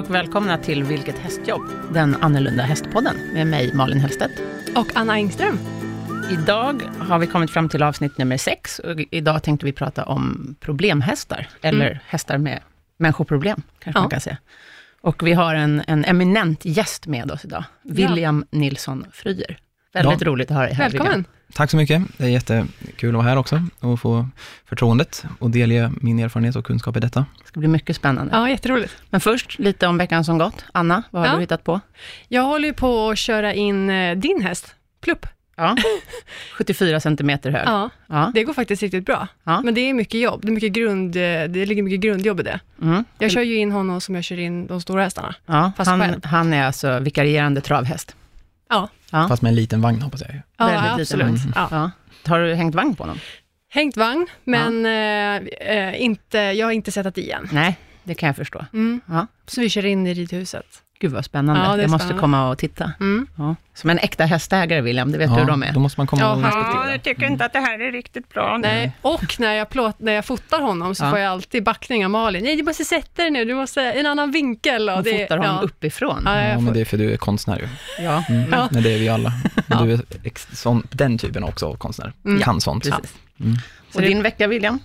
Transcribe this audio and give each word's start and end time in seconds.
och 0.00 0.14
välkomna 0.14 0.58
till 0.58 0.82
Vilket 0.84 1.18
hästjobb? 1.18 1.62
Den 1.92 2.16
annorlunda 2.20 2.62
hästpodden 2.62 3.16
med 3.34 3.46
mig 3.46 3.74
Malin 3.74 4.00
Hellstedt. 4.00 4.42
Och 4.76 4.86
Anna 4.94 5.14
Engström. 5.14 5.58
Idag 6.30 6.82
har 6.98 7.18
vi 7.18 7.26
kommit 7.26 7.50
fram 7.50 7.68
till 7.68 7.82
avsnitt 7.82 8.18
nummer 8.18 8.36
sex 8.36 8.78
och 8.78 9.00
idag 9.10 9.42
tänkte 9.42 9.66
vi 9.66 9.72
prata 9.72 10.04
om 10.04 10.54
problemhästar, 10.60 11.48
eller 11.62 11.86
mm. 11.86 11.98
hästar 12.06 12.38
med 12.38 12.60
människoproblem, 12.96 13.62
kanske 13.78 13.98
ja. 13.98 14.02
man 14.02 14.10
kan 14.10 14.20
säga. 14.20 14.36
Och 15.00 15.26
vi 15.26 15.32
har 15.32 15.54
en, 15.54 15.82
en 15.86 16.04
eminent 16.04 16.64
gäst 16.64 17.06
med 17.06 17.30
oss 17.30 17.44
idag, 17.44 17.64
William 17.82 18.44
ja. 18.50 18.58
Nilsson 18.58 19.06
Fryer. 19.12 19.58
Väldigt 19.92 20.20
ja. 20.20 20.26
roligt 20.26 20.50
att 20.50 20.56
ha 20.56 20.62
dig 20.62 20.74
här. 20.74 20.84
Välkommen. 20.84 21.12
William. 21.12 21.24
Tack 21.52 21.70
så 21.70 21.76
mycket. 21.76 22.02
Det 22.16 22.24
är 22.24 22.28
jättekul 22.28 23.08
att 23.08 23.14
vara 23.14 23.28
här 23.28 23.36
också 23.36 23.62
och 23.80 24.00
få 24.00 24.28
förtroendet 24.64 25.24
och 25.38 25.50
delge 25.50 25.92
min 26.00 26.18
erfarenhet 26.18 26.56
och 26.56 26.64
kunskap 26.64 26.96
i 26.96 27.00
detta. 27.00 27.26
Det 27.42 27.48
ska 27.48 27.60
bli 27.60 27.68
mycket 27.68 27.96
spännande. 27.96 28.36
Ja, 28.36 28.50
jätteroligt. 28.50 28.96
Men 29.10 29.20
först 29.20 29.58
lite 29.58 29.86
om 29.86 29.98
veckan 29.98 30.24
som 30.24 30.38
gått. 30.38 30.64
Anna, 30.72 31.02
vad 31.10 31.22
har 31.22 31.28
ja. 31.28 31.34
du 31.34 31.40
hittat 31.40 31.64
på? 31.64 31.80
Jag 32.28 32.42
håller 32.42 32.68
ju 32.68 32.74
på 32.74 33.10
att 33.10 33.18
köra 33.18 33.54
in 33.54 33.90
eh, 33.90 34.16
din 34.16 34.42
häst, 34.42 34.74
Plupp. 35.00 35.26
Ja, 35.56 35.76
74 36.56 37.00
centimeter 37.00 37.50
hög. 37.50 37.62
Ja, 37.66 37.90
ja, 38.06 38.30
det 38.34 38.44
går 38.44 38.52
faktiskt 38.52 38.82
riktigt 38.82 39.06
bra. 39.06 39.28
Ja. 39.44 39.60
Men 39.60 39.74
det 39.74 39.80
är 39.80 39.94
mycket 39.94 40.20
jobb. 40.20 40.40
Det, 40.42 40.48
är 40.48 40.52
mycket 40.52 40.72
grund, 40.72 41.16
eh, 41.16 41.20
det 41.20 41.66
ligger 41.66 41.82
mycket 41.82 42.00
grundjobb 42.00 42.40
i 42.40 42.42
det. 42.42 42.60
Mm. 42.82 43.04
Jag 43.18 43.30
kör 43.30 43.42
ju 43.42 43.56
in 43.56 43.72
honom 43.72 44.00
som 44.00 44.14
jag 44.14 44.24
kör 44.24 44.38
in 44.38 44.66
de 44.66 44.80
stora 44.80 45.02
hästarna. 45.02 45.34
Ja, 45.46 45.72
han, 45.76 46.20
han 46.24 46.52
är 46.52 46.66
alltså 46.66 46.98
vikarierande 46.98 47.60
travhäst. 47.60 48.16
Ja. 48.70 48.88
ja. 49.10 49.28
Fast 49.28 49.42
med 49.42 49.50
en 49.50 49.56
liten 49.56 49.80
vagn 49.80 50.02
hoppas 50.02 50.20
jag. 50.20 50.42
Ja, 50.58 50.66
Väldigt 50.66 51.00
absolut. 51.00 51.26
Liten 51.26 51.50
vagn. 51.50 51.68
Ja. 51.70 51.90
Har 52.26 52.40
du 52.40 52.54
hängt 52.54 52.74
vagn 52.74 52.94
på 52.96 53.02
honom? 53.02 53.18
Hängt 53.72 53.96
vagn, 53.96 54.26
men 54.44 54.86
eh, 54.86 55.36
eh, 55.76 56.02
inte, 56.02 56.38
jag 56.38 56.66
har 56.66 56.72
inte 56.72 56.92
sett 56.92 57.18
i 57.18 57.30
än. 57.30 57.48
Nej, 57.52 57.78
det 58.04 58.14
kan 58.14 58.26
jag 58.26 58.36
förstå. 58.36 58.64
Mm. 58.72 59.00
Ja. 59.06 59.26
Så 59.46 59.60
vi 59.60 59.70
kör 59.70 59.84
in 59.84 60.06
i 60.06 60.14
ridhuset. 60.14 60.66
Gud 61.00 61.12
vad 61.12 61.24
spännande. 61.24 61.60
Ja, 61.60 61.78
jag 61.78 61.90
måste 61.90 62.14
komma 62.14 62.48
och 62.50 62.58
titta. 62.58 62.92
Mm. 63.00 63.26
Ja. 63.38 63.56
Som 63.74 63.90
en 63.90 63.98
äkta 63.98 64.24
hästägare 64.24 64.80
William, 64.80 65.12
det 65.12 65.18
vet 65.18 65.30
ja, 65.30 65.34
du 65.34 65.40
hur 65.40 65.48
de 65.48 65.62
är. 65.62 65.72
Då 65.72 65.80
måste 65.80 66.00
man 66.00 66.06
komma 66.06 66.32
och. 66.32 66.42
Ja, 66.42 66.90
jag 66.90 67.02
tycker 67.02 67.26
inte 67.26 67.44
att 67.44 67.52
det 67.52 67.58
här 67.58 67.80
är 67.80 67.92
riktigt 67.92 68.28
bra. 68.28 68.58
Nej. 68.58 68.92
Och 69.02 69.36
när 69.40 69.54
jag, 69.54 69.68
plåt, 69.68 69.98
när 69.98 70.12
jag 70.12 70.24
fotar 70.24 70.60
honom 70.60 70.94
så 70.94 71.10
får 71.10 71.18
jag 71.18 71.32
alltid 71.32 71.64
backning 71.64 72.04
av 72.04 72.10
Malin. 72.10 72.44
Nej, 72.44 72.56
du 72.56 72.62
måste 72.62 72.84
sätta 72.84 73.22
dig 73.22 73.30
nu, 73.30 73.44
du 73.44 73.54
måste 73.54 73.82
en 73.82 74.06
annan 74.06 74.30
vinkel. 74.30 74.88
Och 74.90 75.02
det, 75.02 75.22
fotar 75.22 75.38
honom 75.38 75.64
uppifrån. 75.64 76.22
Ja, 76.24 76.42
ja 76.42 76.60
men 76.60 76.74
det 76.74 76.80
är 76.80 76.84
för 76.84 76.98
du 76.98 77.12
är 77.12 77.16
konstnär 77.16 77.58
ju. 77.58 77.68
Ja. 78.04 78.24
Mm. 78.28 78.48
ja. 78.52 78.68
Men 78.70 78.82
det 78.82 78.94
är 78.94 78.98
vi 78.98 79.08
alla. 79.08 79.32
Men 79.66 79.86
du 79.86 79.92
är 79.92 80.00
sån, 80.56 80.86
den 80.90 81.18
typen 81.18 81.44
också 81.44 81.66
av 81.66 81.74
konstnär. 81.74 82.12
Mm. 82.24 82.40
Kan 82.40 82.60
sånt. 82.60 82.84
Precis. 82.84 83.14
Mm. 83.40 83.56
Och 83.94 84.02
din 84.02 84.22
vecka 84.22 84.46
William? 84.46 84.78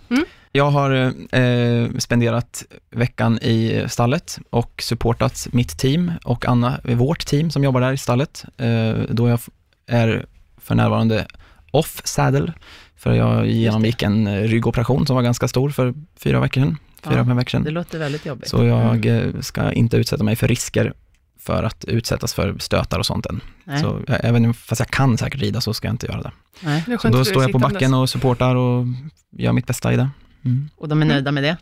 Jag 0.55 0.71
har 0.71 0.91
eh, 1.35 1.89
spenderat 1.97 2.63
veckan 2.91 3.39
i 3.41 3.85
stallet 3.87 4.39
och 4.49 4.81
supportat 4.83 5.47
mitt 5.51 5.77
team 5.77 6.11
och 6.23 6.45
Anna, 6.45 6.79
vårt 6.83 7.25
team 7.25 7.51
som 7.51 7.63
jobbar 7.63 7.81
där 7.81 7.93
i 7.93 7.97
stallet, 7.97 8.45
eh, 8.57 8.93
då 9.09 9.29
jag 9.29 9.39
är 9.87 10.25
för 10.57 10.75
närvarande 10.75 11.25
off 11.71 12.01
saddle, 12.03 12.53
för 12.95 13.13
jag 13.13 13.47
genomgick 13.47 14.03
en 14.03 14.47
ryggoperation 14.47 15.07
som 15.07 15.15
var 15.15 15.23
ganska 15.23 15.47
stor 15.47 15.69
för 15.69 15.93
fyra 16.19 16.39
veckor 16.39 16.61
sedan. 16.61 16.77
Fyra, 17.03 17.25
ja, 17.27 17.33
veckor 17.33 17.49
sedan. 17.49 17.63
Det 17.63 17.71
låter 17.71 17.99
väldigt 17.99 18.25
jobbigt. 18.25 18.49
Så 18.49 18.63
jag 18.63 19.05
mm. 19.05 19.43
ska 19.43 19.71
inte 19.71 19.97
utsätta 19.97 20.23
mig 20.23 20.35
för 20.35 20.47
risker 20.47 20.93
för 21.39 21.63
att 21.63 21.85
utsättas 21.85 22.33
för 22.33 22.55
stötar 22.59 22.99
och 22.99 23.05
sånt 23.05 23.25
än. 23.25 23.41
Nej. 23.63 23.81
Så 23.81 24.01
även 24.07 24.53
fast 24.53 24.79
jag 24.79 24.89
kan 24.89 25.17
säkert 25.17 25.41
rida 25.41 25.61
så 25.61 25.73
ska 25.73 25.87
jag 25.87 25.93
inte 25.93 26.07
göra 26.07 26.21
det. 26.21 26.31
Nej. 26.61 26.83
Så 27.01 27.07
då 27.07 27.25
står 27.25 27.41
jag 27.41 27.51
på 27.51 27.59
backen 27.59 27.93
och 27.93 28.09
supportar 28.09 28.55
och 28.55 28.85
gör 29.31 29.51
mitt 29.51 29.67
bästa 29.67 29.93
i 29.93 29.95
det. 29.95 30.09
Mm. 30.45 30.69
Och 30.75 30.89
de 30.89 31.01
är 31.01 31.05
nöjda 31.05 31.31
med 31.31 31.43
det? 31.43 31.57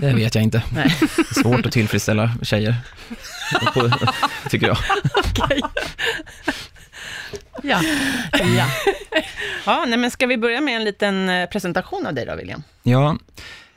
Det 0.00 0.12
vet 0.12 0.34
jag 0.34 0.44
inte. 0.44 0.62
Nej. 0.74 0.96
Det 1.00 1.30
är 1.30 1.42
svårt 1.42 1.66
att 1.66 1.72
tillfredsställa 1.72 2.30
tjejer, 2.42 2.74
tycker 4.50 4.66
jag. 4.66 4.78
Okay. 5.18 5.60
Ja. 7.62 7.80
ja. 8.32 8.66
ja 9.66 9.84
nej, 9.88 9.98
men 9.98 10.10
ska 10.10 10.26
vi 10.26 10.36
börja 10.36 10.60
med 10.60 10.76
en 10.76 10.84
liten 10.84 11.28
eh, 11.28 11.48
presentation 11.48 12.06
av 12.06 12.14
dig 12.14 12.26
då, 12.26 12.36
William? 12.36 12.62
Ja, 12.82 13.16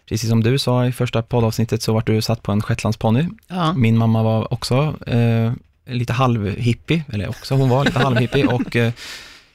precis 0.10 0.30
som 0.30 0.44
du 0.44 0.60
sa 0.60 0.86
i 0.86 0.92
första 0.92 1.22
poddavsnittet 1.22 1.82
så 1.82 1.94
var 1.94 2.04
du 2.06 2.22
satt 2.22 2.44
på 2.44 2.52
en 2.52 2.62
shetlandsponny. 2.62 3.28
Ja. 3.48 3.74
Min 3.74 3.98
mamma 3.98 4.24
var 4.24 4.54
också 4.54 4.96
eh, 5.08 5.54
lite 5.86 6.14
halvhippie, 6.14 7.04
eller 7.14 7.30
också, 7.30 7.56
hon 7.56 7.70
var 7.70 7.86
lite 7.86 8.00
halvhippie 8.00 8.46
och 8.46 8.76
eh, 8.76 8.94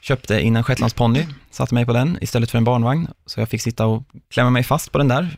köpte 0.02 0.40
in 0.40 0.56
en 0.56 0.64
shetlandsponny, 0.64 1.26
satte 1.50 1.74
mig 1.74 1.86
på 1.86 1.92
den 1.92 2.18
istället 2.20 2.50
för 2.50 2.58
en 2.58 2.64
barnvagn, 2.64 3.08
så 3.26 3.40
jag 3.40 3.48
fick 3.48 3.62
sitta 3.62 3.86
och 3.86 4.02
klämma 4.30 4.50
mig 4.50 4.62
fast 4.62 4.92
på 4.92 4.98
den 4.98 5.08
där. 5.08 5.36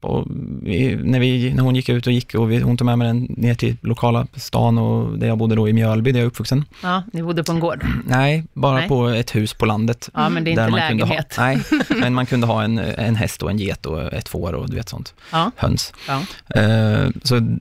Och 0.00 0.26
vi, 0.62 0.96
när, 0.96 1.20
vi, 1.20 1.54
när 1.54 1.62
hon 1.62 1.76
gick 1.76 1.88
ut 1.88 2.06
och 2.06 2.12
gick 2.12 2.34
och 2.34 2.50
vi, 2.50 2.60
hon 2.60 2.76
tog 2.76 2.86
med 2.86 2.98
mig 2.98 3.06
den 3.06 3.26
ner 3.28 3.54
till 3.54 3.76
lokala 3.80 4.26
stan 4.34 4.78
och 4.78 5.18
där 5.18 5.26
jag 5.26 5.38
bodde 5.38 5.54
då 5.54 5.68
i 5.68 5.72
Mjölby, 5.72 6.12
där 6.12 6.20
jag 6.20 6.24
är 6.24 6.28
uppvuxen. 6.28 6.64
Ja, 6.82 7.02
ni 7.12 7.22
bodde 7.22 7.44
på 7.44 7.52
en 7.52 7.60
gård? 7.60 7.86
Nej, 8.06 8.44
bara 8.52 8.76
nej. 8.76 8.88
på 8.88 9.08
ett 9.08 9.34
hus 9.34 9.54
på 9.54 9.66
landet. 9.66 10.10
Ja, 10.14 10.28
men 10.28 10.44
det 10.44 10.50
är 10.50 10.52
inte 10.52 10.76
lägenhet. 10.76 11.36
Ha, 11.36 11.44
nej, 11.44 11.62
men 12.00 12.14
man 12.14 12.26
kunde 12.26 12.46
ha 12.46 12.62
en, 12.62 12.78
en 12.78 13.16
häst 13.16 13.42
och 13.42 13.50
en 13.50 13.58
get 13.58 13.86
och 13.86 14.12
ett 14.12 14.28
får 14.28 14.52
och 14.52 14.70
du 14.70 14.76
vet 14.76 14.88
sånt. 14.88 15.14
Ja. 15.32 15.50
Höns. 15.56 15.92
Ja. 16.08 16.22
Uh, 16.60 17.10
så, 17.22 17.58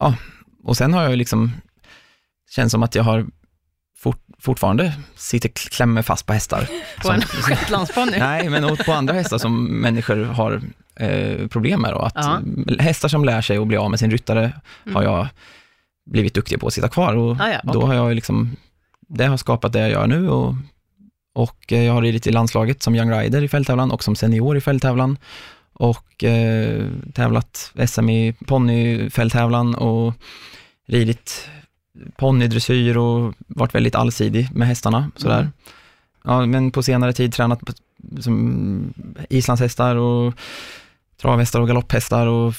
ja, 0.00 0.14
och 0.64 0.76
sen 0.76 0.94
har 0.94 1.02
jag 1.02 1.16
liksom, 1.16 1.52
känns 2.50 2.72
som 2.72 2.82
att 2.82 2.94
jag 2.94 3.02
har 3.02 3.26
fort, 3.98 4.20
fortfarande 4.38 4.92
sitter 5.14 5.48
klämmer 5.48 6.02
fast 6.02 6.26
på 6.26 6.32
hästar. 6.32 6.68
På 7.02 7.10
en 7.10 7.20
shetlandsponny? 7.20 8.12
Nej, 8.18 8.48
men 8.48 8.76
på 8.76 8.92
andra 8.92 9.14
hästar 9.14 9.38
som 9.38 9.64
människor 9.80 10.24
har 10.24 10.62
eh, 10.96 11.48
problem 11.48 11.82
med. 11.82 11.92
Då. 11.92 11.98
Att 11.98 12.14
ja. 12.14 12.40
Hästar 12.78 13.08
som 13.08 13.24
lär 13.24 13.40
sig 13.40 13.58
att 13.58 13.66
bli 13.66 13.76
av 13.76 13.90
med 13.90 13.98
sin 13.98 14.10
ryttare 14.10 14.52
mm. 14.84 14.96
har 14.96 15.02
jag 15.02 15.28
blivit 16.10 16.34
duktig 16.34 16.60
på 16.60 16.66
att 16.66 16.72
sitta 16.72 16.88
kvar 16.88 17.16
och 17.16 17.36
ah, 17.40 17.50
ja, 17.50 17.60
okay. 17.64 17.72
då 17.72 17.86
har 17.86 17.94
jag 17.94 18.14
liksom, 18.14 18.56
det 19.08 19.26
har 19.26 19.36
skapat 19.36 19.72
det 19.72 19.80
jag 19.80 19.90
gör 19.90 20.06
nu 20.06 20.28
och, 20.28 20.54
och 21.34 21.64
jag 21.66 21.92
har 21.92 22.02
ridit 22.02 22.26
i 22.26 22.30
landslaget 22.30 22.82
som 22.82 22.94
young 22.94 23.10
rider 23.10 23.42
i 23.42 23.48
fälttävlan 23.48 23.90
och 23.90 24.04
som 24.04 24.16
senior 24.16 24.56
i 24.56 24.60
fälttävlan 24.60 25.18
och 25.72 26.24
eh, 26.24 26.86
tävlat 27.14 27.72
SM 27.86 28.08
i 28.08 28.34
ponnyfälttävlan 28.46 29.74
och 29.74 30.14
ridit 30.86 31.48
ponnydressyr 32.16 32.96
och 32.96 33.34
varit 33.46 33.74
väldigt 33.74 33.94
allsidig 33.94 34.48
med 34.52 34.68
hästarna. 34.68 35.10
Sådär. 35.16 35.40
Mm. 35.40 35.52
Ja, 36.24 36.46
men 36.46 36.70
på 36.70 36.82
senare 36.82 37.12
tid 37.12 37.32
tränat 37.32 37.60
på, 37.60 37.72
som 38.20 38.94
islandshästar 39.30 39.96
och 39.96 40.34
travhästar 41.20 41.60
och 41.60 41.68
galopphästar 41.68 42.26
och 42.26 42.54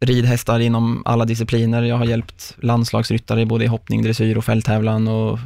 ridhästar 0.00 0.60
inom 0.60 1.02
alla 1.04 1.24
discipliner. 1.24 1.82
Jag 1.82 1.96
har 1.96 2.04
hjälpt 2.04 2.56
landslagsryttare 2.58 3.46
både 3.46 3.64
i 3.64 3.68
hoppning, 3.68 4.02
dressyr 4.02 4.36
och 4.36 4.44
fälttävlan 4.44 5.08
och, 5.08 5.38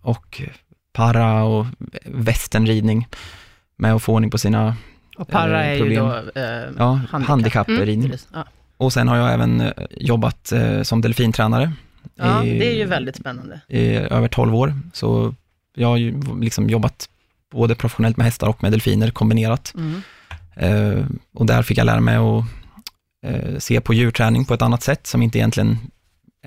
och 0.00 0.42
para 0.92 1.42
och 1.44 1.66
västernridning 2.04 3.08
med 3.76 3.94
att 3.94 4.02
få 4.02 4.14
ordning 4.14 4.30
på 4.30 4.38
sina 4.38 4.76
och 5.16 5.28
para 5.28 5.64
eh, 5.64 5.70
är 5.70 5.84
ju 5.84 5.94
då 5.94 6.14
eh, 6.34 6.70
ja, 6.78 7.00
handikappridning. 7.10 8.04
Mm. 8.04 8.18
Ja. 8.32 8.44
Och 8.76 8.92
sen 8.92 9.08
har 9.08 9.16
jag 9.16 9.32
även 9.32 9.60
eh, 9.60 9.72
jobbat 9.90 10.52
eh, 10.52 10.82
som 10.82 11.00
delfintränare 11.00 11.72
Ja, 12.14 12.44
i, 12.44 12.58
det 12.58 12.72
är 12.72 12.76
ju 12.76 12.84
väldigt 12.84 13.16
spännande. 13.16 13.60
I 13.68 13.94
över 13.94 14.28
12 14.28 14.54
år, 14.54 14.74
så 14.92 15.34
jag 15.74 15.88
har 15.88 15.96
ju 15.96 16.20
liksom 16.40 16.68
jobbat 16.68 17.08
både 17.50 17.74
professionellt 17.74 18.16
med 18.16 18.24
hästar 18.24 18.48
och 18.48 18.62
med 18.62 18.72
delfiner 18.72 19.10
kombinerat. 19.10 19.74
Mm. 19.76 20.02
Eh, 20.56 21.04
och 21.34 21.46
där 21.46 21.62
fick 21.62 21.78
jag 21.78 21.84
lära 21.84 22.00
mig 22.00 22.16
att 22.16 22.44
eh, 23.26 23.58
se 23.58 23.80
på 23.80 23.94
djurträning 23.94 24.44
på 24.44 24.54
ett 24.54 24.62
annat 24.62 24.82
sätt, 24.82 25.06
som 25.06 25.22
inte 25.22 25.38
egentligen 25.38 25.78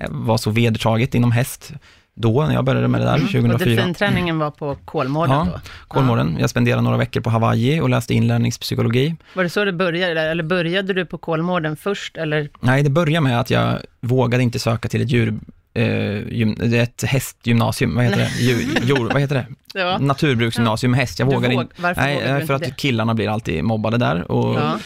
var 0.08 0.36
så 0.36 0.50
vedertaget 0.50 1.14
inom 1.14 1.32
häst 1.32 1.72
då, 2.14 2.46
när 2.46 2.54
jag 2.54 2.64
började 2.64 2.88
med 2.88 3.00
det 3.00 3.04
där, 3.04 3.14
mm. 3.14 3.26
2004. 3.26 3.54
Och 3.54 3.58
delfinträningen 3.58 4.38
var 4.38 4.50
på 4.50 4.76
Kolmården 4.84 5.34
ja, 5.34 5.48
då? 5.52 5.60
Kolmården. 5.88 6.36
Jag 6.40 6.50
spenderade 6.50 6.82
några 6.82 6.96
veckor 6.96 7.20
på 7.20 7.30
Hawaii 7.30 7.80
och 7.80 7.88
läste 7.88 8.14
inlärningspsykologi. 8.14 9.16
Var 9.34 9.42
det 9.42 9.50
så 9.50 9.64
det 9.64 9.72
började, 9.72 10.20
eller 10.20 10.42
började 10.42 10.92
du 10.92 11.06
på 11.06 11.18
Kolmården 11.18 11.76
först, 11.76 12.16
eller? 12.16 12.48
Nej, 12.60 12.82
det 12.82 12.90
började 12.90 13.20
med 13.20 13.40
att 13.40 13.50
jag 13.50 13.78
vågade 14.00 14.42
inte 14.42 14.58
söka 14.58 14.88
till 14.88 15.02
ett 15.02 15.10
djur 15.10 15.34
eh, 15.74 16.80
ett 16.80 17.02
hästgymnasium, 17.02 17.94
vad 17.94 18.04
heter 18.04 18.18
det? 18.18 18.30
Djur, 18.38 18.58
djur, 18.82 19.08
vad 19.12 19.20
heter 19.20 19.34
det? 19.34 19.46
Ja. 19.80 19.98
Naturbruksgymnasium 19.98 20.90
med 20.90 21.00
häst. 21.00 21.18
Jag 21.18 21.26
vågar 21.26 21.50
inte. 21.50 21.74
Varför 21.76 22.02
nej, 22.02 22.46
för 22.46 22.54
att 22.54 22.62
det? 22.62 22.76
killarna 22.76 23.14
blir 23.14 23.28
alltid 23.28 23.64
mobbade 23.64 23.98
där. 23.98 24.30
Och, 24.30 24.60
ja. 24.60 24.78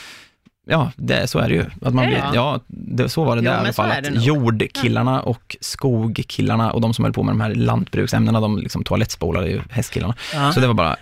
Ja, 0.70 0.92
det, 0.96 1.26
så 1.26 1.38
är 1.38 1.48
det 1.48 1.54
ju. 1.54 1.64
Att 1.82 1.94
man 1.94 2.06
blir, 2.06 2.24
ja, 2.34 2.60
det, 2.66 3.08
så 3.08 3.24
var 3.24 3.36
det 3.36 3.42
jo, 3.42 3.50
där 3.50 3.56
i 3.56 3.60
alla 3.60 3.72
fall. 3.72 3.90
Att 3.90 4.24
jordkillarna 4.24 5.22
och 5.22 5.56
skogkillarna 5.60 6.72
och 6.72 6.80
de 6.80 6.94
som 6.94 7.04
höll 7.04 7.12
på 7.12 7.22
med 7.22 7.34
de 7.34 7.40
här 7.40 7.54
lantbruksämnena, 7.54 8.40
de 8.40 8.58
liksom 8.58 8.84
toalettspolade 8.84 9.48
ju 9.48 9.60
hästkillarna. 9.70 10.14
Ja. 10.34 10.52
Så 10.52 10.60
det 10.60 10.66
var 10.66 10.74
bara 10.74 10.96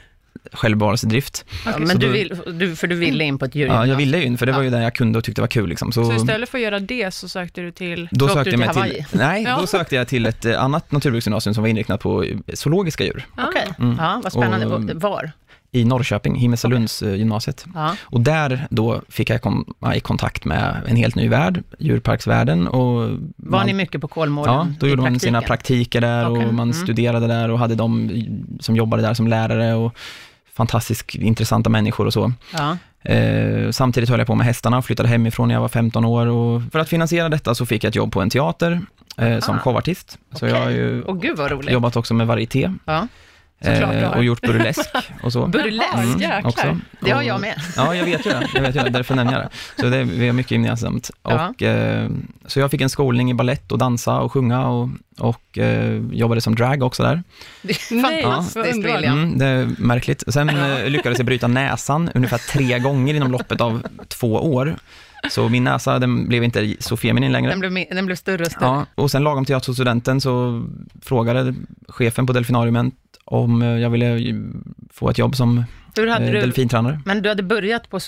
självbevarelsedrift. 0.53 1.45
Okay. 1.67 1.87
men 1.87 1.99
du, 1.99 2.09
vill, 2.09 2.41
du, 2.47 2.77
för 2.77 2.87
du 2.87 2.97
ville 2.97 3.25
in 3.25 3.39
på 3.39 3.45
ett 3.45 3.55
djur? 3.55 3.67
Ja, 3.67 3.87
jag 3.87 3.97
ville 3.97 4.25
in, 4.25 4.39
för 4.39 4.47
det 4.47 4.53
var 4.53 4.63
ju 4.63 4.71
det 4.71 4.83
jag 4.83 4.95
kunde 4.95 5.19
och 5.19 5.25
tyckte 5.25 5.41
var 5.41 5.49
kul. 5.49 5.69
Liksom. 5.69 5.93
Så, 5.93 6.05
så 6.05 6.15
istället 6.15 6.49
för 6.49 6.59
att 6.59 6.65
göra 6.65 6.79
det 6.79 7.15
så 7.15 7.29
sökte 7.29 7.61
du 7.61 7.71
till, 7.71 8.09
då 8.11 8.29
sökte 8.29 8.51
jag 8.51 8.59
mig 8.59 8.69
till, 8.69 9.05
Nej, 9.13 9.43
ja. 9.43 9.57
då 9.61 9.67
sökte 9.67 9.95
jag 9.95 10.09
till 10.09 10.27
ett 10.27 10.47
annat 10.47 10.93
naturbruksgymnasium 10.93 11.55
som 11.55 11.63
var 11.63 11.69
inriktat 11.69 12.01
på 12.01 12.25
zoologiska 12.55 13.05
djur. 13.05 13.27
Okej, 13.33 13.49
okay. 13.49 13.87
mm. 13.87 13.97
ja, 14.01 14.21
vad 14.23 14.33
spännande. 14.33 14.67
Och, 14.67 15.03
var? 15.03 15.33
I 15.73 15.85
Norrköping, 15.85 16.35
Himmelsalunds 16.35 17.03
okay. 17.03 17.17
gymnasiet. 17.17 17.67
Ja. 17.75 17.97
Och 18.03 18.21
där 18.21 18.67
då 18.71 19.03
fick 19.09 19.31
jag 19.31 19.43
komma 19.43 19.97
i 19.97 20.01
kontakt 20.01 20.45
med 20.45 20.83
en 20.87 20.97
helt 20.97 21.15
ny 21.15 21.29
värld, 21.29 21.63
djurparksvärlden. 21.79 22.69
Och 22.69 23.01
Var 23.37 23.59
man, 23.59 23.67
ni 23.67 23.73
mycket 23.73 24.01
på 24.01 24.09
Kolmården? 24.09 24.55
Ja, 24.55 24.67
då 24.81 24.89
gjorde 24.89 25.03
man 25.03 25.21
sina 25.21 25.43
praktiker 25.43 26.01
där 26.01 26.31
okay. 26.31 26.47
och 26.47 26.55
man 26.55 26.71
mm. 26.71 26.83
studerade 26.83 27.27
där 27.27 27.51
och 27.51 27.59
hade 27.59 27.75
de 27.75 28.11
som 28.61 28.77
jobbade 28.77 29.03
där 29.03 29.15
som 29.15 29.29
lärare 29.29 29.75
och 29.75 29.97
fantastiskt 30.53 31.15
intressanta 31.15 31.71
människor 31.71 32.07
och 32.07 32.13
så. 32.13 32.33
Ja. 32.53 32.77
Eh, 33.13 33.71
samtidigt 33.71 34.09
höll 34.11 34.19
jag 34.19 34.27
på 34.27 34.35
med 34.35 34.47
hästarna, 34.47 34.83
flyttade 34.83 35.09
hemifrån 35.09 35.49
när 35.49 35.55
jag 35.55 35.61
var 35.61 35.69
15 35.69 36.05
år 36.05 36.27
och 36.27 36.63
för 36.73 36.79
att 36.79 36.89
finansiera 36.89 37.29
detta 37.29 37.55
så 37.55 37.67
fick 37.67 37.85
jag 37.85 37.89
ett 37.89 37.95
jobb 37.95 38.13
på 38.13 38.21
en 38.21 38.31
teater 38.31 38.81
eh, 39.17 39.39
som 39.39 39.57
ah. 39.57 39.59
showartist. 39.59 40.19
Så 40.33 40.47
okay. 40.47 40.59
jag 40.59 40.65
har 40.65 40.71
ju 40.71 41.03
oh, 41.03 41.73
jobbat 41.73 41.97
också 41.97 42.15
med 42.15 42.27
varieté. 42.27 42.73
Ja. 42.85 43.09
Eh, 43.61 44.11
och 44.11 44.25
gjort 44.25 44.41
burlesk 44.41 44.91
och 45.23 45.33
så. 45.33 45.47
burlesk, 45.47 46.23
mm, 46.23 46.47
också. 46.47 46.79
Det 47.01 47.11
har 47.11 47.23
jag 47.23 47.41
med. 47.41 47.61
Ja, 47.77 47.95
jag 47.95 48.05
vet 48.05 48.27
ju 48.27 48.31
det. 48.31 48.49
Jag 48.55 48.63
vet 48.63 48.77
ju 48.77 48.81
det, 48.81 48.91
därför 48.91 49.15
nämner 49.15 49.33
jag 49.33 49.43
det. 49.43 49.83
Så 49.83 49.89
det, 49.89 50.05
vi 50.05 50.27
har 50.27 50.33
mycket 50.33 50.53
gemensamt. 50.53 51.11
Ja. 51.23 51.49
Och, 51.49 51.63
eh, 51.63 52.11
så 52.47 52.61
jag 52.61 52.71
fick 52.71 52.81
en 52.81 52.91
skolning 52.91 53.31
i 53.31 53.35
ballett 53.35 53.73
och 53.73 53.79
dansa 53.79 54.19
och 54.19 54.33
sjunga 54.33 54.69
och, 54.69 54.89
och 55.19 55.59
eh, 55.59 56.03
jobbade 56.13 56.41
som 56.41 56.55
drag 56.55 56.83
också 56.83 57.03
där. 57.03 57.23
Det 57.63 57.71
är 57.71 58.03
fantastiskt, 58.23 58.85
ja. 58.85 58.99
Mm, 58.99 59.39
det 59.39 59.47
är 59.47 59.69
märkligt. 59.79 60.23
Sen 60.29 60.49
eh, 60.49 60.89
lyckades 60.89 61.19
jag 61.19 61.27
bryta 61.27 61.49
näsan 61.49 62.11
ungefär 62.15 62.39
tre 62.39 62.79
gånger 62.79 63.15
inom 63.15 63.33
loppet 63.33 63.61
av 63.61 63.83
två 64.09 64.33
år. 64.33 64.77
Så 65.31 65.49
min 65.49 65.65
näsa, 65.65 65.99
den 65.99 66.29
blev 66.29 66.45
inte 66.45 66.77
så 66.79 66.97
feminin 66.97 67.33
längre. 67.33 67.51
Den 67.51 67.61
blev, 67.61 67.87
den 67.91 68.07
blev 68.07 68.17
större 68.17 68.45
och 68.45 68.51
större. 68.51 68.65
Ja, 68.65 68.87
och 68.95 69.11
sen 69.11 69.25
lagom 69.25 69.45
till 69.45 69.53
jag 69.53 69.63
tog 69.63 69.75
studenten 69.75 70.21
så 70.21 70.65
frågade 71.03 71.55
chefen 71.89 72.27
på 72.27 72.33
delfinariumet 72.33 72.95
om 73.25 73.63
eh, 73.63 73.69
jag 73.69 73.91
ville 73.91 74.35
få 74.91 75.11
ett 75.11 75.19
jobb 75.19 75.37
som 75.37 75.59
eh, 75.59 75.65
du, 75.95 76.07
delfintränare. 76.07 77.01
Men 77.05 77.23
du 77.23 77.29
hade 77.29 77.43
börjat 77.43 77.91
på 77.91 77.99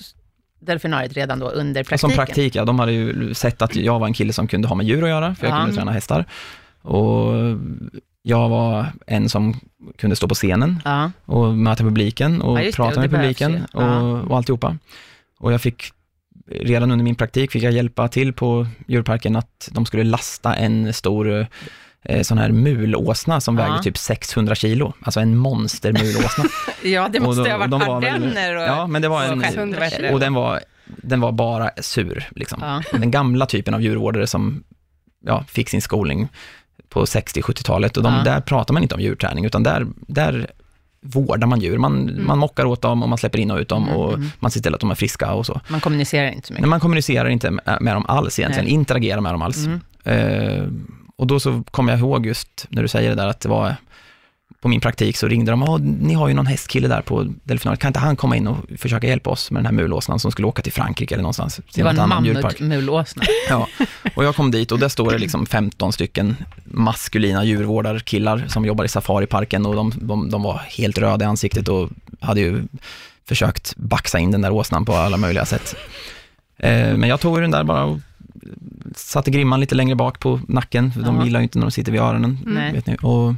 delfinariet 0.60 1.12
redan 1.12 1.38
då 1.38 1.48
under 1.48 1.84
praktiken? 1.84 1.98
Som 1.98 2.10
praktik, 2.10 2.54
ja. 2.54 2.64
De 2.64 2.78
hade 2.78 2.92
ju 2.92 3.34
sett 3.34 3.62
att 3.62 3.76
jag 3.76 3.98
var 3.98 4.06
en 4.06 4.12
kille 4.12 4.32
som 4.32 4.48
kunde 4.48 4.68
ha 4.68 4.74
med 4.74 4.86
djur 4.86 5.02
att 5.02 5.08
göra, 5.08 5.34
för 5.34 5.46
jag 5.46 5.56
ja. 5.56 5.60
kunde 5.60 5.76
träna 5.76 5.92
hästar. 5.92 6.24
Och 6.82 7.34
jag 8.22 8.48
var 8.48 8.86
en 9.06 9.28
som 9.28 9.60
kunde 9.98 10.16
stå 10.16 10.28
på 10.28 10.34
scenen 10.34 10.82
ja. 10.84 11.10
och 11.24 11.54
möta 11.54 11.84
publiken 11.84 12.42
och 12.42 12.60
ja, 12.60 12.70
prata 12.74 13.00
med 13.00 13.10
publiken 13.10 13.64
och, 13.72 14.30
och 14.30 14.36
alltihopa. 14.36 14.76
Och 15.38 15.52
jag 15.52 15.60
fick, 15.60 15.92
redan 16.50 16.90
under 16.90 17.04
min 17.04 17.14
praktik 17.14 17.52
fick 17.52 17.62
jag 17.62 17.72
hjälpa 17.72 18.08
till 18.08 18.32
på 18.32 18.66
djurparken 18.86 19.36
att 19.36 19.68
de 19.72 19.86
skulle 19.86 20.04
lasta 20.04 20.54
en 20.54 20.92
stor 20.92 21.46
eh, 22.02 22.22
sån 22.22 22.38
här 22.38 22.52
mulåsna 22.52 23.40
som 23.40 23.58
ja. 23.58 23.64
väger 23.64 23.82
typ 23.82 23.98
600 23.98 24.54
kilo, 24.54 24.92
alltså 25.02 25.20
en 25.20 25.36
monstermulåsna. 25.36 26.44
ja, 26.84 27.08
det 27.12 27.20
måste 27.20 27.42
då, 27.42 27.50
ha 27.50 27.58
varit 27.58 27.88
ardenner 27.88 28.56
och, 28.56 28.62
Ja, 28.62 28.86
men 28.86 29.02
det 29.02 29.08
var 29.08 29.24
en, 29.24 30.14
och 30.14 30.20
den 30.20 30.34
var, 30.34 30.60
den 30.84 31.20
var 31.20 31.32
bara 31.32 31.70
sur, 31.76 32.28
liksom. 32.30 32.58
Ja. 32.62 32.98
Den 32.98 33.10
gamla 33.10 33.46
typen 33.46 33.74
av 33.74 33.82
djurvårdare 33.82 34.26
som 34.26 34.64
ja, 35.26 35.44
fick 35.48 35.68
sin 35.68 35.82
skolning 35.82 36.28
på 36.88 37.04
60-70-talet 37.04 37.96
och 37.96 38.02
de, 38.02 38.14
ja. 38.14 38.22
där 38.22 38.40
pratar 38.40 38.74
man 38.74 38.82
inte 38.82 38.94
om 38.94 39.00
djurträning, 39.00 39.44
utan 39.44 39.62
där, 39.62 39.86
där 40.06 40.50
vårdar 41.00 41.46
man 41.46 41.60
djur. 41.60 41.78
Man, 41.78 42.08
mm. 42.08 42.26
man 42.26 42.38
mockar 42.38 42.64
åt 42.64 42.82
dem 42.82 43.02
och 43.02 43.08
man 43.08 43.18
släpper 43.18 43.38
in 43.38 43.50
och 43.50 43.58
ut 43.58 43.68
dem 43.68 43.82
mm. 43.82 43.96
och 43.96 44.14
mm. 44.14 44.28
man 44.38 44.50
ser 44.50 44.60
till 44.60 44.74
att 44.74 44.80
de 44.80 44.90
är 44.90 44.94
friska 44.94 45.32
och 45.32 45.46
så. 45.46 45.60
Man 45.68 45.80
kommunicerar 45.80 46.30
inte 46.30 46.46
så 46.46 46.52
mycket? 46.52 46.60
Men 46.60 46.70
man 46.70 46.80
kommunicerar 46.80 47.28
inte 47.28 47.50
med, 47.50 47.78
med 47.80 47.96
dem 47.96 48.06
alls 48.08 48.38
egentligen, 48.38 48.64
Nej. 48.64 48.74
interagerar 48.74 49.20
med 49.20 49.34
dem 49.34 49.42
alls. 49.42 49.66
Mm. 49.66 49.80
Uh, 50.06 50.68
och 51.16 51.26
då 51.26 51.40
så 51.40 51.62
kommer 51.70 51.92
jag 51.92 52.00
ihåg 52.00 52.26
just 52.26 52.66
när 52.68 52.82
du 52.82 52.88
säger 52.88 53.08
det 53.10 53.16
där 53.16 53.26
att 53.26 53.40
det 53.40 53.48
var 53.48 53.76
på 54.60 54.68
min 54.68 54.80
praktik 54.80 55.16
så 55.16 55.28
ringde 55.28 55.52
de, 55.52 55.80
ni 56.00 56.14
har 56.14 56.28
ju 56.28 56.34
någon 56.34 56.46
hästkille 56.46 56.88
där 56.88 57.02
på 57.02 57.34
delfinariet, 57.44 57.80
kan 57.80 57.88
inte 57.88 57.98
han 57.98 58.16
komma 58.16 58.36
in 58.36 58.46
och 58.46 58.56
försöka 58.78 59.06
hjälpa 59.06 59.30
oss 59.30 59.50
med 59.50 59.62
den 59.62 59.66
här 59.66 59.72
mulåsnan 59.72 60.18
som 60.18 60.32
skulle 60.32 60.48
åka 60.48 60.62
till 60.62 60.72
Frankrike 60.72 61.14
eller 61.14 61.22
någonstans? 61.22 61.60
Det 61.74 61.82
var 61.82 61.90
en 61.90 62.08
mammutmulåsna. 62.08 63.22
ja, 63.48 63.68
och 64.14 64.24
jag 64.24 64.36
kom 64.36 64.50
dit 64.50 64.72
och 64.72 64.78
där 64.78 64.88
står 64.88 65.10
det 65.10 65.18
liksom 65.18 65.46
15 65.46 65.92
stycken 65.92 66.36
maskulina 66.64 67.44
djurvårdarkillar 67.44 68.44
som 68.48 68.64
jobbar 68.64 68.84
i 68.84 68.88
safariparken 68.88 69.66
och 69.66 69.74
de, 69.74 69.92
de, 69.96 70.30
de 70.30 70.42
var 70.42 70.58
helt 70.58 70.98
röda 70.98 71.24
i 71.24 71.28
ansiktet 71.28 71.68
och 71.68 71.90
hade 72.20 72.40
ju 72.40 72.62
försökt 73.28 73.76
baxa 73.76 74.18
in 74.18 74.30
den 74.30 74.40
där 74.40 74.50
åsnan 74.50 74.84
på 74.84 74.92
alla 74.94 75.16
möjliga 75.16 75.44
sätt. 75.44 75.76
Eh, 76.56 76.96
men 76.96 77.08
jag 77.08 77.20
tog 77.20 77.40
den 77.40 77.50
där 77.50 77.64
bara 77.64 77.84
och 77.84 77.98
satte 78.96 79.30
grimman 79.30 79.60
lite 79.60 79.74
längre 79.74 79.94
bak 79.94 80.20
på 80.20 80.40
nacken, 80.48 80.92
för 80.92 81.00
de 81.00 81.24
gillar 81.24 81.40
ju 81.40 81.44
inte 81.44 81.58
när 81.58 81.66
de 81.66 81.70
sitter 81.70 81.92
vid 81.92 82.00
öronen. 82.00 82.38
Mm. 82.46 82.74
Vet 82.74 82.86
ni. 82.86 82.96
Och 83.02 83.34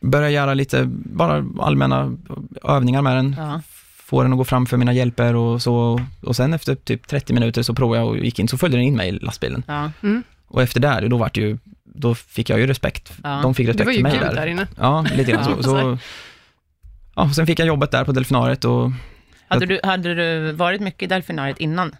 började 0.00 0.32
göra 0.32 0.54
lite, 0.54 0.84
bara 0.88 1.44
allmänna 1.60 2.16
övningar 2.64 3.02
med 3.02 3.16
den. 3.16 3.34
Ja. 3.38 3.60
Få 3.98 4.22
den 4.22 4.32
att 4.32 4.38
gå 4.38 4.44
fram 4.44 4.66
för 4.66 4.76
mina 4.76 4.92
hjälper 4.92 5.34
och 5.34 5.62
så. 5.62 6.00
Och 6.20 6.36
sen 6.36 6.54
efter 6.54 6.74
typ 6.74 7.06
30 7.06 7.32
minuter 7.32 7.62
så 7.62 7.74
provade 7.74 8.00
jag 8.00 8.08
och 8.08 8.18
gick 8.18 8.38
in, 8.38 8.48
så 8.48 8.58
följde 8.58 8.78
den 8.78 8.86
in 8.86 8.96
mig 8.96 9.08
i 9.08 9.12
lastbilen. 9.12 9.62
Ja. 9.66 9.90
Mm. 10.02 10.22
Och 10.48 10.62
efter 10.62 10.80
där, 10.80 11.08
då 11.08 11.16
vart 11.16 11.36
ju, 11.36 11.58
då 11.84 12.14
fick 12.14 12.50
jag 12.50 12.60
ju 12.60 12.66
respekt. 12.66 13.12
Ja. 13.24 13.40
De 13.42 13.54
fick 13.54 13.68
respekt 13.68 13.94
för 13.94 14.02
mig 14.02 14.12
där. 14.12 14.18
Det 14.18 14.24
var 14.24 14.24
ju 14.24 14.28
kul 14.28 14.36
där 14.36 14.46
inne. 14.46 14.66
Ja, 14.76 15.06
lite 15.16 15.32
grann 15.32 15.44
så. 15.44 15.62
så 15.62 15.98
ja, 17.14 17.30
sen 17.30 17.46
fick 17.46 17.58
jag 17.58 17.66
jobbet 17.66 17.90
där 17.90 18.04
på 18.04 18.12
delfinariet 18.12 18.64
och 18.64 18.90
hade 19.48 19.66
du, 19.66 19.80
hade 19.82 20.14
du 20.14 20.52
varit 20.52 20.80
mycket 20.80 21.02
i 21.02 21.06
delfinariet 21.06 21.58
innan? 21.58 21.96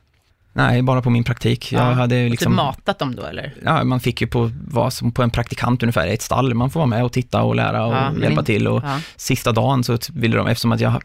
Nej, 0.57 0.83
bara 0.83 1.03
på 1.03 1.11
min 1.11 1.25
praktik. 1.25 1.73
Jag 1.73 1.83
ja. 1.83 1.93
hade 1.93 2.25
typ 2.25 2.31
liksom, 2.31 2.53
och 2.53 2.57
matat 2.57 2.99
dem 2.99 3.17
då 3.17 3.23
eller? 3.23 3.55
Ja, 3.65 3.85
man 3.85 4.01
fick 4.01 4.21
ju 4.21 4.27
på, 4.27 4.51
vad 4.69 4.93
som 4.93 5.13
på 5.13 5.23
en 5.23 5.31
praktikant 5.31 5.83
ungefär, 5.83 6.07
ett 6.07 6.23
stall. 6.23 6.55
Man 6.55 6.71
får 6.71 6.81
vara 6.81 6.89
med 6.89 7.05
och 7.05 7.13
titta 7.13 7.43
och 7.43 7.55
lära 7.55 7.87
och 7.87 7.95
ja, 7.95 8.13
hjälpa 8.23 8.43
till. 8.43 8.69
Och 8.69 8.83
ja. 8.85 9.01
Sista 9.17 9.53
dagen 9.53 9.85
så 9.85 9.99
ville 10.13 10.37
de, 10.37 10.47
eftersom 10.47 10.73
att 10.73 10.81
jag, 10.81 11.03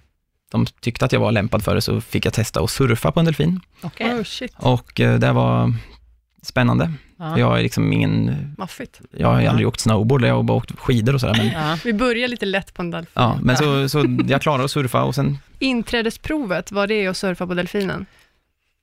de 0.51 0.65
tyckte 0.65 1.06
att 1.06 1.12
jag 1.12 1.19
var 1.19 1.31
lämpad 1.31 1.63
för 1.63 1.75
det, 1.75 1.81
så 1.81 2.01
fick 2.01 2.25
jag 2.25 2.33
testa 2.33 2.62
att 2.62 2.69
surfa 2.69 3.12
på 3.12 3.19
en 3.19 3.25
delfin. 3.25 3.59
Okay. 3.83 4.13
Oh, 4.13 4.74
och 4.74 5.00
eh, 5.00 5.19
det 5.19 5.31
var 5.31 5.74
spännande. 6.42 6.94
Ja. 7.18 7.39
Jag 7.39 7.59
är 7.59 7.63
liksom 7.63 7.94
ingen... 7.94 8.38
Maffigt. 8.57 9.01
Jag 9.18 9.27
har 9.27 9.45
aldrig 9.45 9.68
åkt 9.68 9.80
snowboard, 9.80 10.25
jag 10.25 10.36
har 10.36 10.44
bara 10.44 10.57
åkt 10.57 10.80
skidor 10.80 11.13
och 11.13 11.21
sådär. 11.21 11.36
Men... 11.38 11.47
Ja. 11.47 11.77
Vi 11.83 11.94
börjar 11.94 12.27
lite 12.27 12.45
lätt 12.45 12.74
på 12.74 12.81
en 12.81 12.92
delfin. 12.92 13.12
Ja, 13.13 13.39
men 13.42 13.57
så, 13.57 13.89
så 13.89 14.18
jag 14.27 14.42
klarade 14.42 14.63
att 14.63 14.71
surfa 14.71 15.04
och 15.04 15.15
sen... 15.15 15.38
Inträdesprovet, 15.59 16.71
var 16.71 16.88
det 16.88 17.07
att 17.07 17.18
surfa 17.18 17.47
på 17.47 17.54
delfinen? 17.54 18.06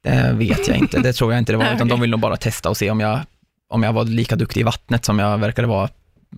Det 0.03 0.33
vet 0.33 0.69
jag 0.69 0.77
inte, 0.77 1.01
det 1.01 1.13
tror 1.13 1.33
jag 1.33 1.39
inte 1.39 1.53
det 1.53 1.57
var, 1.57 1.73
utan 1.75 1.89
de 1.89 2.01
vill 2.01 2.11
nog 2.11 2.21
bara 2.21 2.37
testa 2.37 2.69
och 2.69 2.77
se 2.77 2.91
om 2.91 3.01
jag, 3.01 3.21
om 3.69 3.83
jag 3.83 3.93
var 3.93 4.05
lika 4.05 4.37
duktig 4.37 4.61
i 4.61 4.65
vattnet 4.65 5.05
som 5.05 5.19
jag 5.19 5.39
verkade 5.39 5.69
vara 5.69 5.89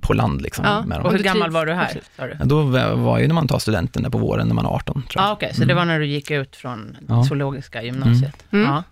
på 0.00 0.12
land. 0.12 0.42
Liksom, 0.42 0.64
ja. 0.64 0.84
med 0.86 0.98
dem. 0.98 1.06
Och 1.06 1.12
hur 1.12 1.18
gammal 1.18 1.50
var 1.50 1.66
du 1.66 1.72
här? 1.72 2.00
Ja, 2.16 2.44
då 2.44 2.62
var 2.96 3.18
ju 3.18 3.26
när 3.26 3.34
man 3.34 3.48
tar 3.48 3.58
studenten 3.58 4.02
där 4.02 4.10
på 4.10 4.18
våren, 4.18 4.46
när 4.46 4.54
man 4.54 4.66
är 4.66 4.70
18. 4.70 4.94
Tror 4.94 5.04
jag. 5.14 5.24
Ah, 5.24 5.32
Okej, 5.32 5.46
okay. 5.46 5.54
så 5.54 5.62
mm. 5.62 5.68
det 5.68 5.74
var 5.74 5.84
när 5.84 5.98
du 5.98 6.06
gick 6.06 6.30
ut 6.30 6.56
från 6.56 6.96
ja. 7.08 7.24
zoologiska 7.24 7.82
gymnasiet? 7.82 8.44
Mm. 8.50 8.64
Mm. 8.64 8.74
Ja. 8.74 8.82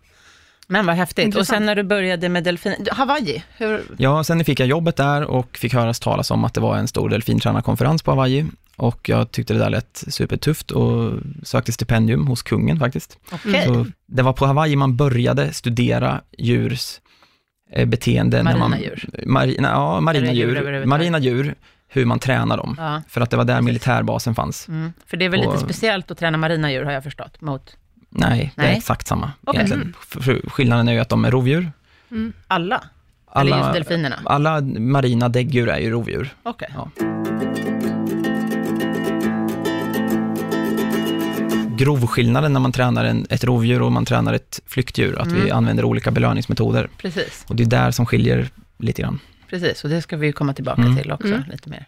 Men 0.69 0.87
vad 0.87 0.97
häftigt. 0.97 1.25
Intressant. 1.25 1.41
Och 1.41 1.55
sen 1.57 1.67
när 1.67 1.75
du 1.75 1.83
började 1.83 2.29
med 2.29 2.45
delfin... 2.45 2.87
Hawaii? 2.91 3.45
Hur... 3.57 3.83
Ja, 3.97 4.25
sen 4.25 4.45
fick 4.45 4.61
jag 4.61 4.69
jobbet 4.69 4.97
där 4.97 5.25
och 5.25 5.57
fick 5.57 5.75
höras 5.75 6.01
talas 6.01 6.31
om 6.31 6.45
att 6.45 6.55
det 6.55 6.61
var 6.61 6.77
en 6.77 6.89
stor 6.89 7.09
delfintränarkonferens 7.09 8.03
på 8.03 8.11
Hawaii. 8.11 8.47
Och 8.77 9.09
jag 9.09 9.31
tyckte 9.31 9.53
det 9.53 9.59
där 9.59 9.71
lät 9.71 10.05
supertufft 10.09 10.71
och 10.71 11.13
sökte 11.43 11.73
stipendium 11.73 12.27
hos 12.27 12.43
kungen 12.43 12.79
faktiskt. 12.79 13.19
Okay. 13.33 13.67
Så 13.67 13.87
det 14.07 14.23
var 14.23 14.33
på 14.33 14.47
Hawaii 14.47 14.77
man 14.77 14.97
började 14.97 15.53
studera 15.53 16.21
djurs 16.39 17.01
eh, 17.73 17.87
beteende. 17.87 18.43
Marina 18.43 18.69
man, 18.69 18.81
djur? 18.81 19.09
Marina, 19.27 19.69
ja, 19.69 20.01
marina 20.01 20.33
djur, 20.33 20.57
djur 20.57 20.87
marina 20.87 21.19
djur, 21.19 21.55
hur 21.89 22.05
man 22.05 22.19
tränar 22.19 22.57
dem. 22.57 22.75
Ja. 22.79 23.03
För 23.09 23.21
att 23.21 23.31
det 23.31 23.37
var 23.37 23.45
där 23.45 23.61
militärbasen 23.61 24.35
fanns. 24.35 24.69
Mm. 24.69 24.93
För 25.07 25.17
det 25.17 25.25
är 25.25 25.29
väl 25.29 25.41
och, 25.41 25.53
lite 25.53 25.65
speciellt 25.65 26.11
att 26.11 26.19
träna 26.19 26.39
marina 26.39 26.73
djur 26.73 26.85
har 26.85 26.93
jag 26.93 27.05
förstått, 27.05 27.41
mot 27.41 27.77
Nej, 28.09 28.53
det 28.57 28.63
är 28.63 28.77
exakt 28.77 29.07
samma 29.07 29.33
okay. 29.47 29.55
egentligen. 29.57 29.95
Mm. 30.27 30.43
Skillnaden 30.51 30.89
är 30.89 30.93
ju 30.93 30.99
att 30.99 31.09
de 31.09 31.25
är 31.25 31.31
rovdjur. 31.31 31.73
Mm. 32.11 32.33
Alla? 32.47 32.85
Alla, 33.27 33.57
Eller 33.57 33.65
just 33.65 33.75
delfinerna? 33.75 34.17
Alla 34.25 34.61
marina 34.61 35.29
däggdjur 35.29 35.69
är 35.69 35.79
ju 35.79 35.91
rovdjur. 35.91 36.35
Okay. 36.43 36.69
Ja. 36.75 36.91
Grovskillnaden 41.77 42.53
när 42.53 42.61
man 42.61 42.73
tränar 42.73 43.05
en, 43.05 43.27
ett 43.31 43.45
rovdjur 43.45 43.83
och 43.83 43.93
man 43.93 44.05
tränar 44.05 44.33
ett 44.33 44.61
flyktdjur, 44.67 45.19
att 45.19 45.27
mm. 45.27 45.45
vi 45.45 45.51
använder 45.51 45.85
olika 45.85 46.11
belöningsmetoder. 46.11 46.89
Precis. 46.99 47.45
Och 47.49 47.57
det 47.57 47.63
är 47.63 47.67
där 47.67 47.91
som 47.91 48.07
skiljer 48.07 48.49
lite 48.79 49.03
grann. 49.03 49.21
Precis, 49.51 49.85
och 49.85 49.91
det 49.91 50.03
ska 50.03 50.17
vi 50.17 50.33
komma 50.33 50.55
tillbaka 50.55 50.83
mm. 50.83 50.97
till 50.97 51.13
också, 51.13 51.29
mm. 51.29 51.43
lite 51.51 51.71
mer. 51.71 51.87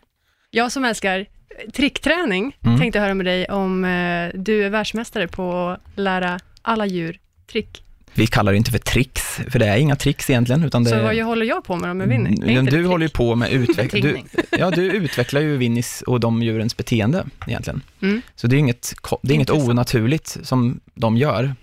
Jag 0.52 0.73
som 0.73 0.85
älskar 0.85 1.26
trickträning, 1.73 2.57
mm. 2.64 2.78
tänkte 2.78 3.00
höra 3.00 3.14
med 3.14 3.26
dig 3.26 3.47
om 3.47 3.85
eh, 3.85 4.40
du 4.40 4.64
är 4.64 4.71
världsmästare 4.71 5.28
på 5.28 5.69
att 5.69 5.80
lära 5.95 6.38
alla 6.62 6.87
djur 6.87 7.19
trick. 7.52 7.85
Vi 8.14 8.26
kallar 8.26 8.52
det 8.52 8.59
inte 8.59 8.71
för 8.71 8.78
tricks, 8.78 9.40
för 9.49 9.59
det 9.59 9.66
är 9.66 9.76
inga 9.76 9.97
tricks 9.97 10.30
egentligen. 10.30 10.64
Utan 10.64 10.85
det 10.85 10.90
så 10.90 11.02
vad 11.02 11.16
håller 11.16 11.47
jag 11.47 11.64
på 11.64 11.76
med 11.76 11.90
om 11.90 12.00
jag 12.00 12.07
vinner? 12.07 12.49
Mm, 12.49 12.66
du 12.66 12.87
håller 12.87 13.07
ju 13.07 13.11
på 13.11 13.35
med 13.35 13.52
utveckling. 13.52 14.02
du, 14.02 14.42
ja, 14.59 14.71
du 14.71 14.83
utvecklar 14.83 15.40
ju 15.40 15.57
Winnis 15.57 16.02
och 16.07 16.21
de 16.21 16.42
djurens 16.42 16.76
beteende 16.76 17.26
egentligen. 17.47 17.83
Mm. 18.02 18.23
Så 18.35 18.47
det 18.47 18.57
är 18.57 18.59
inget, 18.59 18.95
det 19.23 19.33
är 19.33 19.35
inget 19.35 19.50
onaturligt 19.50 20.38
som 20.42 20.80
de 20.95 21.16
gör. 21.16 21.54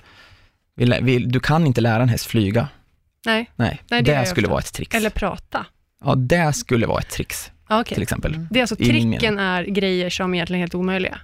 Vi, 0.75 0.99
vi, 1.01 1.19
du 1.19 1.39
kan 1.39 1.67
inte 1.67 1.81
lära 1.81 2.03
en 2.03 2.09
häst 2.09 2.25
flyga. 2.25 2.67
Nej, 3.25 3.51
Nej, 3.55 3.81
Nej 3.89 4.01
det, 4.01 4.19
det 4.19 4.25
skulle 4.25 4.47
vara 4.47 4.59
ett 4.59 4.73
trix. 4.73 4.95
Eller 4.95 5.09
prata. 5.09 5.65
Ja, 6.05 6.15
det 6.15 6.53
skulle 6.53 6.87
vara 6.87 6.99
ett 6.99 7.09
trix 7.09 7.51
okay. 7.69 7.83
till 7.83 8.03
exempel. 8.03 8.47
Det 8.49 8.59
är 8.59 8.63
alltså 8.63 8.75
tricken 8.75 9.39
är 9.39 9.63
grejer 9.63 10.09
som 10.09 10.33
egentligen 10.33 10.59
är 10.59 10.63
helt 10.63 10.75
omöjliga? 10.75 11.19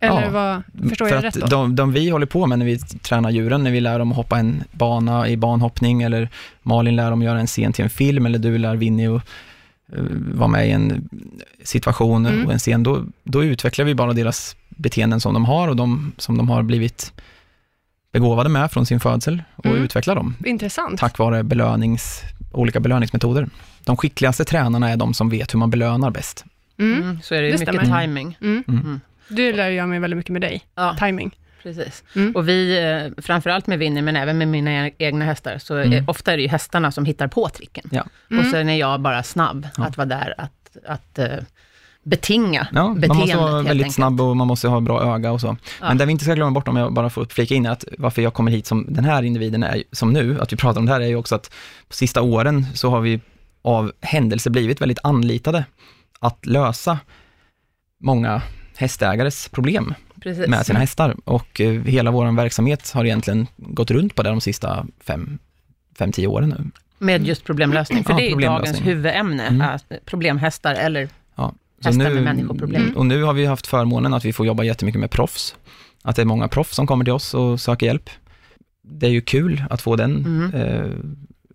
Eller 0.00 0.22
ja, 0.22 0.30
vad, 0.30 0.88
förstår 0.88 1.06
för 1.06 1.14
jag 1.14 1.24
rätt 1.24 1.34
då? 1.34 1.46
De, 1.46 1.76
de 1.76 1.92
vi 1.92 2.10
håller 2.10 2.26
på 2.26 2.46
med 2.46 2.58
när 2.58 2.66
vi 2.66 2.78
tränar 2.78 3.30
djuren, 3.30 3.64
när 3.64 3.70
vi 3.70 3.80
lär 3.80 3.98
dem 3.98 4.10
att 4.10 4.16
hoppa 4.16 4.38
en 4.38 4.64
bana 4.72 5.28
i 5.28 5.36
banhoppning, 5.36 6.02
eller 6.02 6.28
Malin 6.62 6.96
lär 6.96 7.10
dem 7.10 7.18
att 7.18 7.24
göra 7.24 7.40
en 7.40 7.46
scen 7.46 7.72
till 7.72 7.84
en 7.84 7.90
film, 7.90 8.26
eller 8.26 8.38
du 8.38 8.58
lär 8.58 8.76
Winnie 8.76 9.16
att 9.16 9.22
uh, 9.96 10.04
vara 10.34 10.48
med 10.48 10.68
i 10.68 10.70
en 10.70 11.08
situation 11.64 12.26
mm. 12.26 12.46
och 12.46 12.52
en 12.52 12.58
scen, 12.58 12.82
då, 12.82 13.04
då 13.24 13.44
utvecklar 13.44 13.84
vi 13.84 13.94
bara 13.94 14.12
deras 14.12 14.56
beteenden 14.68 15.20
som 15.20 15.34
de 15.34 15.44
har 15.44 15.68
och 15.68 15.76
de 15.76 16.12
som 16.16 16.36
de 16.36 16.48
har 16.48 16.62
blivit 16.62 17.12
begåvade 18.12 18.48
med 18.48 18.70
från 18.70 18.86
sin 18.86 19.00
födsel 19.00 19.42
och 19.56 19.66
mm. 19.66 19.82
utveckla 19.82 20.14
dem. 20.14 20.36
Intressant. 20.44 21.00
Tack 21.00 21.18
vare 21.18 21.42
belönings, 21.42 22.22
olika 22.52 22.80
belöningsmetoder. 22.80 23.48
De 23.84 23.96
skickligaste 23.96 24.44
tränarna 24.44 24.90
är 24.90 24.96
de 24.96 25.14
som 25.14 25.28
vet 25.28 25.54
hur 25.54 25.58
man 25.58 25.70
belönar 25.70 26.10
bäst. 26.10 26.44
Mm. 26.78 27.02
Mm. 27.02 27.22
Så 27.22 27.34
är 27.34 27.42
det, 27.42 27.46
det 27.46 27.58
mycket 27.58 27.74
stämmer. 27.74 28.00
timing. 28.00 28.38
Mm. 28.40 28.64
Mm. 28.68 28.80
mm. 28.80 29.00
Du 29.28 29.52
lär 29.52 29.70
jag 29.70 29.88
mig 29.88 29.98
väldigt 29.98 30.16
mycket 30.16 30.32
med 30.32 30.42
dig, 30.42 30.62
ja. 30.74 30.96
timing. 30.98 31.36
Precis. 31.62 32.04
Mm. 32.16 32.36
Och 32.36 32.48
vi, 32.48 32.78
eh, 32.78 33.22
framförallt 33.22 33.66
med 33.66 33.78
Winnie, 33.78 34.02
men 34.02 34.16
även 34.16 34.38
med 34.38 34.48
mina 34.48 34.70
e-, 34.70 34.92
egna 34.98 35.24
hästar, 35.24 35.58
så 35.58 35.74
är, 35.74 36.04
ofta 36.06 36.32
är 36.32 36.36
det 36.36 36.42
ju 36.42 36.48
hästarna 36.48 36.92
som 36.92 37.04
hittar 37.04 37.28
på 37.28 37.48
tricken. 37.48 37.84
Ja. 37.90 38.06
Och 38.38 38.46
sen 38.46 38.68
är 38.68 38.76
jag 38.76 39.00
bara 39.00 39.22
snabb 39.22 39.68
ja. 39.76 39.84
att 39.84 39.96
vara 39.96 40.06
där, 40.06 40.34
att, 40.38 40.76
att 40.86 41.18
uh, 41.18 41.26
betinga 42.02 42.68
ja, 42.72 42.94
beteendet. 42.96 43.08
Man 43.08 43.18
måste 43.18 43.36
vara 43.36 43.52
väldigt 43.52 43.70
enkelt. 43.70 43.94
snabb 43.94 44.20
och 44.20 44.36
man 44.36 44.46
måste 44.46 44.68
ha 44.68 44.80
bra 44.80 45.14
öga 45.14 45.32
och 45.32 45.40
så. 45.40 45.56
Ja. 45.80 45.88
Men 45.88 45.98
det 45.98 46.06
vi 46.06 46.12
inte 46.12 46.24
ska 46.24 46.34
glömma 46.34 46.50
bort, 46.50 46.68
om 46.68 46.76
jag 46.76 46.92
bara 46.92 47.10
får 47.10 47.24
flika 47.24 47.54
in, 47.54 47.66
att 47.66 47.84
varför 47.98 48.22
jag 48.22 48.34
kommer 48.34 48.50
hit 48.50 48.66
som 48.66 48.86
den 48.88 49.04
här 49.04 49.22
individen 49.22 49.62
är, 49.62 49.82
som 49.92 50.12
nu, 50.12 50.40
att 50.40 50.52
vi 50.52 50.56
pratar 50.56 50.80
om 50.80 50.86
det 50.86 50.92
här, 50.92 51.00
är 51.00 51.06
ju 51.06 51.16
också 51.16 51.34
att 51.34 51.50
på 51.88 51.94
sista 51.94 52.22
åren 52.22 52.66
så 52.74 52.90
har 52.90 53.00
vi 53.00 53.20
av 53.62 53.92
händelse 54.00 54.50
blivit 54.50 54.80
väldigt 54.80 54.98
anlitade 55.02 55.64
att 56.20 56.46
lösa 56.46 56.98
många 58.00 58.42
hästägares 58.76 59.48
problem 59.48 59.94
Precis. 60.20 60.48
med 60.48 60.66
sina 60.66 60.78
hästar. 60.78 61.16
Och 61.24 61.60
eh, 61.60 61.82
hela 61.82 62.10
vår 62.10 62.36
verksamhet 62.36 62.90
har 62.94 63.04
egentligen 63.04 63.46
gått 63.56 63.90
runt 63.90 64.14
på 64.14 64.22
det 64.22 64.28
de 64.28 64.40
sista 64.40 64.86
fem, 65.00 65.38
fem 65.98 66.12
tio 66.12 66.26
åren 66.26 66.48
nu. 66.48 66.70
Med 66.98 67.26
just 67.26 67.44
problemlösning, 67.44 68.04
för 68.04 68.12
ja, 68.12 68.16
det 68.16 68.30
är 68.30 68.36
dagens 68.36 68.80
huvudämne, 68.80 69.46
mm. 69.46 69.78
problemhästar 70.04 70.74
eller 70.74 71.08
ja. 71.34 71.54
Hästar 71.84 72.04
nu, 72.04 72.14
med 72.14 72.22
människoproblem. 72.22 72.82
Mm. 72.82 72.96
Och 72.96 73.06
nu 73.06 73.22
har 73.22 73.32
vi 73.32 73.46
haft 73.46 73.66
förmånen 73.66 74.14
att 74.14 74.24
vi 74.24 74.32
får 74.32 74.46
jobba 74.46 74.62
jättemycket 74.62 75.00
med 75.00 75.10
proffs. 75.10 75.54
Att 76.02 76.16
det 76.16 76.22
är 76.22 76.26
många 76.26 76.48
proffs 76.48 76.74
som 76.74 76.86
kommer 76.86 77.04
till 77.04 77.12
oss 77.12 77.34
och 77.34 77.60
söker 77.60 77.86
hjälp. 77.86 78.10
Det 78.82 79.06
är 79.06 79.10
ju 79.10 79.20
kul 79.20 79.64
att 79.70 79.82
få 79.82 79.96
den 79.96 80.16
mm. 80.16 80.54
eh, 80.54 80.90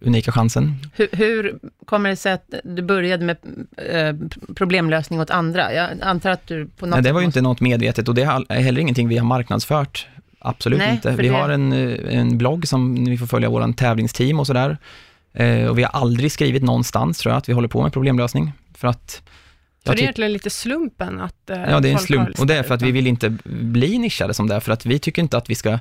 unika 0.01 0.31
chansen. 0.31 0.75
Hur, 0.93 1.07
hur, 1.11 1.59
kommer 1.85 2.09
det 2.09 2.15
sig 2.15 2.33
att 2.33 2.53
du 2.63 2.81
började 2.81 3.25
med 3.25 3.37
eh, 3.77 4.15
problemlösning 4.55 5.19
åt 5.19 5.29
andra? 5.29 5.73
Jag 5.73 5.89
antar 6.01 6.29
att 6.29 6.47
du 6.47 6.67
på 6.67 6.85
något 6.85 6.95
Nej, 6.95 7.03
det 7.03 7.11
var 7.11 7.19
ju 7.19 7.25
inte 7.25 7.41
något 7.41 7.61
medvetet 7.61 8.07
och 8.07 8.15
det 8.15 8.23
är 8.49 8.61
heller 8.61 8.81
ingenting 8.81 9.07
vi 9.07 9.17
har 9.17 9.25
marknadsfört. 9.25 10.07
Absolut 10.39 10.79
Nej, 10.79 10.93
inte. 10.93 11.11
Vi 11.11 11.27
det... 11.27 11.33
har 11.33 11.49
en, 11.49 11.73
eh, 11.73 12.19
en 12.19 12.37
blogg 12.37 12.67
som 12.67 12.93
ni 12.93 13.17
får 13.17 13.25
följa 13.25 13.49
våran 13.49 13.73
tävlingsteam 13.73 14.39
och 14.39 14.47
sådär. 14.47 14.77
Eh, 15.33 15.65
och 15.65 15.77
vi 15.77 15.83
har 15.83 15.89
aldrig 15.89 16.31
skrivit 16.31 16.63
någonstans, 16.63 17.17
tror 17.17 17.31
jag, 17.31 17.37
att 17.37 17.49
vi 17.49 17.53
håller 17.53 17.67
på 17.67 17.83
med 17.83 17.93
problemlösning. 17.93 18.51
För 18.73 18.87
att 18.87 19.21
så 19.85 19.93
det 19.93 19.99
är 19.99 20.03
egentligen 20.03 20.33
lite 20.33 20.49
slumpen 20.49 21.21
att 21.21 21.49
eh, 21.49 21.61
Ja, 21.61 21.79
det 21.79 21.89
är 21.89 21.93
en 21.93 21.99
slump 21.99 22.39
och 22.39 22.47
det 22.47 22.55
är 22.55 22.63
för 22.63 22.75
att 22.75 22.81
vi 22.81 22.91
vill 22.91 23.07
inte 23.07 23.29
bli 23.45 23.97
nischade 23.97 24.33
som 24.33 24.47
det, 24.47 24.61
för 24.61 24.71
att 24.71 24.85
vi 24.85 24.99
tycker 24.99 25.21
inte 25.21 25.37
att 25.37 25.49
vi 25.49 25.55
ska 25.55 25.79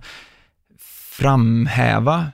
framhäva 1.18 2.26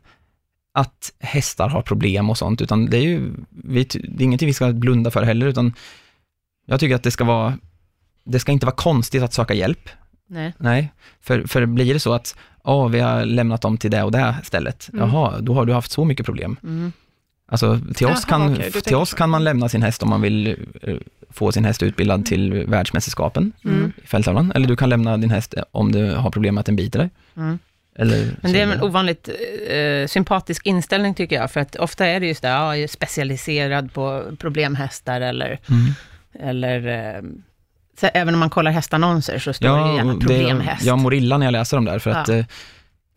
att 0.73 1.13
hästar 1.19 1.69
har 1.69 1.83
problem 1.83 2.31
och 2.31 2.39
sånt, 2.39 2.61
utan 2.61 2.87
det 2.87 2.97
är 2.97 3.03
ju, 3.03 3.33
vi, 3.49 3.85
det 3.85 4.23
är 4.23 4.25
ingenting 4.25 4.47
vi 4.47 4.53
ska 4.53 4.73
blunda 4.73 5.11
för 5.11 5.23
heller, 5.23 5.47
utan 5.47 5.75
jag 6.67 6.81
tycker 6.81 6.95
att 6.95 7.03
det 7.03 7.11
ska 7.11 7.25
vara, 7.25 7.59
det 8.25 8.41
ska 8.41 8.53
inte 8.53 8.67
vara 8.67 8.77
konstigt 8.77 9.23
att 9.23 9.33
söka 9.33 9.55
hjälp. 9.55 9.89
Nej. 10.27 10.55
Nej, 10.59 10.93
för, 11.21 11.47
för 11.47 11.67
blir 11.67 11.95
det 11.95 12.01
så 12.01 12.13
att, 12.13 12.37
ja, 12.65 12.89
vi 12.89 13.01
har 13.01 13.25
lämnat 13.25 13.63
dem 13.63 13.79
till 13.79 13.91
det 13.91 14.03
och 14.03 14.13
det 14.13 14.37
stället, 14.45 14.91
mm. 14.93 15.09
jaha, 15.09 15.41
då 15.41 15.55
har 15.55 15.67
du 15.67 15.73
haft 15.73 15.91
så 15.91 16.05
mycket 16.05 16.27
problem. 16.27 16.57
Mm. 16.63 16.93
Alltså 17.51 17.81
till 17.95 18.07
oss, 18.07 18.25
Jaha, 18.29 18.39
kan, 18.39 18.53
okay, 18.53 18.71
till 18.71 18.97
oss 18.97 19.15
kan 19.15 19.31
man 19.31 19.45
lämna 19.45 19.69
sin 19.69 19.83
häst 19.83 20.03
om 20.03 20.09
man 20.11 20.21
vill 20.21 20.57
eh, 20.83 20.95
få 21.31 21.53
sin 21.53 21.65
häst 21.65 21.83
utbildad 21.83 22.27
till 22.27 22.65
världsmästerskapen 22.67 23.53
mm. 23.65 23.93
i 24.03 24.07
fälttävlan, 24.07 24.53
eller 24.55 24.69
du 24.69 24.77
kan 24.77 24.89
lämna 24.89 25.17
din 25.17 25.31
häst 25.31 25.55
om 25.71 25.93
du 25.93 26.15
har 26.15 26.31
problem 26.31 26.55
med 26.55 26.61
att 26.61 26.67
den 26.67 26.77
biter 26.77 26.99
dig. 26.99 27.11
Mm. 27.37 27.59
Eller, 27.95 28.37
Men 28.43 28.53
det 28.53 28.61
är 28.61 28.67
en 28.73 28.83
ovanligt 28.83 29.29
eh, 29.69 30.07
sympatisk 30.07 30.67
inställning 30.67 31.15
tycker 31.15 31.37
jag, 31.37 31.51
för 31.51 31.61
att 31.61 31.77
ofta 31.77 32.07
är 32.07 32.21
det 32.21 32.27
just 32.27 32.43
det, 32.43 32.49
ja, 32.49 32.77
jag 32.77 32.83
är 32.83 32.89
specialiserad 32.89 33.93
på 33.93 34.25
problemhästar 34.39 35.21
eller, 35.21 35.59
mm. 35.69 35.93
eller 36.49 36.87
eh, 37.17 37.23
så 38.01 38.07
även 38.15 38.35
om 38.35 38.41
man 38.41 38.51
kollar 38.51 38.71
hästannonser 38.71 39.39
så 39.39 39.53
står 39.53 39.69
ja, 39.69 39.87
det 39.87 39.97
gärna 39.97 40.13
problemhäst. 40.13 40.81
Det, 40.81 40.87
jag 40.87 40.99
mår 40.99 41.15
illa 41.15 41.39
när 41.39 41.47
jag 41.47 41.53
läser 41.53 41.77
dem 41.77 41.85
där, 41.85 41.99
för 41.99 42.11
ja. 42.11 42.17
att 42.17 42.29
eh, 42.29 42.45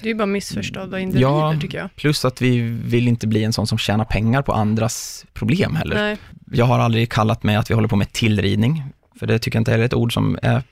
det 0.02 0.10
är 0.10 0.16
bara 0.16 0.26
missförstådda 0.26 1.00
individer 1.00 1.28
ja, 1.28 1.56
tycker 1.62 1.78
jag. 1.78 1.96
plus 1.96 2.26
att 2.26 2.42
vi 2.42 2.60
vill 2.86 3.08
inte 3.08 3.28
bli 3.28 3.44
en 3.44 3.54
sån 3.54 3.68
som 3.68 3.78
tjänar 3.78 4.06
pengar 4.06 4.42
på 4.42 4.54
andras 4.54 5.26
problem 5.34 5.76
heller. 5.76 5.96
Nej. 5.96 6.18
Jag 6.52 6.66
har 6.66 6.80
aldrig 6.80 7.12
kallat 7.12 7.44
mig 7.44 7.56
att 7.56 7.70
vi 7.70 7.74
håller 7.76 7.88
på 7.88 7.96
med 7.96 8.12
tillridning, 8.12 8.84
för 9.20 9.28
det 9.28 9.40
tycker 9.40 9.58
jag 9.58 9.62
inte 9.62 9.72
heller 9.72 9.84
är 9.84 9.86
ett 9.86 9.94
ord 9.94 10.14
som, 10.14 10.40
är, 10.42 10.64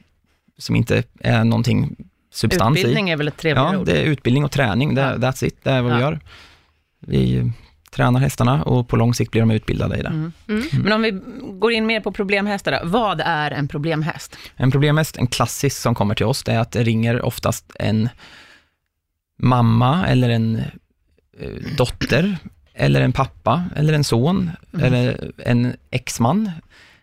som 0.58 0.75
inte 0.75 1.04
är 1.20 1.44
någonting 1.44 1.96
substans 2.34 2.78
Utbildning 2.78 3.10
i. 3.10 3.12
är 3.12 3.18
väl 3.18 3.28
ett 3.28 3.38
trevligare 3.38 3.74
ja, 3.74 3.80
ord? 3.80 3.90
Ja, 3.90 3.94
det 3.94 4.00
är 4.00 4.06
utbildning 4.06 4.46
och 4.46 4.51
träning. 4.51 4.96
Det, 4.96 5.01
that's 5.01 5.46
it, 5.46 5.58
det 5.63 5.72
är 5.72 5.82
vad 5.82 5.92
ja. 5.92 5.96
vi 5.96 6.01
gör. 6.01 6.20
Vi 7.00 7.51
tränar 7.92 8.20
hästarna 8.20 8.63
och 8.63 8.88
på 8.88 8.96
lång 8.96 9.13
sikt 9.13 9.32
blir 9.32 9.42
de 9.42 9.51
utbildade 9.51 9.98
i 9.98 10.01
det. 10.01 10.08
Mm. 10.08 10.32
Mm. 10.48 10.63
Mm. 10.72 10.84
Men 10.84 10.94
om 10.94 11.01
vi 11.01 11.22
går 11.60 11.72
in 11.72 11.86
mer 11.86 12.00
på 12.00 12.12
problemhästar, 12.12 12.72
då. 12.72 12.80
vad 12.84 13.22
är 13.25 13.51
en 13.51 13.68
problemhäst? 13.68 14.38
En 14.56 14.72
problemhäst, 14.72 15.18
en 15.18 15.28
klassisk 15.28 15.78
som 15.78 15.96
kommer 15.96 16.16
till 16.16 16.25
oss, 16.25 16.44
det 16.44 16.51
är 16.51 16.60
att 16.60 16.72
det 16.72 16.84
ringer 16.84 17.22
oftast 17.22 17.72
en 17.80 18.10
mamma 19.42 20.08
eller 20.08 20.30
en 20.30 20.56
eh, 21.40 21.76
dotter, 21.78 22.38
eller 22.74 23.02
en 23.02 23.12
pappa, 23.12 23.66
eller 23.76 23.94
en 23.94 24.04
son, 24.04 24.52
mm. 24.74 24.86
eller 24.86 25.32
en 25.38 25.74
exman, 25.92 26.52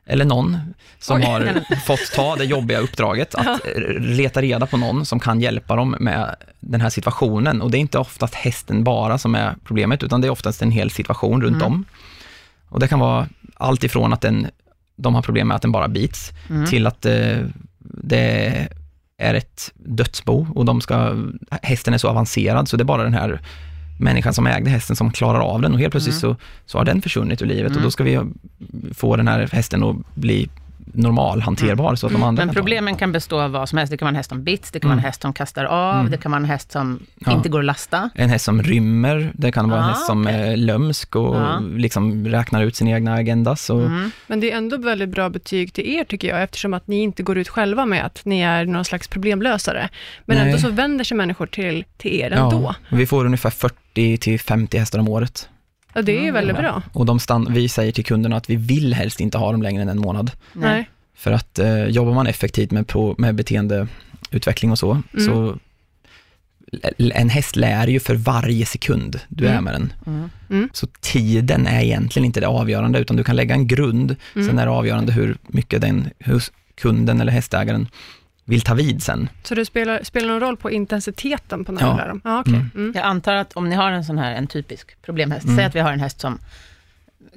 eller 0.07 0.25
någon 0.25 0.59
som 0.99 1.17
Oj. 1.17 1.25
har 1.25 1.77
fått 1.87 2.13
ta 2.15 2.37
det 2.37 2.45
jobbiga 2.45 2.79
uppdraget 2.79 3.35
att 3.35 3.61
leta 4.01 4.43
reda 4.43 4.67
på 4.67 4.77
någon 4.77 5.07
som 5.07 5.21
kan 5.21 5.41
hjälpa 5.41 5.77
dem 5.77 5.97
med 6.01 6.37
den 6.61 6.81
här 6.81 6.91
situationen. 6.91 7.63
Och 7.63 7.71
det 7.71 7.79
är 7.79 7.81
inte 7.81 7.99
oftast 7.99 8.35
hästen 8.35 8.85
bara 8.85 9.19
som 9.19 9.35
är 9.35 9.55
problemet, 9.65 10.03
utan 10.03 10.21
det 10.21 10.27
är 10.27 10.31
oftast 10.31 10.63
en 10.63 10.71
hel 10.71 10.91
situation 10.91 11.43
runt 11.43 11.63
mm. 11.63 11.67
om. 11.67 11.85
Och 12.69 12.81
det 12.81 12.89
kan 12.89 12.99
vara 12.99 13.29
allt 13.55 13.85
ifrån 13.85 14.13
att 14.13 14.21
den, 14.21 14.47
de 14.97 15.15
har 15.15 15.23
problem 15.23 15.49
med 15.49 15.55
att 15.55 15.63
den 15.63 15.73
bara 15.73 15.89
bits, 15.89 16.33
mm. 16.51 16.67
till 16.67 16.87
att 16.87 17.07
eh, 17.07 17.39
det 17.79 18.47
är 18.47 18.69
ett 19.19 19.73
dödsbo 19.75 20.47
och 20.55 20.65
de 20.65 20.81
ska, 20.81 21.15
hästen 21.63 21.95
är 21.95 21.99
så 21.99 22.09
avancerad 22.09 22.69
så 22.69 22.77
det 22.77 22.83
är 22.83 22.85
bara 22.85 23.03
den 23.03 23.15
här 23.15 23.41
människan 23.99 24.35
som 24.35 24.47
ägde 24.47 24.71
hästen 24.71 24.97
som 24.97 25.11
klarar 25.11 25.41
av 25.41 25.63
den 25.63 25.73
och 25.73 25.79
helt 25.79 25.91
plötsligt 25.91 26.23
mm. 26.23 26.37
så, 26.37 26.41
så 26.67 26.79
har 26.79 26.85
den 26.85 27.03
försvunnit 27.03 27.43
ur 27.43 27.47
livet 27.47 27.71
mm. 27.71 27.77
och 27.77 27.83
då 27.83 27.91
ska 27.91 28.05
vi 28.05 28.21
få 28.95 29.17
den 29.17 29.29
här 29.29 29.49
hästen 29.53 29.83
att 29.83 29.97
bli 30.15 30.49
normal, 30.95 31.41
hanterbar, 31.41 31.85
mm. 31.85 31.97
så 31.97 32.07
att 32.07 32.13
de 32.13 32.23
andra 32.23 32.45
Men 32.45 32.55
problemen 32.55 32.97
kan 32.97 33.13
bestå 33.13 33.41
av 33.41 33.51
vad 33.51 33.69
som 33.69 33.79
helst. 33.79 33.91
Det 33.91 33.97
kan 33.97 34.07
vara 34.07 34.11
en 34.11 34.17
häst 34.17 34.29
som 34.29 34.45
bits, 34.45 34.71
det 34.71 34.81
kan 34.81 34.91
mm. 34.91 34.97
vara 34.97 35.03
en 35.03 35.07
häst 35.07 35.23
som 35.23 35.33
kastar 35.33 35.65
av, 35.65 35.95
mm. 35.95 36.11
det 36.11 36.17
kan 36.17 36.33
vara 36.33 36.41
en 36.41 36.49
häst 36.49 36.73
som 36.73 37.01
ja. 37.19 37.33
inte 37.33 37.49
går 37.49 37.59
att 37.59 37.65
lasta. 37.65 38.11
En 38.15 38.31
häst 38.31 38.45
som 38.45 38.63
rymmer, 38.63 39.33
det 39.35 39.53
kan 39.53 39.71
vara 39.71 39.81
ah, 39.81 39.85
en 39.85 39.89
häst 39.89 40.07
som 40.07 40.21
okay. 40.21 40.35
är 40.35 40.57
lömsk 40.57 41.17
och 41.17 41.37
ah. 41.37 41.61
liksom 41.61 42.27
räknar 42.27 42.63
ut 42.63 42.77
sin 42.77 42.89
egna 42.89 43.15
agenda. 43.15 43.57
Så. 43.57 43.79
Mm. 43.79 44.11
Men 44.27 44.41
det 44.41 44.53
är 44.53 44.57
ändå 44.57 44.77
väldigt 44.77 45.09
bra 45.09 45.29
betyg 45.31 45.73
till 45.73 45.89
er, 45.89 46.05
tycker 46.05 46.29
jag, 46.29 46.43
eftersom 46.43 46.75
att 46.75 46.87
ni 46.87 47.03
inte 47.03 47.23
går 47.23 47.39
ut 47.39 47.49
själva 47.49 47.87
med 47.87 48.05
att 48.05 48.25
ni 48.25 48.41
är 48.41 48.65
någon 48.65 48.85
slags 48.85 49.09
problemlösare. 49.09 49.89
Men 50.25 50.37
Nej. 50.37 50.47
ändå 50.47 50.59
så 50.59 50.71
vänder 50.71 51.05
sig 51.05 51.17
människor 51.17 51.47
till, 51.47 51.85
till 51.97 52.21
er 52.21 52.31
ändå. 52.31 52.75
Ja, 52.91 52.97
vi 52.97 53.07
får 53.07 53.25
ungefär 53.25 53.51
40 53.51 54.17
till 54.17 54.41
50 54.41 54.79
hästar 54.79 54.99
om 54.99 55.09
året. 55.09 55.49
Ja, 55.93 56.03
det 56.03 56.13
är 56.13 56.21
mm, 56.21 56.35
väldigt 56.35 56.57
bra. 56.57 56.83
Och 56.93 57.07
de 57.07 57.21
stann, 57.21 57.49
vi 57.51 57.69
säger 57.69 57.93
till 57.93 58.05
kunderna 58.05 58.37
att 58.37 58.51
vi 58.51 58.57
vill 58.57 58.95
helst 58.95 59.21
inte 59.21 59.39
ha 59.39 59.53
dem 59.53 59.63
längre 59.63 59.83
än 59.83 59.89
en 59.89 59.99
månad. 59.99 60.31
Nej. 60.53 60.89
För 61.15 61.33
att 61.33 61.59
eh, 61.59 61.85
jobbar 61.85 62.15
man 62.15 62.27
effektivt 62.27 62.71
med, 62.71 62.87
på, 62.87 63.15
med 63.19 63.35
beteendeutveckling 63.35 64.71
och 64.71 64.79
så, 64.79 64.91
mm. 64.91 65.27
så 65.27 65.59
en 66.99 67.29
häst 67.29 67.57
lär 67.57 67.87
ju 67.87 68.01
för 68.01 68.15
varje 68.15 68.67
sekund 68.67 69.21
du 69.29 69.47
mm. 69.47 69.57
är 69.57 69.61
med 69.61 69.75
den. 69.75 69.93
Mm. 70.07 70.31
mm. 70.51 70.69
Så 70.73 70.87
tiden 71.01 71.67
är 71.67 71.81
egentligen 71.81 72.27
inte 72.27 72.41
det 72.41 72.49
avgörande, 72.49 72.99
utan 72.99 73.17
du 73.17 73.25
kan 73.25 73.37
lägga 73.37 73.55
en 73.55 73.67
grund, 73.67 74.17
mm. 74.35 74.49
sen 74.49 74.59
är 74.59 74.67
det 74.67 74.73
avgörande 74.73 75.13
hur 75.13 75.37
mycket 75.47 75.81
den, 75.81 76.11
hur 76.19 76.43
kunden 76.75 77.21
eller 77.21 77.33
hästägaren 77.33 77.89
vill 78.49 78.61
ta 78.61 78.75
vid 78.75 79.03
sen. 79.03 79.29
Så 79.43 79.55
det 79.55 79.65
spelar, 79.65 80.03
spelar 80.03 80.29
någon 80.29 80.41
roll 80.41 80.57
på 80.57 80.71
intensiteten 80.71 81.65
på 81.65 81.73
när 81.73 81.81
ja. 81.83 81.91
du 81.91 81.97
lär 81.97 82.09
dem? 82.09 82.21
Ah, 82.25 82.41
okay. 82.41 82.55
Mm. 82.55 82.71
mm. 82.75 82.93
Jag 82.95 83.05
antar 83.05 83.35
att 83.35 83.53
om 83.53 83.69
ni 83.69 83.77
har 83.77 83.93
en 83.93 84.05
sån 84.05 84.19
här, 84.19 84.35
en 84.35 84.47
typisk 84.47 85.03
problemhäst, 85.03 85.45
mm. 85.45 85.57
säg 85.57 85.65
att 85.65 85.75
vi 85.75 85.81
har 85.81 85.93
en 85.93 86.01
häst 86.01 86.21
som 86.21 86.39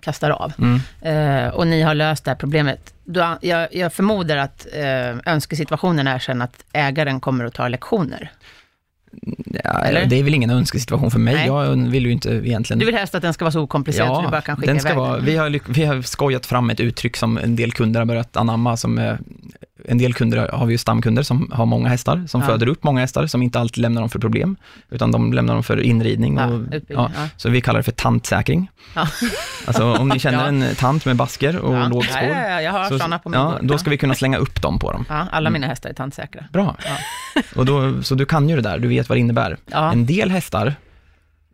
kastar 0.01 0.29
av, 0.29 0.53
mm. 0.57 0.79
eh, 1.01 1.53
och 1.53 1.67
ni 1.67 1.81
har 1.81 1.95
löst 1.95 2.25
det 2.25 2.31
här 2.31 2.35
problemet. 2.35 2.93
Då, 3.03 3.37
jag, 3.41 3.75
jag 3.75 3.93
förmodar 3.93 4.37
att 4.37 4.67
eh, 4.73 5.33
önskesituationen 5.33 6.07
är 6.07 6.19
sen 6.19 6.41
att 6.41 6.63
ägaren 6.73 7.19
kommer 7.19 7.45
att 7.45 7.53
ta 7.53 7.67
lektioner. 7.67 8.31
Ja, 9.63 10.05
det 10.05 10.19
är 10.19 10.23
väl 10.23 10.33
ingen 10.33 10.49
önskesituation 10.49 11.11
för 11.11 11.19
mig. 11.19 11.33
Nej. 11.33 11.47
Jag 11.47 11.75
vill 11.75 12.05
ju 12.05 12.11
inte 12.11 12.29
egentligen... 12.29 12.79
Du 12.79 12.85
vill 12.85 12.95
helst 12.95 13.15
att 13.15 13.21
den 13.21 13.33
ska 13.33 13.45
vara 13.45 13.51
så 13.51 13.61
okomplicerad 13.61 14.09
ja, 14.09 14.15
så 14.15 14.21
du 14.21 14.27
bara 14.27 14.41
kan 14.41 14.55
skicka 14.55 14.71
den 14.71 14.79
ska 14.79 14.89
iväg 14.89 14.97
vara, 14.97 15.15
den. 15.15 15.25
Vi 15.25 15.37
har, 15.37 15.59
vi 15.67 15.85
har 15.85 16.01
skojat 16.01 16.45
fram 16.45 16.69
ett 16.69 16.79
uttryck 16.79 17.17
som 17.17 17.37
en 17.37 17.55
del 17.55 17.71
kunder 17.71 17.99
har 17.99 18.05
börjat 18.05 18.37
anamma, 18.37 18.77
som 18.77 18.97
är 18.97 19.19
en 19.85 19.97
del 19.97 20.13
kunder 20.13 20.49
har 20.53 20.65
vi 20.65 20.73
ju 20.73 20.77
stamkunder 20.77 21.23
som 21.23 21.51
har 21.53 21.65
många 21.65 21.89
hästar, 21.89 22.23
som 22.27 22.41
ja. 22.41 22.47
föder 22.47 22.67
upp 22.67 22.83
många 22.83 23.01
hästar, 23.01 23.27
som 23.27 23.41
inte 23.41 23.59
alltid 23.59 23.81
lämnar 23.81 24.01
dem 24.01 24.09
för 24.09 24.19
problem, 24.19 24.55
utan 24.89 25.11
de 25.11 25.33
lämnar 25.33 25.53
dem 25.53 25.63
för 25.63 25.81
inridning. 25.81 26.39
Och, 26.39 26.61
ja, 26.87 27.11
Så 27.37 27.49
vi 27.49 27.61
kallar 27.61 27.79
det 27.79 27.83
för 27.83 27.91
tantsäkring. 27.91 28.69
Ja. 28.95 29.07
Alltså 29.65 29.93
om 29.93 30.09
ni 30.09 30.19
känner 30.19 30.47
en 30.47 30.75
tant 30.75 31.05
med 31.05 31.15
basker 31.15 31.57
och 31.57 31.75
ja. 31.75 31.87
låg 31.87 32.05
skål, 32.05 32.29
ja, 32.29 32.61
jag 32.61 32.71
har 32.71 32.83
så, 32.83 32.97
sådana 32.97 33.19
på 33.19 33.29
min 33.29 33.39
ja, 33.39 33.59
Då 33.61 33.77
ska 33.77 33.89
vi 33.89 33.97
kunna 33.97 34.15
slänga 34.15 34.37
upp 34.37 34.61
dem 34.61 34.79
på 34.79 34.91
dem. 34.91 35.05
Ja, 35.09 35.27
alla 35.31 35.49
mina 35.49 35.67
hästar 35.67 35.89
är 35.89 35.93
tantsäkra. 35.93 36.45
Bra. 36.53 36.75
Och 37.55 37.65
då, 37.65 38.03
så 38.03 38.15
du 38.15 38.25
kan 38.25 38.49
ju 38.49 38.55
det 38.55 38.61
där, 38.61 38.79
du 38.79 38.87
vet 38.87 39.09
vad 39.09 39.15
det 39.15 39.19
innebär. 39.19 39.57
En 39.71 40.05
del 40.05 40.31
hästar 40.31 40.75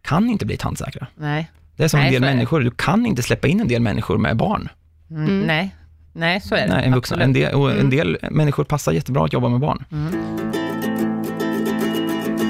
kan 0.02 0.30
inte 0.30 0.46
bli 0.46 0.58
tantsäkra. 0.58 1.08
Nej. 1.16 1.52
Det 1.76 1.84
är 1.84 1.88
som 1.88 2.00
Nej, 2.00 2.08
en 2.08 2.14
del 2.14 2.22
människor, 2.22 2.60
du 2.60 2.72
kan 2.72 3.06
inte 3.06 3.24
släppa 3.24 3.48
in 3.48 3.62
en 3.62 3.68
del 3.68 3.82
människor 3.82 4.18
med 4.18 4.38
barn. 4.38 4.70
Mm. 5.12 5.24
mm. 5.24 5.48
Nej. 5.48 5.76
Nej, 6.18 6.42
så 6.42 6.56
är 6.56 6.68
det. 6.68 6.74
Nej, 6.76 6.86
en, 6.86 6.94
vuxen, 6.94 7.22
en, 7.22 7.34
del, 7.34 7.56
och 7.56 7.72
en 7.72 7.78
mm. 7.78 7.90
del 7.90 8.18
människor 8.32 8.64
passar 8.64 8.92
jättebra 8.92 9.26
att 9.26 9.34
jobba 9.34 9.50
med 9.50 9.60
barn. 9.60 9.86
Mm. 9.92 10.14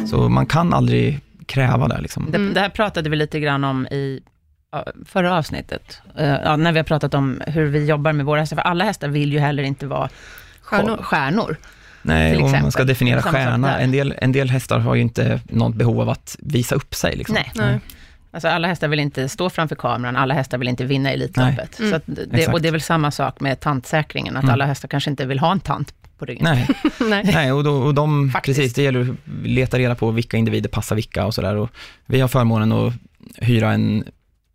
Så 0.07 0.29
man 0.29 0.45
kan 0.45 0.74
aldrig 0.74 1.19
kräva 1.45 1.88
det. 1.88 2.01
Liksom. 2.01 2.31
Det, 2.31 2.53
det, 2.53 2.59
här 2.59 2.69
pratade 2.69 3.09
vi 3.09 3.15
lite 3.15 3.39
grann 3.39 3.63
om 3.63 3.88
i 3.88 4.21
förra 5.05 5.38
avsnittet, 5.38 6.01
uh, 6.19 6.25
ja, 6.25 6.55
när 6.55 6.71
vi 6.71 6.79
har 6.79 6.83
pratat 6.83 7.13
om 7.13 7.41
hur 7.47 7.65
vi 7.65 7.86
jobbar 7.86 8.13
med 8.13 8.25
våra 8.25 8.39
hästar, 8.39 8.55
för 8.55 8.63
alla 8.63 8.83
hästar 8.83 9.07
vill 9.07 9.33
ju 9.33 9.39
heller 9.39 9.63
inte 9.63 9.88
vara 9.88 10.09
stjärnor. 10.62 10.97
stjärnor. 10.97 11.57
Nej, 12.01 12.38
om 12.38 12.51
man 12.51 12.71
ska 12.71 12.83
definiera 12.83 13.21
stjärna, 13.21 13.79
en 13.79 13.91
del, 13.91 14.13
en 14.17 14.31
del 14.31 14.50
hästar 14.50 14.79
har 14.79 14.95
ju 14.95 15.01
inte 15.01 15.39
något 15.43 15.75
behov 15.75 16.01
av 16.01 16.09
att 16.09 16.36
visa 16.39 16.75
upp 16.75 16.95
sig. 16.95 17.15
Liksom. 17.15 17.33
Nej. 17.33 17.51
Nej. 17.55 17.79
Alltså 18.38 18.48
alla 18.48 18.67
hästar 18.67 18.88
vill 18.88 19.00
inte 19.00 19.29
stå 19.29 19.50
framför 19.50 19.75
kameran, 19.75 20.15
alla 20.15 20.34
hästar 20.34 20.58
vill 20.58 20.67
inte 20.67 20.86
vinna 20.86 21.12
Elitloppet. 21.12 21.79
Mm. 21.79 22.01
det, 22.06 22.48
och 22.48 22.62
det 22.62 22.67
är 22.67 22.72
väl 22.72 22.82
samma 22.82 23.12
sak 23.12 23.39
med 23.39 23.60
tantsäkringen, 23.60 24.38
att 24.38 24.44
mm. 24.44 24.53
alla 24.53 24.65
hästar 24.65 24.88
kanske 24.88 25.10
inte 25.10 25.25
vill 25.25 25.39
ha 25.39 25.51
en 25.51 25.60
tant 25.60 25.94
på 26.17 26.25
ryggen. 26.25 26.44
Nej, 26.44 26.67
Nej. 27.10 27.32
Nej 27.34 27.51
och, 27.51 27.63
då, 27.63 27.74
och 27.74 27.94
de, 27.94 28.34
precis, 28.44 28.74
det 28.74 28.84
gäller 28.84 29.01
att 29.01 29.48
leta 29.48 29.77
reda 29.77 29.96
på 29.96 30.12
vilka 30.12 30.38
individer 30.38 30.70
passar 30.70 30.96
vilka 30.96 31.25
och 31.25 31.34
sådär. 31.34 31.67
Vi 32.06 32.20
har 32.20 32.27
förmånen 32.27 32.72
att 32.72 32.94
hyra 33.36 33.72
en, 33.72 34.03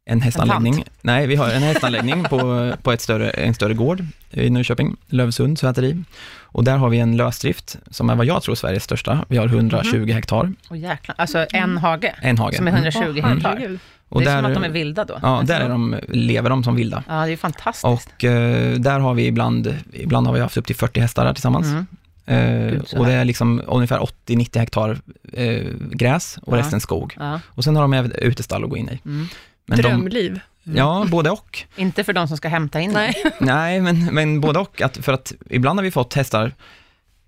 en 0.05 0.21
hästanläggning. 0.21 0.75
En 0.75 0.85
Nej, 1.01 1.27
vi 1.27 1.37
har 1.37 1.51
en 1.51 1.63
hästanläggning 1.63 2.25
på, 2.25 2.73
på 2.83 2.93
ett 2.93 3.01
större, 3.01 3.31
en 3.31 3.55
större 3.55 3.75
gård 3.75 4.05
i 4.31 4.51
Nyköping, 4.51 4.97
Lövsund 5.07 5.59
säteri. 5.59 6.05
Och 6.53 6.65
där 6.65 6.77
har 6.77 6.89
vi 6.89 6.99
en 6.99 7.17
lösdrift 7.17 7.77
som 7.91 8.11
är 8.11 8.15
vad 8.15 8.27
jag 8.27 8.43
tror 8.43 8.55
Sveriges 8.55 8.85
största. 8.85 9.25
Vi 9.29 9.37
har 9.37 9.47
120 9.47 9.97
mm. 9.97 10.09
hektar. 10.09 10.53
Oh, 10.71 10.79
jäklar. 10.79 11.17
Alltså 11.19 11.47
en 11.53 11.79
hage? 11.79 12.15
En 12.23 12.39
hage. 12.39 12.57
Som 12.57 12.69
är 12.69 12.73
120 12.73 12.99
mm. 12.99 13.25
hektar. 13.25 13.79
Och 14.09 14.21
det 14.21 14.31
är 14.31 14.35
där, 14.35 14.43
som 14.43 14.51
att 14.51 14.55
de 14.55 14.65
är 14.65 14.73
vilda 14.73 15.05
då? 15.05 15.19
Ja, 15.23 15.43
där 15.47 15.61
är 15.61 15.69
de, 15.69 15.97
lever 16.09 16.51
de 16.51 16.65
som 16.65 16.77
vilda. 16.77 17.05
Ja, 17.09 17.27
det 17.27 17.33
är 17.33 17.37
fantastiskt. 17.37 17.85
Och 17.85 18.25
eh, 18.25 18.75
där 18.75 19.01
har 19.01 19.15
vi 19.15 19.27
ibland, 19.27 19.75
ibland 19.93 20.27
har 20.27 20.35
vi 20.35 20.41
haft 20.41 20.57
upp 20.57 20.67
till 20.67 20.77
40 20.77 21.01
hästar 21.01 21.25
där 21.25 21.33
tillsammans. 21.33 21.67
Mm. 21.67 21.87
Eh, 22.27 22.81
och 22.99 23.07
det 23.07 23.13
är 23.13 23.25
liksom 23.25 23.63
ungefär 23.67 23.99
80-90 23.99 24.59
hektar 24.59 24.99
eh, 25.33 25.67
gräs 25.93 26.39
och 26.43 26.57
ja. 26.57 26.61
resten 26.61 26.81
skog. 26.81 27.17
Ja. 27.19 27.41
Och 27.47 27.65
sen 27.65 27.77
har 27.77 27.83
de 27.83 27.93
även 27.93 28.13
utestall 28.13 28.65
att 28.65 28.71
gå 28.71 28.77
in 28.77 28.89
i. 28.89 29.01
Mm. 29.05 29.27
Men 29.67 29.79
Drömliv. 29.79 30.41
De, 30.65 30.77
ja, 30.77 31.07
både 31.11 31.31
och. 31.31 31.65
Inte 31.77 32.05
för 32.05 32.13
de 32.13 32.29
som 32.29 32.37
ska 32.37 32.49
hämta 32.49 32.81
in 32.81 32.91
Nej, 32.93 33.15
Nej 33.39 33.81
men, 33.81 34.05
men 34.05 34.41
både 34.41 34.59
och. 34.59 34.81
Att, 34.81 34.97
för 34.97 35.13
att 35.13 35.33
ibland 35.51 35.79
har 35.79 35.85
vi 35.85 35.91
fått 35.91 36.15
hästar 36.15 36.53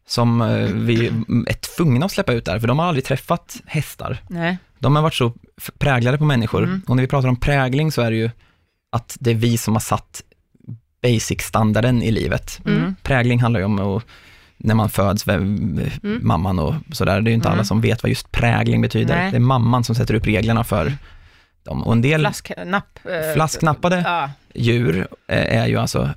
som 0.06 0.40
eh, 0.42 0.68
vi 0.72 1.06
är 1.46 1.76
tvungna 1.76 2.06
att 2.06 2.12
släppa 2.12 2.32
ut 2.32 2.44
där, 2.44 2.58
för 2.58 2.68
de 2.68 2.78
har 2.78 2.86
aldrig 2.86 3.04
träffat 3.04 3.56
hästar. 3.66 4.18
Nej. 4.28 4.58
De 4.78 4.96
har 4.96 5.02
varit 5.02 5.14
så 5.14 5.32
präglade 5.78 6.18
på 6.18 6.24
människor. 6.24 6.62
Mm. 6.62 6.82
Och 6.86 6.96
när 6.96 7.02
vi 7.02 7.08
pratar 7.08 7.28
om 7.28 7.36
prägling 7.36 7.92
så 7.92 8.02
är 8.02 8.10
det 8.10 8.16
ju 8.16 8.30
att 8.92 9.16
det 9.20 9.30
är 9.30 9.34
vi 9.34 9.56
som 9.56 9.74
har 9.74 9.80
satt 9.80 10.22
basic-standarden 11.02 12.02
i 12.02 12.10
livet. 12.10 12.60
Mm. 12.66 12.94
Prägling 13.02 13.40
handlar 13.40 13.60
ju 13.60 13.66
om 13.66 13.78
att 13.78 14.04
när 14.56 14.74
man 14.74 14.90
föds, 14.90 15.28
mm. 15.28 15.90
mamman 16.22 16.58
och 16.58 16.74
sådär. 16.92 17.20
Det 17.20 17.28
är 17.28 17.30
ju 17.30 17.34
inte 17.34 17.48
mm. 17.48 17.58
alla 17.58 17.64
som 17.64 17.80
vet 17.80 18.02
vad 18.02 18.10
just 18.10 18.32
prägling 18.32 18.80
betyder. 18.80 19.16
Nej. 19.16 19.30
Det 19.30 19.37
är 19.37 19.40
mamman 19.40 19.85
som 19.85 19.94
sätter 19.94 20.14
upp 20.14 20.26
reglerna 20.26 20.64
för 20.64 20.92
dem. 21.64 21.83
Och 21.83 21.92
en 21.92 22.03
del 22.03 22.20
Flasknapp, 22.20 22.98
äh, 23.05 23.35
flaskknappade 23.35 24.03
ja. 24.07 24.31
djur 24.55 25.09
eh, 25.27 25.62
är 25.62 25.66
ju 25.66 25.77
alltså 25.77 26.11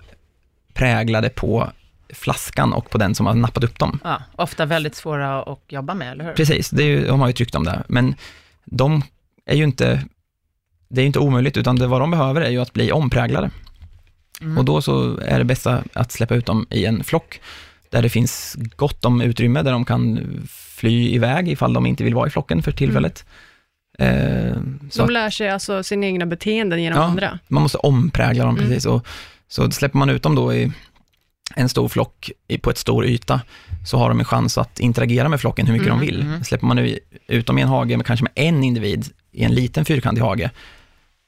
präglade 0.73 1.29
på 1.29 1.71
flaskan 2.13 2.73
och 2.73 2.89
på 2.89 2.97
den 2.97 3.15
som 3.15 3.25
har 3.25 3.33
nappat 3.33 3.63
upp 3.63 3.79
dem. 3.79 3.99
Ja, 4.03 4.21
ofta 4.35 4.65
väldigt 4.65 4.95
svåra 4.95 5.41
att 5.43 5.63
jobba 5.67 5.93
med, 5.93 6.11
eller 6.11 6.25
hur? 6.25 6.33
Precis, 6.33 6.69
det 6.69 6.83
är 6.83 6.87
ju, 6.87 7.07
de 7.07 7.19
har 7.19 7.27
ju 7.27 7.33
tryckt 7.33 7.55
om 7.55 7.63
det. 7.63 7.83
Men 7.87 8.15
de 8.65 9.03
är 9.45 9.55
ju 9.55 9.63
inte, 9.63 10.03
det 10.89 11.01
är 11.01 11.05
inte 11.05 11.19
omöjligt, 11.19 11.57
utan 11.57 11.75
det, 11.75 11.87
vad 11.87 12.01
de 12.01 12.11
behöver 12.11 12.41
är 12.41 12.49
ju 12.49 12.61
att 12.61 12.73
bli 12.73 12.91
ompräglade. 12.91 13.49
Mm. 14.41 14.57
Och 14.57 14.65
då 14.65 14.81
så 14.81 15.17
är 15.17 15.37
det 15.37 15.45
bästa 15.45 15.83
att 15.93 16.11
släppa 16.11 16.35
ut 16.35 16.45
dem 16.45 16.67
i 16.69 16.85
en 16.85 17.03
flock, 17.03 17.41
där 17.89 18.01
det 18.01 18.09
finns 18.09 18.57
gott 18.75 19.05
om 19.05 19.21
utrymme, 19.21 19.61
där 19.61 19.71
de 19.71 19.85
kan 19.85 20.19
fly 20.49 21.13
iväg 21.15 21.49
ifall 21.49 21.73
de 21.73 21.85
inte 21.85 22.03
vill 22.03 22.15
vara 22.15 22.27
i 22.27 22.29
flocken 22.29 22.63
för 22.63 22.71
tillfället. 22.71 23.25
Mm. 23.27 23.46
Eh, 23.97 24.55
så 24.89 25.05
de 25.05 25.13
lär 25.13 25.29
sig 25.29 25.49
alltså 25.49 25.83
sina 25.83 26.05
egna 26.05 26.25
beteenden 26.25 26.83
genom 26.83 26.99
ja, 26.99 27.05
andra? 27.05 27.39
man 27.47 27.63
måste 27.63 27.77
omprägla 27.77 28.45
dem, 28.45 28.57
mm. 28.57 28.69
precis. 28.69 28.85
Och, 28.85 29.07
så 29.47 29.71
släpper 29.71 29.97
man 29.97 30.09
ut 30.09 30.23
dem 30.23 30.35
då 30.35 30.53
i 30.53 30.71
en 31.55 31.69
stor 31.69 31.87
flock 31.87 32.31
på 32.61 32.69
ett 32.69 32.77
stor 32.77 33.05
yta, 33.05 33.41
så 33.85 33.97
har 33.97 34.09
de 34.09 34.19
en 34.19 34.25
chans 34.25 34.57
att 34.57 34.79
interagera 34.79 35.29
med 35.29 35.39
flocken 35.39 35.65
hur 35.65 35.73
mycket 35.73 35.87
mm, 35.87 35.99
de 35.99 36.05
vill. 36.05 36.21
Mm. 36.21 36.43
Släpper 36.43 36.65
man 36.65 36.95
ut 37.27 37.47
dem 37.47 37.57
i 37.57 37.61
en 37.61 37.67
hage, 37.67 37.97
med 37.97 38.05
kanske 38.05 38.23
med 38.23 38.31
en 38.35 38.63
individ 38.63 39.05
i 39.31 39.43
en 39.43 39.53
liten 39.53 39.85
fyrkantig 39.85 40.21
hage, 40.21 40.51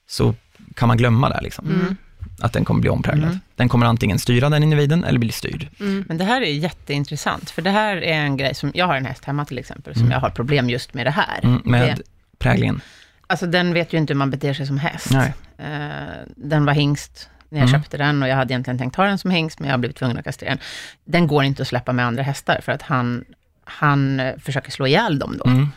så 0.08 0.36
kan 0.76 0.88
man 0.88 0.98
glömma 0.98 1.30
det. 1.30 1.42
Liksom. 1.42 1.68
Mm. 1.68 1.96
Att 2.40 2.54
den 2.54 2.66
kommer 2.66 2.82
bli 2.82 2.90
ompräglad. 2.90 3.30
Mm. 3.30 3.40
Den 3.56 3.70
kommer 3.70 3.86
antingen 3.86 4.20
styra 4.20 4.50
den 4.50 4.64
individen 4.64 5.04
eller 5.04 5.20
bli 5.20 5.32
styrd. 5.32 5.68
Mm. 5.80 6.06
Men 6.08 6.18
det 6.18 6.24
här 6.24 6.42
är 6.42 6.52
jätteintressant, 6.52 7.50
för 7.50 7.62
det 7.62 7.72
här 7.72 7.98
är 7.98 8.14
en 8.14 8.38
grej 8.38 8.56
som, 8.56 8.72
jag 8.74 8.86
har 8.86 8.96
en 8.96 9.06
häst 9.06 9.26
hemma 9.26 9.46
till 9.46 9.58
exempel, 9.58 9.94
som 9.94 10.02
mm. 10.02 10.12
jag 10.12 10.20
har 10.20 10.30
problem 10.30 10.70
just 10.70 10.94
med 10.94 11.06
det 11.06 11.12
här. 11.12 11.60
med 11.64 11.98
det, 11.98 12.04
präglingen? 12.40 12.82
Alltså 13.28 13.46
den 13.46 13.74
vet 13.74 13.94
ju 13.94 13.98
inte 13.98 14.14
hur 14.14 14.18
man 14.18 14.30
beter 14.30 14.54
sig 14.54 14.68
som 14.68 14.78
häst. 14.78 15.12
Nej. 15.12 15.34
Uh, 15.60 16.22
den 16.36 16.66
var 16.66 16.74
hingst, 16.74 17.30
när 17.50 17.60
jag 17.60 17.70
mm. 17.70 17.82
köpte 17.82 17.98
den 17.98 18.24
och 18.24 18.30
jag 18.30 18.36
hade 18.36 18.54
egentligen 18.54 18.78
tänkt 18.78 18.96
ha 18.96 19.06
den 19.06 19.18
som 19.18 19.32
hingst, 19.32 19.60
men 19.60 19.68
jag 19.68 19.74
har 19.74 19.80
blivit 19.80 19.98
tvungen 19.98 20.18
att 20.18 20.24
kastrera 20.24 20.50
den. 20.50 20.60
Den 21.06 21.28
går 21.28 21.44
inte 21.44 21.62
att 21.62 21.68
släppa 21.68 21.94
med 21.94 22.06
andra 22.06 22.24
hästar, 22.24 22.60
för 22.62 22.72
att 22.72 22.82
han, 22.82 23.26
han 23.64 24.20
eh, 24.20 24.38
försöker 24.38 24.72
slå 24.72 24.88
ihjäl 24.88 25.20
dem 25.20 25.38
då. 25.38 25.50
Mm. 25.50 25.68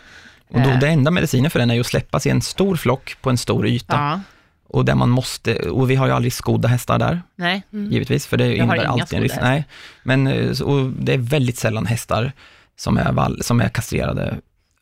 Och 0.49 0.61
då, 0.61 0.71
det 0.81 0.89
enda 0.89 1.11
medicinen 1.11 1.51
för 1.51 1.59
den 1.59 1.71
är 1.71 1.75
ju 1.75 1.81
att 1.81 1.87
släppas 1.87 2.27
i 2.27 2.31
en 2.31 2.43
stor 2.43 2.77
flock 2.77 3.17
på 3.21 3.31
en 3.31 3.39
stor 3.39 3.67
yta. 3.67 3.97
Ja. 3.97 4.21
Och 4.69 4.85
där 4.85 4.95
man 4.95 5.11
måste, 5.11 5.55
och 5.55 5.91
vi 5.91 5.95
har 5.95 6.07
ju 6.07 6.13
aldrig 6.13 6.33
skodda 6.33 6.69
hästar 6.69 6.99
där, 6.99 7.23
Nej. 7.37 7.63
Mm. 7.73 7.93
givetvis, 7.93 8.27
för 8.27 8.37
det 8.37 8.47
jag 8.47 8.57
innebär 8.57 8.85
alltid 8.85 9.17
en 9.17 9.23
risk. 9.23 9.37
Nej, 9.43 9.65
men 10.03 10.27
eh, 10.27 10.61
och 10.61 10.91
det 10.91 11.15
är 11.15 11.19
väldigt 11.19 11.59
sällan 11.59 11.87
hästar 11.87 12.33
som 12.77 12.99
är, 12.99 13.13
vall, 13.13 13.43
som 13.43 13.61
är 13.61 13.69
kastrerade 13.69 14.39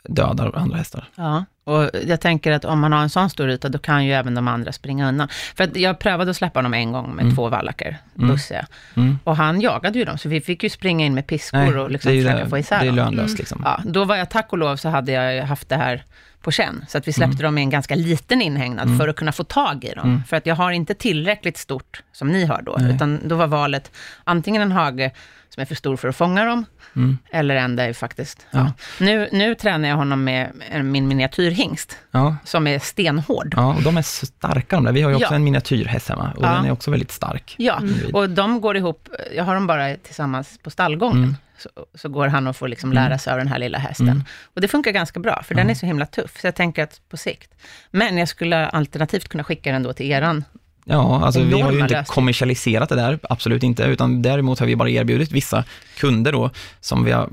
dödar 0.09 0.53
andra 0.55 0.77
hästar. 0.77 1.09
Ja, 1.15 1.45
och 1.71 1.91
jag 2.07 2.21
tänker 2.21 2.53
att 2.53 2.65
om 2.65 2.81
man 2.81 2.93
har 2.93 3.03
en 3.03 3.11
sån 3.11 3.31
stor 3.31 3.51
yta, 3.51 3.69
då 3.69 3.79
kan 3.79 4.07
ju 4.07 4.13
även 4.13 4.35
de 4.35 4.49
andra 4.49 4.73
springa 4.73 5.09
undan. 5.09 5.29
För 5.57 5.65
att 5.65 5.77
jag 5.77 5.99
prövade 5.99 6.31
att 6.31 6.37
släppa 6.37 6.59
honom 6.59 6.75
en 6.75 6.93
gång 6.93 7.15
med 7.15 7.23
mm. 7.23 7.37
två 7.37 7.49
vallacker, 7.49 7.99
bussiga. 8.15 8.67
Mm. 8.97 9.09
mm. 9.09 9.19
Och 9.25 9.37
han 9.37 9.61
jagade 9.61 9.99
ju 9.99 10.05
dem, 10.05 10.19
så 10.19 10.29
vi 10.29 10.41
fick 10.41 10.63
ju 10.63 10.71
springa 10.71 11.07
in 11.07 11.15
med 11.15 11.27
piskor 11.27 11.59
Nej, 11.59 11.79
och 11.79 11.91
liksom 11.91 12.13
försöka 12.13 12.45
det, 12.45 12.51
få 12.51 12.59
isär 12.59 12.79
dem. 12.79 12.97
Det 12.97 13.03
är 13.03 13.05
lönlöst 13.05 13.39
liksom. 13.39 13.63
Ja, 13.65 13.81
då 13.85 14.05
var 14.05 14.17
jag, 14.17 14.31
tack 14.31 14.53
och 14.53 14.59
lov, 14.59 14.77
så 14.77 14.89
hade 14.89 15.13
jag 15.13 15.45
haft 15.45 15.69
det 15.69 15.77
här 15.77 16.05
på 16.43 16.51
känn. 16.51 16.85
Så 16.89 16.99
att 16.99 17.09
vi 17.09 17.13
släppte 17.13 17.35
mm. 17.35 17.43
dem 17.43 17.59
i 17.59 17.61
en 17.61 17.71
ganska 17.71 17.95
liten 17.95 18.43
inhägnad 18.43 18.87
mm. 18.87 18.99
för 18.99 19.09
att 19.09 19.17
kunna 19.17 19.33
få 19.33 19.45
tag 19.45 19.85
i 19.85 19.91
dem. 19.95 20.09
Mm. 20.09 20.25
För 20.25 20.37
att 20.37 20.47
jag 20.47 20.55
har 20.55 20.71
inte 20.71 20.95
tillräckligt 20.95 21.57
stort 21.57 22.03
som 22.13 22.29
ni 22.29 22.45
har 22.45 22.63
då, 22.63 22.77
Nej. 22.81 22.95
utan 22.95 23.29
då 23.29 23.37
var 23.37 23.47
valet 23.47 23.91
antingen 24.25 24.63
en 24.63 24.73
hage 24.73 25.11
som 25.51 25.61
är 25.61 25.65
för 25.65 25.75
stor 25.75 25.97
för 25.97 26.09
att 26.09 26.17
fånga 26.17 26.45
dem, 26.45 26.65
mm. 26.97 27.19
eller 27.31 27.57
en 27.57 27.77
där 27.77 27.93
faktiskt. 27.93 28.47
Ja. 28.51 28.73
Nu, 29.01 29.29
nu 29.33 29.55
tränar 29.55 29.89
jag 29.89 29.97
honom 29.97 30.25
med 30.25 30.53
min 30.85 31.09
miniatyrhingst, 31.09 31.99
ja. 32.11 32.37
som 32.45 32.67
är 32.67 32.79
stenhård. 32.79 33.55
Ja, 33.57 33.75
och 33.75 33.83
de 33.83 33.97
är 33.97 34.03
starka 34.03 34.77
de 34.77 34.85
där. 34.85 34.93
Vi 34.93 35.03
har 35.03 35.11
ju 35.11 35.17
också 35.17 35.35
en 35.35 35.45
miniatyrhäst 35.45 36.09
hemma, 36.09 36.33
och 36.37 36.43
den 36.43 36.65
är 36.65 36.71
också 36.71 36.91
väldigt 36.91 37.11
stark. 37.11 37.55
Ja, 37.59 37.79
mm. 37.79 38.15
och 38.15 38.31
de 38.31 38.61
går 38.61 38.77
ihop, 38.77 39.09
jag 39.37 39.45
har 39.45 39.55
dem 39.55 39.67
bara 39.67 39.97
tillsammans 39.97 40.59
på 40.63 40.71
stallgången. 40.71 41.25
Mm. 41.25 41.37
Så, 41.59 41.69
så, 41.95 42.09
går 42.09 42.29
han 42.29 42.47
och 42.47 42.57
får 42.57 42.69
liksom 42.69 42.93
lära 42.93 43.07
mm. 43.07 43.19
sig 43.19 43.33
av 43.33 43.39
den 43.39 43.49
här 43.49 43.59
lilla 43.59 43.79
hästen. 43.79 44.09
Mm. 44.09 44.25
Och 44.55 44.61
det 44.61 44.69
funkar 44.69 44.91
ganska 44.91 45.21
bra, 45.21 45.43
för 45.43 45.55
den 45.55 45.71
är 45.71 45.75
så 45.75 45.87
himla 45.87 46.07
tuff, 46.07 46.41
så 46.41 46.47
jag 46.47 46.55
tänker 46.55 46.83
att 46.83 47.01
på 47.09 47.17
sikt. 47.17 47.55
Men 47.91 48.19
jag 48.19 48.29
skulle 48.29 48.67
alternativt 48.67 49.29
kunna 49.29 49.45
skicka 49.45 49.73
den 49.73 49.83
då 49.83 49.93
till 49.93 50.11
eran 50.11 50.45
Ja, 50.85 51.25
alltså 51.25 51.41
vi 51.43 51.61
har 51.61 51.73
ju 51.73 51.81
inte 51.81 52.05
kommersialiserat 52.09 52.89
det 52.89 52.95
där, 52.95 53.19
absolut 53.23 53.63
inte, 53.63 53.85
utan 53.85 54.23
däremot 54.23 54.59
har 54.59 54.67
vi 54.67 54.77
bara 54.77 54.91
erbjudit 54.91 55.33
vissa 55.33 55.65
kunder 55.97 56.33
då, 56.33 56.51
som 56.81 57.05
vi 57.05 57.13
har 57.13 57.31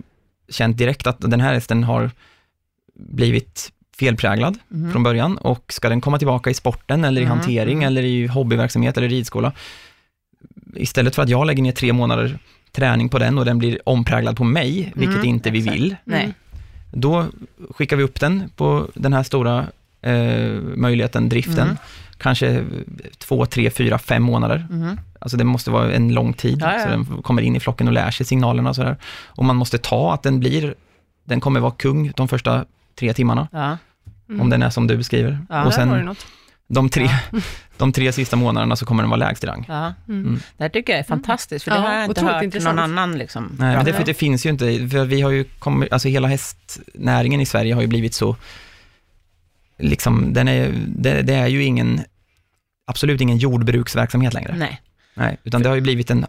känt 0.49 0.77
direkt 0.77 1.07
att 1.07 1.21
den 1.21 1.41
här 1.41 1.53
hästen 1.53 1.83
har 1.83 2.11
blivit 2.93 3.71
felpräglad 3.99 4.57
mm. 4.73 4.91
från 4.91 5.03
början 5.03 5.37
och 5.37 5.73
ska 5.73 5.89
den 5.89 6.01
komma 6.01 6.17
tillbaka 6.17 6.49
i 6.49 6.53
sporten 6.53 7.03
eller 7.03 7.21
i 7.21 7.25
mm. 7.25 7.37
hantering 7.37 7.83
eller 7.83 8.03
i 8.03 8.27
hobbyverksamhet 8.27 8.97
eller 8.97 9.09
ridskola, 9.09 9.51
istället 10.75 11.15
för 11.15 11.21
att 11.21 11.29
jag 11.29 11.47
lägger 11.47 11.63
ner 11.63 11.71
tre 11.71 11.93
månader 11.93 12.39
träning 12.71 13.09
på 13.09 13.19
den 13.19 13.37
och 13.37 13.45
den 13.45 13.57
blir 13.57 13.79
ompräglad 13.89 14.37
på 14.37 14.43
mig, 14.43 14.91
vilket 14.95 15.15
mm, 15.15 15.27
inte 15.27 15.49
vi 15.49 15.61
vill, 15.61 15.95
Nej. 16.03 16.33
då 16.91 17.25
skickar 17.69 17.95
vi 17.95 18.03
upp 18.03 18.19
den 18.19 18.49
på 18.55 18.87
den 18.93 19.13
här 19.13 19.23
stora 19.23 19.65
eh, 20.01 20.51
möjligheten, 20.75 21.29
driften. 21.29 21.77
Mm. 22.17 22.23
Kanske 22.23 22.65
två, 23.17 23.45
tre, 23.45 23.69
fyra, 23.69 23.97
fem 23.97 24.23
månader. 24.23 24.67
Mm. 24.69 24.99
Alltså 25.19 25.37
det 25.37 25.43
måste 25.43 25.71
vara 25.71 25.93
en 25.93 26.13
lång 26.13 26.33
tid, 26.33 26.57
ja, 26.61 26.73
ja. 26.73 26.83
så 26.83 26.89
den 26.89 27.05
kommer 27.05 27.41
in 27.41 27.55
i 27.55 27.59
flocken 27.59 27.87
och 27.87 27.93
lär 27.93 28.11
sig 28.11 28.25
signalerna 28.25 28.69
och 28.69 28.75
sådär. 28.75 28.97
Och 29.25 29.45
man 29.45 29.55
måste 29.55 29.77
ta 29.77 30.13
att 30.13 30.23
den 30.23 30.39
blir, 30.39 30.75
den 31.23 31.39
kommer 31.39 31.59
vara 31.59 31.71
kung 31.71 32.11
de 32.15 32.27
första 32.27 32.65
tre 32.99 33.13
timmarna. 33.13 33.47
Ja. 33.51 33.77
Mm. 34.29 34.41
Om 34.41 34.49
den 34.49 34.63
är 34.63 34.69
som 34.69 34.87
du 34.87 34.97
beskriver. 34.97 35.39
och 35.65 35.73
sen, 35.73 36.15
de 36.67 36.89
tre, 36.89 37.09
ja. 37.31 37.39
de 37.77 37.91
tre 37.91 38.11
sista 38.11 38.35
månaderna 38.35 38.75
så 38.75 38.85
kommer 38.85 39.03
den 39.03 39.09
vara 39.09 39.19
lägst 39.19 39.43
i 39.43 39.47
rang. 39.47 39.65
Ja. 39.67 39.93
Mm. 40.07 40.25
Mm. 40.25 40.39
Det 40.57 40.63
här 40.63 40.69
tycker 40.69 40.93
jag 40.93 40.99
är 40.99 41.03
fantastiskt, 41.03 41.65
för 41.65 41.71
det 41.71 41.77
har 41.77 41.93
jag 41.93 42.05
inte 42.05 42.25
hört 42.25 42.43
intressant. 42.43 42.75
någon 42.75 42.83
annan 42.83 43.17
liksom. 43.17 43.55
Nej, 43.59 43.75
men 43.75 43.85
det, 43.85 43.93
för 43.93 44.05
det 44.05 44.13
finns 44.13 44.45
ju 44.45 44.49
inte, 44.49 44.65
för 44.65 45.05
vi 45.05 45.21
har 45.21 45.31
ju 45.31 45.43
kommit, 45.43 45.93
alltså 45.93 46.07
hela 46.07 46.27
hästnäringen 46.27 47.41
i 47.41 47.45
Sverige 47.45 47.73
har 47.73 47.81
ju 47.81 47.87
blivit 47.87 48.13
så, 48.13 48.35
liksom, 49.77 50.33
den 50.33 50.47
är, 50.47 50.73
det, 50.87 51.21
det 51.21 51.33
är 51.33 51.47
ju 51.47 51.63
ingen, 51.63 52.01
absolut 52.85 53.21
ingen 53.21 53.37
jordbruksverksamhet 53.37 54.33
längre. 54.33 54.55
Nej. 54.57 54.81
Nej, 55.13 55.37
utan 55.43 55.61
det 55.61 55.69
har 55.69 55.75
ju 55.75 55.81
blivit 55.81 56.11
en 56.11 56.25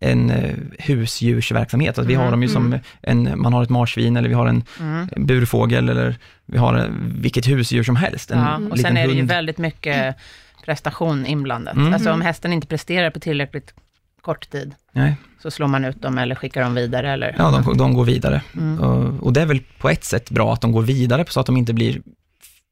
en 0.00 0.30
uh, 0.30 0.54
husdjursverksamhet. 0.78 1.98
Alltså, 1.98 2.08
vi 2.08 2.14
har 2.14 2.30
dem 2.30 2.42
ju 2.42 2.48
som 2.48 2.66
mm. 2.66 2.80
en, 3.02 3.40
man 3.40 3.52
har 3.52 3.62
ett 3.62 3.70
marsvin 3.70 4.16
eller 4.16 4.28
vi 4.28 4.34
har 4.34 4.46
en 4.46 4.64
mm. 4.80 5.08
burfågel 5.16 5.88
eller 5.88 6.16
vi 6.46 6.58
har 6.58 6.74
en, 6.74 7.12
vilket 7.20 7.48
husdjur 7.48 7.82
som 7.82 7.96
helst. 7.96 8.30
En 8.30 8.38
ja, 8.38 8.60
och 8.70 8.78
sen 8.78 8.96
är 8.96 9.02
det 9.02 9.08
hund. 9.08 9.18
ju 9.18 9.24
väldigt 9.24 9.58
mycket 9.58 10.16
prestation 10.64 11.26
inblandat. 11.26 11.76
Mm. 11.76 11.94
Alltså 11.94 12.12
om 12.12 12.20
hästen 12.20 12.52
inte 12.52 12.66
presterar 12.66 13.10
på 13.10 13.20
tillräckligt 13.20 13.74
kort 14.20 14.50
tid, 14.50 14.74
Nej. 14.92 15.16
så 15.42 15.50
slår 15.50 15.66
man 15.66 15.84
ut 15.84 16.02
dem 16.02 16.18
eller 16.18 16.34
skickar 16.34 16.62
dem 16.62 16.74
vidare. 16.74 17.12
Eller? 17.12 17.34
Ja, 17.38 17.62
de, 17.64 17.76
de 17.76 17.94
går 17.94 18.04
vidare. 18.04 18.42
Mm. 18.56 18.80
Och, 18.80 19.26
och, 19.26 19.32
det 19.32 19.40
är 19.40 19.46
väl 19.46 19.62
på 19.78 19.88
ett 19.88 20.04
sätt 20.04 20.30
bra 20.30 20.52
att 20.52 20.60
de 20.60 20.72
går 20.72 20.82
vidare, 20.82 21.24
så 21.28 21.40
att 21.40 21.46
de 21.46 21.56
inte 21.56 21.72
blir 21.72 22.00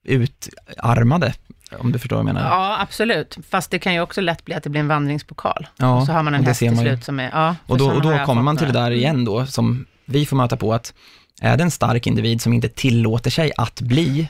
utarmade 0.06 1.34
om 1.78 1.92
du 1.92 1.98
förstår 1.98 2.16
vad 2.16 2.26
jag 2.26 2.34
menar? 2.34 2.50
Ja, 2.50 2.80
absolut. 2.80 3.38
Fast 3.48 3.70
det 3.70 3.78
kan 3.78 3.94
ju 3.94 4.00
också 4.00 4.20
lätt 4.20 4.44
bli 4.44 4.54
att 4.54 4.62
det 4.62 4.70
blir 4.70 4.80
en 4.80 4.88
vandringspokal. 4.88 5.66
Ja, 5.76 6.00
och 6.00 6.06
så 6.06 6.12
har 6.12 6.22
man 6.22 6.34
en 6.34 6.44
häst 6.44 6.58
till 6.58 6.78
slut 6.78 7.04
som 7.04 7.20
är... 7.20 7.30
Ja, 7.32 7.56
och 7.66 7.78
då, 7.78 7.90
och 7.90 8.02
då 8.02 8.18
kommer 8.18 8.42
man 8.42 8.56
till 8.56 8.66
det 8.66 8.72
där 8.72 8.90
igen 8.90 9.24
då, 9.24 9.46
som 9.46 9.86
vi 10.04 10.26
får 10.26 10.36
möta 10.36 10.56
på, 10.56 10.74
att 10.74 10.94
är 11.40 11.56
det 11.56 11.62
en 11.62 11.70
stark 11.70 12.06
individ 12.06 12.42
som 12.42 12.52
inte 12.52 12.68
tillåter 12.68 13.30
sig 13.30 13.52
att 13.56 13.80
bli 13.80 14.28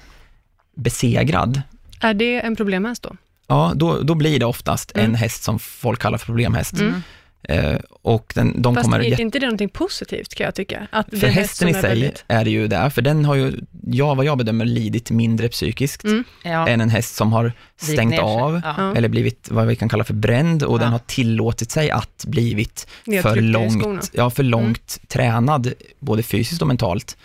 besegrad. 0.77 1.63
Är 2.01 2.15
det 2.15 2.41
en 2.41 2.57
problemhäst 2.57 3.03
då? 3.03 3.17
Ja, 3.47 3.73
då, 3.75 4.03
då 4.03 4.15
blir 4.15 4.39
det 4.39 4.47
oftast 4.47 4.93
mm. 4.97 5.05
en 5.05 5.15
häst 5.15 5.43
som 5.43 5.59
folk 5.59 6.01
kallar 6.01 6.19
för 6.19 6.27
problemhäst. 6.27 6.81
Mm. 6.81 7.03
Eh, 7.49 7.77
och 8.03 8.33
den, 8.35 8.63
de 8.63 8.75
Fast 8.75 8.85
kommer 8.85 9.01
är 9.01 9.21
inte 9.21 9.39
det 9.39 9.47
någonting 9.47 9.69
positivt 9.69 10.35
kan 10.35 10.45
jag 10.45 10.55
tycka? 10.55 10.87
Att 10.91 11.11
för 11.11 11.27
hästen 11.27 11.69
i 11.69 11.73
sig 11.73 11.83
väldigt... 11.83 12.25
är 12.29 12.45
det 12.45 12.51
ju 12.51 12.69
det, 12.69 12.91
för 12.91 13.03
den 13.03 13.25
har 13.25 13.35
ju, 13.35 13.53
ja, 13.87 14.15
vad 14.15 14.27
jag 14.27 14.39
bedömer, 14.39 14.65
lidit 14.65 15.11
mindre 15.11 15.49
psykiskt 15.49 16.05
mm. 16.05 16.25
ja. 16.45 16.69
än 16.69 16.81
en 16.81 16.91
häst 16.91 17.15
som 17.15 17.33
har 17.33 17.53
stängt 17.77 18.19
av 18.19 18.61
ja. 18.65 18.95
eller 18.97 19.09
blivit 19.09 19.49
vad 19.51 19.67
vi 19.67 19.77
kan 19.77 19.89
kalla 19.89 20.05
för 20.05 20.15
bränd 20.15 20.63
och 20.63 20.75
ja. 20.75 20.83
den 20.83 20.93
har 20.93 20.99
tillåtit 20.99 21.71
sig 21.71 21.91
att 21.91 22.25
blivit 22.27 22.87
för 23.23 23.41
långt, 23.41 24.11
ja, 24.13 24.31
för 24.31 24.43
långt 24.43 24.99
mm. 24.99 25.07
tränad, 25.09 25.73
både 25.99 26.23
fysiskt 26.23 26.63
och 26.63 26.69
mentalt. 26.69 27.17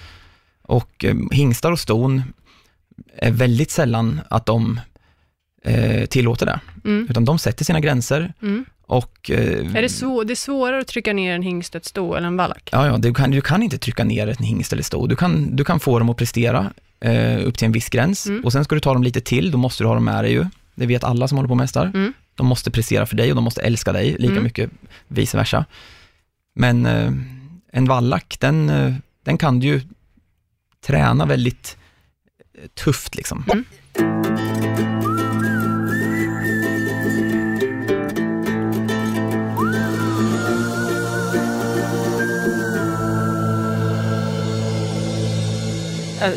Och 0.62 1.06
eh, 1.06 1.16
hingstar 1.32 1.72
och 1.72 1.80
ston 1.80 2.24
är 3.18 3.32
väldigt 3.32 3.72
sällan 3.72 4.22
att 4.30 4.46
de 4.46 4.80
eh, 5.64 6.06
tillåter 6.06 6.46
det, 6.46 6.60
mm. 6.86 7.08
utan 7.10 7.26
de 7.26 7.40
sätter 7.40 7.66
sina 7.66 7.80
gränser 7.80 8.34
mm. 8.42 8.66
Och, 8.92 9.32
eh, 9.32 9.76
är 9.76 9.82
det, 9.82 9.90
svår, 9.90 10.26
det 10.26 10.34
är 10.34 10.36
svårare 10.36 10.82
att 10.82 10.88
trycka 10.88 11.14
ner 11.14 11.36
en 11.36 11.42
hingst, 11.42 11.76
ett 11.76 11.86
sto 11.86 12.14
eller 12.14 12.28
en 12.28 12.38
vallack? 12.38 12.70
Ja, 12.72 12.88
ja 12.88 12.98
du, 12.98 13.14
kan, 13.14 13.32
du 13.32 13.42
kan 13.42 13.64
inte 13.64 13.78
trycka 13.78 14.04
ner 14.04 14.28
en 14.28 14.46
hingst 14.46 14.74
eller 14.74 14.84
sto. 14.84 15.08
Du 15.08 15.16
kan, 15.16 15.56
du 15.56 15.64
kan 15.64 15.80
få 15.80 16.00
dem 16.00 16.10
att 16.10 16.18
prestera 16.18 16.74
eh, 17.00 17.48
upp 17.48 17.58
till 17.58 17.66
en 17.66 17.72
viss 17.72 17.90
gräns 17.90 18.28
mm. 18.28 18.46
och 18.46 18.52
sen 18.52 18.64
ska 18.64 18.76
du 18.76 18.82
ta 18.82 18.94
dem 18.94 19.04
lite 19.04 19.22
till, 19.22 19.52
då 19.52 19.58
måste 19.58 19.84
du 19.84 19.88
ha 19.88 19.94
dem 19.94 20.06
med 20.06 20.24
dig 20.24 20.32
ju. 20.32 20.46
Det 20.76 20.86
vet 20.86 21.04
alla 21.04 21.28
som 21.28 21.38
håller 21.38 21.48
på 21.48 21.56
med 21.56 21.64
hästar. 21.64 21.86
Mm. 21.86 22.14
De 22.36 22.48
måste 22.48 22.72
prestera 22.72 23.06
för 23.06 23.16
dig 23.16 23.30
och 23.30 23.36
de 23.36 23.44
måste 23.44 23.62
älska 23.62 23.92
dig 23.92 24.16
lika 24.20 24.32
mm. 24.32 24.44
mycket, 24.44 24.70
vice 25.08 25.38
versa. 25.38 25.66
Men 26.56 26.86
eh, 26.86 27.12
en 27.72 27.86
vallack, 27.86 28.38
den, 28.40 28.70
eh, 28.70 28.94
den 29.24 29.38
kan 29.38 29.60
du 29.60 29.68
ju 29.68 29.82
träna 30.86 31.26
väldigt 31.26 31.78
eh, 32.58 32.68
tufft 32.68 33.16
liksom. 33.16 33.46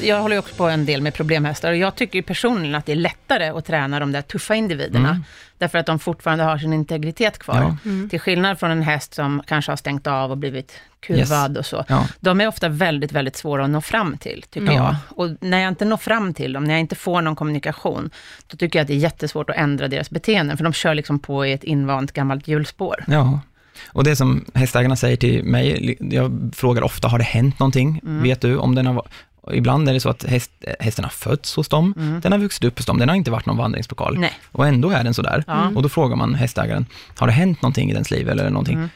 Jag 0.02 0.22
håller 0.22 0.38
också 0.38 0.54
på 0.54 0.68
en 0.68 0.86
del 0.86 1.00
med 1.00 1.14
problemhästar 1.14 1.70
och 1.70 1.76
jag 1.76 1.94
tycker 1.94 2.22
personligen 2.22 2.74
att 2.74 2.86
det 2.86 2.92
är 2.92 2.96
lättare 2.96 3.48
att 3.48 3.64
träna 3.64 4.00
de 4.00 4.12
där 4.12 4.22
tuffa 4.22 4.54
individerna. 4.54 5.10
Mm. 5.10 5.24
Därför 5.58 5.78
att 5.78 5.86
de 5.86 5.98
fortfarande 5.98 6.44
har 6.44 6.58
sin 6.58 6.72
integritet 6.72 7.38
kvar. 7.38 7.56
Ja. 7.56 7.76
Mm. 7.90 8.08
Till 8.08 8.20
skillnad 8.20 8.58
från 8.58 8.70
en 8.70 8.82
häst 8.82 9.14
som 9.14 9.42
kanske 9.46 9.72
har 9.72 9.76
stängt 9.76 10.06
av 10.06 10.30
och 10.30 10.38
blivit 10.38 10.72
kuvad 11.00 11.50
yes. 11.50 11.58
och 11.58 11.66
så. 11.66 11.84
Ja. 11.88 12.08
De 12.20 12.40
är 12.40 12.48
ofta 12.48 12.68
väldigt, 12.68 13.12
väldigt 13.12 13.36
svåra 13.36 13.64
att 13.64 13.70
nå 13.70 13.80
fram 13.80 14.18
till, 14.18 14.44
tycker 14.50 14.72
ja. 14.72 14.72
jag. 14.74 14.96
Och 15.08 15.36
när 15.40 15.58
jag 15.58 15.68
inte 15.68 15.84
når 15.84 15.96
fram 15.96 16.34
till 16.34 16.52
dem, 16.52 16.64
när 16.64 16.74
jag 16.74 16.80
inte 16.80 16.94
får 16.94 17.22
någon 17.22 17.36
kommunikation, 17.36 18.10
då 18.46 18.56
tycker 18.56 18.78
jag 18.78 18.84
att 18.84 18.88
det 18.88 18.94
är 18.94 18.98
jättesvårt 18.98 19.50
att 19.50 19.56
ändra 19.56 19.88
deras 19.88 20.10
beteenden, 20.10 20.56
för 20.56 20.64
de 20.64 20.72
kör 20.72 20.94
liksom 20.94 21.18
på 21.18 21.46
i 21.46 21.52
ett 21.52 21.64
invant 21.64 22.12
gammalt 22.12 22.48
hjulspår. 22.48 23.04
Ja. 23.06 23.40
Och 23.86 24.04
det 24.04 24.16
som 24.16 24.44
hästägarna 24.54 24.96
säger 24.96 25.16
till 25.16 25.44
mig, 25.44 25.96
jag 26.00 26.50
frågar 26.54 26.82
ofta, 26.82 27.08
har 27.08 27.18
det 27.18 27.24
hänt 27.24 27.58
någonting? 27.58 28.00
Mm. 28.02 28.22
Vet 28.22 28.40
du 28.40 28.56
om 28.56 28.74
den 28.74 28.86
har, 28.86 29.06
och 29.46 29.56
ibland 29.56 29.88
är 29.88 29.92
det 29.92 30.00
så 30.00 30.08
att 30.08 30.24
häst, 30.24 30.50
hästen 30.80 31.04
har 31.04 31.10
fötts 31.10 31.56
hos 31.56 31.68
dem, 31.68 31.94
mm. 31.96 32.20
den 32.20 32.32
har 32.32 32.38
vuxit 32.38 32.64
upp 32.64 32.78
hos 32.78 32.86
dem, 32.86 32.98
den 32.98 33.08
har 33.08 33.16
inte 33.16 33.30
varit 33.30 33.46
någon 33.46 33.56
vandringspokal. 33.56 34.18
Nej. 34.18 34.32
Och 34.52 34.66
ändå 34.66 34.90
är 34.90 35.04
den 35.04 35.14
sådär. 35.14 35.44
Mm. 35.48 35.76
Och 35.76 35.82
då 35.82 35.88
frågar 35.88 36.16
man 36.16 36.34
hästägaren, 36.34 36.86
har 37.18 37.26
det 37.26 37.32
hänt 37.32 37.62
någonting 37.62 37.90
i 37.90 37.94
dens 37.94 38.10
liv 38.10 38.28
eller 38.28 38.50
någonting? 38.50 38.74
Mm. 38.74 38.88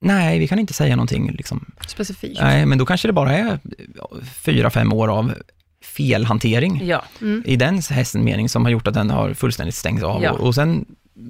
Nej, 0.00 0.38
vi 0.38 0.48
kan 0.48 0.58
inte 0.58 0.72
säga 0.72 0.96
någonting 0.96 1.30
liksom. 1.30 1.64
specifikt. 1.88 2.40
Nej, 2.40 2.66
men 2.66 2.78
då 2.78 2.86
kanske 2.86 3.08
det 3.08 3.12
bara 3.12 3.32
är 3.32 3.58
fyra, 4.44 4.70
fem 4.70 4.92
år 4.92 5.08
av 5.08 5.34
felhantering 5.82 6.82
ja. 6.84 7.04
mm. 7.20 7.42
i 7.46 7.56
den 7.56 7.82
hästens 7.90 8.24
mening 8.24 8.48
som 8.48 8.64
har 8.64 8.72
gjort 8.72 8.86
att 8.86 8.94
den 8.94 9.10
har 9.10 9.34
fullständigt 9.34 9.74
stängts 9.74 10.04
av. 10.04 10.22
Ja. 10.22 10.32
Och, 10.32 10.46
och 10.46 10.54
sen 10.54 10.84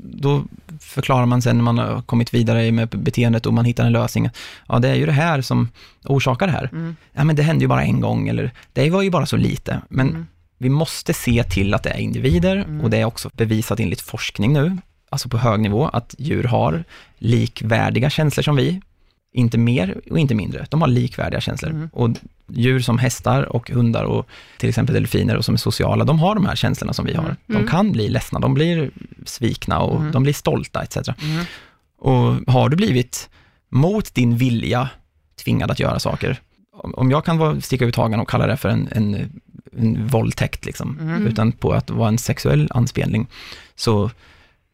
då 0.05 0.45
förklarar 0.81 1.27
man 1.27 1.43
sen 1.43 1.57
när 1.57 1.65
man 1.65 1.79
har 1.79 2.03
kommit 2.03 2.35
vidare 2.35 2.73
med 2.73 2.89
beteendet 2.89 3.47
och 3.47 3.55
man 3.55 3.65
hittar 3.65 3.87
en 3.87 3.93
lösning. 3.93 4.31
Ja, 4.69 4.79
det 4.79 4.89
är 4.89 4.95
ju 4.95 5.07
det 5.07 5.13
här 5.13 5.41
som 5.41 5.69
orsakar 6.05 6.47
det 6.47 6.53
här. 6.53 6.69
Mm. 6.73 6.97
Ja, 7.13 7.25
men 7.25 7.37
det 7.37 7.43
hände 7.43 7.65
ju 7.65 7.69
bara 7.69 7.85
en 7.85 8.01
gång 8.01 8.29
eller 8.29 8.51
det 8.73 8.91
var 8.91 9.03
ju 9.03 9.11
bara 9.11 9.27
så 9.27 9.37
lite. 9.37 9.81
Men 9.89 10.09
mm. 10.09 10.27
vi 10.59 10.69
måste 10.69 11.15
se 11.15 11.45
till 11.45 11.75
att 11.75 11.83
det 11.83 11.91
är 11.91 11.99
individer 11.99 12.57
mm. 12.57 12.81
och 12.81 12.91
det 12.91 12.97
är 12.97 13.05
också 13.05 13.31
bevisat 13.35 13.81
enligt 13.81 14.01
forskning 14.01 14.53
nu, 14.53 14.77
alltså 15.11 15.29
på 15.29 15.39
hög 15.39 15.61
nivå, 15.61 15.89
att 15.89 16.15
djur 16.19 16.45
har 16.45 16.85
likvärdiga 17.19 18.11
känslor 18.11 18.43
som 18.43 18.57
vi. 18.57 18.81
Inte 19.33 19.59
mer 19.59 20.01
och 20.11 20.19
inte 20.19 20.35
mindre. 20.35 20.67
De 20.71 20.81
har 20.81 20.89
likvärdiga 20.89 21.41
känslor. 21.41 21.71
Mm. 21.71 21.89
Och 21.93 22.11
djur 22.49 22.81
som 22.81 22.99
hästar 22.99 23.43
och 23.57 23.71
hundar 23.71 24.05
och 24.05 24.29
till 24.59 24.69
exempel 24.69 24.95
delfiner 24.95 25.37
och 25.37 25.45
som 25.45 25.55
är 25.55 25.59
sociala, 25.59 26.05
de 26.05 26.19
har 26.19 26.35
de 26.35 26.47
här 26.47 26.57
känslorna 26.57 26.93
som 26.93 27.07
vi 27.07 27.15
har. 27.15 27.25
Mm. 27.25 27.37
De 27.47 27.67
kan 27.67 27.93
bli 27.93 28.09
ledsna, 28.09 28.39
de 28.39 28.55
blir 28.55 28.91
svikna 29.29 29.79
och 29.79 30.01
mm. 30.01 30.13
de 30.13 30.23
blir 30.23 30.33
stolta 30.33 30.83
etc. 30.83 30.97
Mm. 30.97 31.45
Och 31.99 32.53
har 32.53 32.69
du 32.69 32.77
blivit 32.77 33.29
mot 33.69 34.15
din 34.15 34.37
vilja 34.37 34.89
tvingad 35.45 35.71
att 35.71 35.81
göra 35.81 35.99
saker, 35.99 36.41
om 36.73 37.11
jag 37.11 37.25
kan 37.25 37.63
sticka 37.63 37.85
ut 37.85 37.97
hagen 37.97 38.21
och 38.21 38.29
kalla 38.29 38.47
det 38.47 38.57
för 38.57 38.69
en, 38.69 38.89
en, 38.91 39.41
en 39.73 40.07
våldtäkt, 40.07 40.67
liksom, 40.67 40.99
mm. 41.01 41.27
utan 41.27 41.53
på 41.53 41.73
att 41.73 41.91
vara 41.91 42.09
en 42.09 42.19
sexuell 42.19 42.69
anspelning, 42.71 43.27
så 43.75 44.11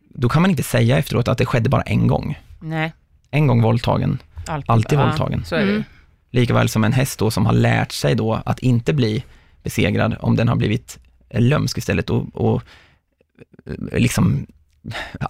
då 0.08 0.28
kan 0.28 0.42
man 0.42 0.50
inte 0.50 0.62
säga 0.62 0.98
efteråt 0.98 1.28
att 1.28 1.38
det 1.38 1.46
skedde 1.46 1.68
bara 1.68 1.82
en 1.82 2.06
gång. 2.06 2.38
Nej. 2.60 2.92
En 3.30 3.46
gång 3.46 3.62
våldtagen, 3.62 4.18
alltid, 4.46 4.70
alltid 4.70 4.98
ja, 4.98 5.06
våldtagen. 5.06 5.44
Så. 5.44 5.56
Mm. 5.56 5.84
Likaväl 6.30 6.68
som 6.68 6.84
en 6.84 6.92
häst 6.92 7.18
då 7.18 7.30
som 7.30 7.46
har 7.46 7.52
lärt 7.52 7.92
sig 7.92 8.14
då 8.14 8.42
att 8.44 8.58
inte 8.58 8.92
bli 8.92 9.24
besegrad 9.62 10.16
om 10.20 10.36
den 10.36 10.48
har 10.48 10.56
blivit 10.56 10.98
lömsk 11.30 11.78
istället 11.78 12.10
och, 12.10 12.26
och 12.34 12.62
liksom 13.92 14.46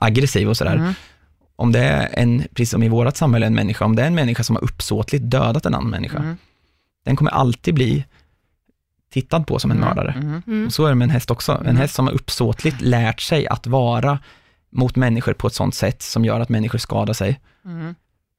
aggressiv 0.00 0.48
och 0.48 0.56
sådär. 0.56 0.74
Mm. 0.74 0.94
Om 1.56 1.72
det 1.72 1.80
är 1.80 2.08
en, 2.12 2.38
precis 2.54 2.70
som 2.70 2.82
i 2.82 2.88
vårt 2.88 3.16
samhälle, 3.16 3.46
en 3.46 3.54
människa, 3.54 3.84
om 3.84 3.96
det 3.96 4.02
är 4.02 4.06
en 4.06 4.14
människa 4.14 4.42
som 4.42 4.56
har 4.56 4.64
uppsåtligt 4.64 5.30
dödat 5.30 5.66
en 5.66 5.74
annan 5.74 5.90
människa, 5.90 6.18
mm. 6.18 6.36
den 7.04 7.16
kommer 7.16 7.30
alltid 7.30 7.74
bli 7.74 8.04
tittad 9.12 9.46
på 9.46 9.58
som 9.58 9.70
en 9.70 9.76
mm. 9.76 9.88
mördare. 9.88 10.12
Mm. 10.12 10.42
Mm. 10.46 10.66
Och 10.66 10.72
så 10.72 10.84
är 10.84 10.88
det 10.88 10.94
med 10.94 11.04
en 11.06 11.10
häst 11.10 11.30
också. 11.30 11.62
En 11.66 11.76
häst 11.76 11.94
som 11.94 12.06
har 12.06 12.14
uppsåtligt 12.14 12.80
lärt 12.80 13.20
sig 13.20 13.46
att 13.46 13.66
vara 13.66 14.18
mot 14.70 14.96
människor 14.96 15.32
på 15.32 15.46
ett 15.46 15.54
sånt 15.54 15.74
sätt 15.74 16.02
som 16.02 16.24
gör 16.24 16.40
att 16.40 16.48
människor 16.48 16.78
skadar 16.78 17.12
sig. 17.12 17.40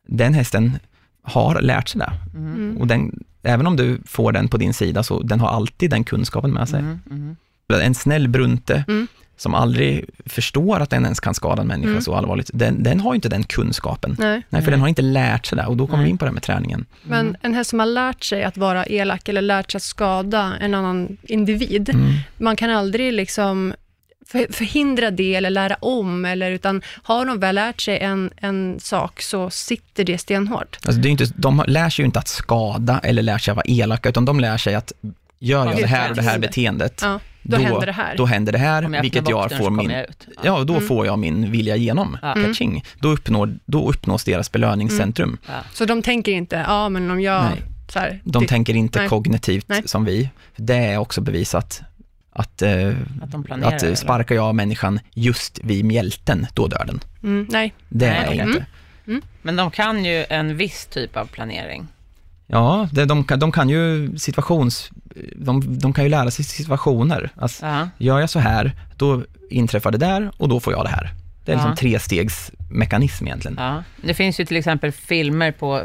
Den 0.08 0.34
hästen 0.34 0.80
har 1.22 1.62
lärt 1.62 1.90
sig 1.90 2.00
det. 2.00 2.14
Mm. 2.34 2.78
Och 2.78 2.88
den, 2.88 3.24
även 3.44 3.68
om 3.68 3.76
du 3.76 4.02
får 4.06 4.32
den 4.32 4.48
på 4.48 4.58
din 4.58 4.74
sida, 4.74 5.04
så 5.04 5.24
den 5.24 5.40
har 5.40 5.48
alltid 5.48 5.90
den 5.90 6.04
kunskapen 6.04 6.52
med 6.52 6.70
sig. 6.70 6.80
Mm. 6.80 7.00
Mm. 7.12 7.36
En 7.82 7.96
snäll 7.96 8.28
brunte, 8.28 8.86
mm. 8.88 9.08
Som 9.38 9.56
aldrig 9.56 10.06
förstår 10.26 10.80
att 10.80 10.90
den 10.90 11.04
ens 11.04 11.20
kan 11.20 11.34
skada 11.34 11.62
en 11.62 11.68
människa 11.68 11.90
mm. 11.90 12.02
så 12.02 12.16
allvarligt, 12.16 12.50
den, 12.54 12.84
den, 12.84 13.00
har 13.00 13.14
ju 13.14 13.16
inte 13.16 13.30
den 13.30 13.44
kunskapen. 13.44 14.16
Nej. 14.20 14.30
Nej 14.30 14.44
för 14.50 14.58
Nej. 14.60 14.72
den 14.72 14.82
har 14.82 14.88
inte 14.88 15.02
lärt 15.02 15.46
sig 15.46 15.56
det 15.56 15.66
och 15.66 15.78
då 15.78 15.88
kommer 15.88 15.98
Nej. 15.98 16.06
vi 16.06 16.12
in 16.12 16.18
på 16.18 16.26
det 16.26 16.32
med 16.32 16.44
träningen. 16.44 16.86
Men 17.04 17.28
mm. 17.28 17.36
en 17.42 17.54
häst 17.54 17.70
som 17.70 17.80
har 17.80 17.86
lärt 17.86 18.24
sig 18.24 18.44
att 18.44 18.58
vara 18.58 18.86
elak 18.86 19.30
eller 19.30 19.42
lärt 19.42 19.72
sig 19.72 19.78
att 19.78 19.84
skada 19.84 20.54
en 20.60 20.74
annan 20.74 21.18
individ, 21.24 21.90
mm. 21.90 22.14
man 22.38 22.56
kan 22.56 22.70
aldrig 22.70 23.14
liksom 23.14 23.74
förhindra 24.50 25.12
det 25.12 25.36
eller 25.36 25.50
lära 25.50 25.76
om, 25.76 26.26
eller, 26.26 26.52
utan 26.52 26.82
har 27.04 27.26
de 27.26 27.40
väl 27.40 27.56
lärt 27.56 27.82
sig 27.82 28.00
en, 28.00 28.32
en 28.38 28.80
sak 28.80 29.22
så 29.22 29.50
sitter 29.50 30.04
det 30.04 30.18
stenhårt. 30.18 30.78
Alltså 30.86 31.02
det 31.02 31.08
är 31.08 31.12
inte, 31.12 31.26
de 31.36 31.64
lär 31.68 31.90
sig 31.90 32.04
ju 32.04 32.06
inte 32.06 32.20
att 32.20 32.28
skada 32.28 33.00
eller 33.04 33.22
lär 33.22 33.38
sig 33.38 33.52
att 33.52 33.56
vara 33.56 33.66
elaka, 33.68 34.10
utan 34.10 34.26
de 34.26 34.40
lär 34.40 34.58
sig 34.58 34.76
att 34.76 34.94
gör 35.40 35.66
jag 35.66 35.78
det 35.78 35.88
här 35.88 36.10
och 36.10 36.16
det 36.16 36.22
här 36.22 36.40
beteendet, 36.40 37.00
ja, 37.04 37.20
då, 37.44 37.58
då, 37.58 37.64
händer 37.64 37.86
det 37.86 37.92
här. 37.92 38.18
Då 38.18 38.26
händer 38.26 38.52
det 38.52 38.58
här, 38.58 39.02
vilket 39.02 39.30
jag 39.30 39.58
får 39.58 39.70
min... 39.70 39.90
Jag 39.90 40.06
ja. 40.42 40.64
då 40.64 40.74
mm. 40.74 40.88
får 40.88 41.06
jag 41.06 41.20
min 41.20 41.52
vilja 41.52 41.76
igenom. 41.76 42.18
Ja. 42.22 42.34
Catching. 42.34 42.84
Då, 43.00 43.10
uppnår, 43.10 43.58
då 43.66 43.90
uppnås 43.90 44.24
deras 44.24 44.52
belöningscentrum. 44.52 45.30
Mm. 45.30 45.40
Ja. 45.48 45.70
Så 45.74 45.86
de 45.86 46.02
tänker 46.02 46.32
inte, 46.32 46.66
ja 46.68 46.90
men 46.90 47.12
om 47.12 47.22
jag... 47.22 47.44
Nej. 47.44 47.62
Här, 47.96 48.22
de 48.24 48.44
det, 48.44 48.50
tänker 48.50 48.74
inte 48.74 49.00
nej. 49.00 49.10
kognitivt 49.10 49.66
nej. 49.68 49.84
som 49.86 50.06
vi. 50.06 50.30
Det 50.56 50.76
är 50.76 50.98
också 50.98 51.22
bevisat 51.22 51.82
att, 52.32 52.62
eh, 52.62 52.88
att, 53.22 53.84
att 53.84 53.98
sparkar 53.98 54.36
jag 54.36 54.56
människan 54.56 55.00
just 55.14 55.60
vid 55.64 55.86
mjälten, 55.86 56.48
då 56.54 56.68
dör 56.68 56.86
den. 56.86 57.00
Mm, 57.24 57.48
nej. 57.50 57.74
Det 57.90 58.10
nej, 58.10 58.18
är 58.18 58.26
okay. 58.26 58.38
inte. 58.38 58.50
Mm. 58.58 58.66
Mm. 59.08 59.22
Men 59.42 59.56
de 59.56 59.72
kan 59.72 60.06
ju 60.06 60.26
en 60.30 60.58
viss 60.58 60.86
typ 60.86 61.18
av 61.18 61.26
planering. 61.26 61.88
Ja, 62.54 62.90
det, 62.92 63.06
de, 63.06 63.26
de 63.38 63.52
kan 63.52 63.70
ju 63.70 64.14
situations... 64.18 64.92
De, 65.36 65.80
de 65.80 65.94
kan 65.94 66.04
ju 66.04 66.10
lära 66.10 66.32
sig 66.32 66.46
situationer. 66.46 67.30
Alltså, 67.36 67.66
ja. 67.66 67.90
Gör 67.98 68.20
jag 68.20 68.30
så 68.30 68.40
här, 68.40 68.72
då 68.98 69.24
inträffar 69.50 69.92
det 69.92 69.98
där 69.98 70.32
och 70.38 70.50
då 70.50 70.60
får 70.60 70.74
jag 70.74 70.86
det 70.86 70.90
här. 70.90 71.12
Det 71.46 71.52
är 71.52 71.56
ja. 71.56 71.62
liksom 71.62 71.76
trestegsmekanism 71.76 73.28
egentligen. 73.28 73.58
Ja. 73.60 73.84
Det 74.02 74.14
finns 74.14 74.40
ju 74.40 74.46
till 74.46 74.58
exempel 74.58 74.92
filmer 74.92 75.52
på 75.52 75.82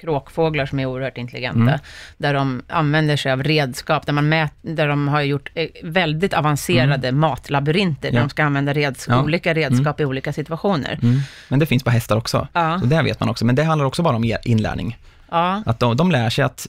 kråkfåglar 0.00 0.66
som 0.66 0.80
är 0.80 0.86
oerhört 0.86 1.18
intelligenta, 1.18 1.60
mm. 1.60 1.78
där 2.16 2.34
de 2.34 2.62
använder 2.68 3.16
sig 3.16 3.32
av 3.32 3.42
redskap, 3.42 4.06
där, 4.06 4.12
man 4.12 4.28
mät, 4.28 4.52
där 4.62 4.88
de 4.88 5.08
har 5.08 5.22
gjort 5.22 5.50
eh, 5.54 5.68
väldigt 5.82 6.34
avancerade 6.34 7.08
mm. 7.08 7.20
matlabyrinter, 7.20 8.10
där 8.10 8.18
ja. 8.18 8.22
de 8.22 8.30
ska 8.30 8.44
använda 8.44 8.72
redsk 8.72 9.08
ja. 9.08 9.22
olika 9.22 9.54
redskap 9.54 10.00
mm. 10.00 10.08
i 10.08 10.10
olika 10.10 10.32
situationer. 10.32 10.98
Mm. 11.02 11.20
Men 11.48 11.58
det 11.58 11.66
finns 11.66 11.82
på 11.82 11.90
hästar 11.90 12.16
också, 12.16 12.48
ja. 12.52 12.80
så 12.80 12.86
det 12.86 13.02
vet 13.02 13.20
man 13.20 13.28
också, 13.28 13.44
men 13.44 13.54
det 13.54 13.64
handlar 13.64 13.86
också 13.86 14.02
bara 14.02 14.16
om 14.16 14.34
inlärning. 14.44 14.96
Ja. 15.30 15.62
Att 15.66 15.80
de, 15.80 15.96
de 15.96 16.10
lär 16.10 16.30
sig 16.30 16.44
att 16.44 16.68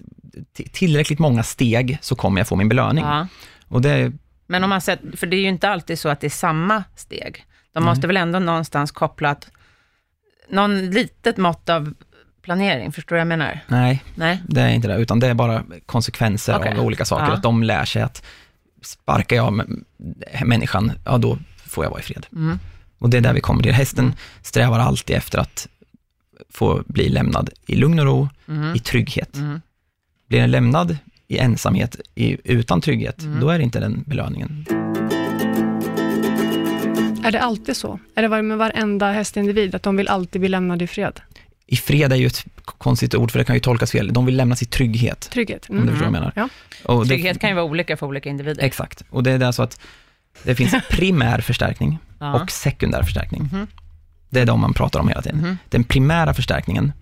tillräckligt 0.71 1.19
många 1.19 1.43
steg 1.43 1.97
så 2.01 2.15
kommer 2.15 2.39
jag 2.39 2.47
få 2.47 2.55
min 2.55 2.69
belöning. 2.69 3.05
Ja. 3.05 3.27
Och 3.67 3.81
det, 3.81 4.11
Men 4.47 4.63
om 4.63 4.69
man 4.69 4.81
sett, 4.81 4.99
för 5.15 5.27
det 5.27 5.35
är 5.35 5.41
ju 5.41 5.47
inte 5.47 5.69
alltid 5.69 5.99
så 5.99 6.09
att 6.09 6.19
det 6.19 6.27
är 6.27 6.29
samma 6.29 6.83
steg. 6.95 7.45
De 7.73 7.83
måste 7.83 8.07
väl 8.07 8.17
ändå 8.17 8.39
någonstans 8.39 8.91
koppla 8.91 9.29
att 9.29 9.49
någon 10.49 10.89
litet 10.89 11.37
mått 11.37 11.69
av 11.69 11.93
planering, 12.41 12.91
förstår 12.91 13.15
du 13.15 13.17
vad 13.17 13.21
jag 13.21 13.27
menar? 13.27 13.59
Nej, 13.67 14.03
Nej, 14.15 14.43
det 14.47 14.61
är 14.61 14.69
inte 14.69 14.87
det, 14.87 14.97
utan 14.97 15.19
det 15.19 15.27
är 15.27 15.33
bara 15.33 15.63
konsekvenser 15.85 16.57
okay. 16.57 16.77
av 16.77 16.85
olika 16.85 17.05
saker. 17.05 17.25
Ja. 17.25 17.33
Att 17.33 17.43
de 17.43 17.63
lär 17.63 17.85
sig 17.85 18.01
att 18.01 18.23
sparkar 18.81 19.35
jag 19.35 19.63
människan, 20.45 20.91
ja 21.05 21.17
då 21.17 21.37
får 21.65 21.85
jag 21.85 21.91
vara 21.91 21.99
i 21.99 22.03
fred. 22.03 22.25
Mm. 22.31 22.59
Och 22.99 23.09
det 23.09 23.17
är 23.17 23.21
där 23.21 23.33
vi 23.33 23.41
kommer 23.41 23.63
till. 23.63 23.73
Hästen 23.73 24.05
mm. 24.05 24.17
strävar 24.41 24.79
alltid 24.79 25.15
efter 25.15 25.39
att 25.39 25.67
få 26.49 26.83
bli 26.87 27.09
lämnad 27.09 27.49
i 27.67 27.75
lugn 27.75 27.99
och 27.99 28.05
ro, 28.05 28.29
mm. 28.47 28.75
i 28.75 28.79
trygghet. 28.79 29.35
Mm. 29.35 29.61
Blir 30.27 30.39
den 30.39 30.51
lämnad 30.51 30.97
i 31.27 31.37
ensamhet, 31.37 31.95
i, 32.15 32.37
utan 32.43 32.81
trygghet, 32.81 33.21
mm. 33.21 33.39
då 33.39 33.49
är 33.49 33.57
det 33.57 33.63
inte 33.63 33.79
den 33.79 34.03
belöningen. 34.07 34.65
Är 37.23 37.31
det 37.31 37.41
alltid 37.41 37.77
så? 37.77 37.99
Är 38.15 38.21
det 38.21 38.41
med 38.41 38.57
varenda 38.57 39.11
hästindivid, 39.11 39.75
att 39.75 39.83
de 39.83 39.97
vill 39.97 40.07
alltid 40.07 40.41
bli 40.41 40.49
lämnade 40.49 40.83
i 40.83 40.87
fred? 40.87 41.21
I 41.65 41.75
fred 41.75 42.13
är 42.13 42.15
ju 42.15 42.27
ett 42.27 42.45
konstigt 42.65 43.15
ord, 43.15 43.31
för 43.31 43.39
det 43.39 43.45
kan 43.45 43.55
ju 43.55 43.59
tolkas 43.59 43.91
fel. 43.91 44.13
De 44.13 44.25
vill 44.25 44.35
lämnas 44.35 44.61
i 44.61 44.65
trygghet. 44.65 45.29
Trygghet. 45.31 45.69
Mm. 45.69 45.81
Om 45.81 45.87
du 45.87 45.91
förstår 45.91 46.05
vad 46.05 46.15
jag 46.15 46.21
menar. 46.21 46.33
Ja. 46.35 46.49
Och 46.83 47.07
trygghet 47.07 47.33
det, 47.33 47.39
kan 47.39 47.49
ju 47.49 47.55
vara 47.55 47.65
olika 47.65 47.97
för 47.97 48.07
olika 48.07 48.29
individer. 48.29 48.63
Exakt. 48.63 49.03
Och 49.09 49.23
det 49.23 49.31
är 49.31 49.37
där 49.37 49.51
så 49.51 49.63
att 49.63 49.79
det 50.43 50.55
finns 50.55 50.75
primär 50.89 51.41
förstärkning 51.41 51.99
och 52.19 52.51
sekundär 52.51 53.03
förstärkning. 53.03 53.49
Mm. 53.53 53.67
Det 54.29 54.39
är 54.41 54.45
de 54.45 54.59
man 54.59 54.73
pratar 54.73 54.99
om 54.99 55.07
hela 55.07 55.21
tiden. 55.21 55.39
Mm. 55.39 55.57
Den 55.69 55.83
primära 55.83 56.33
förstärkningen 56.33 56.93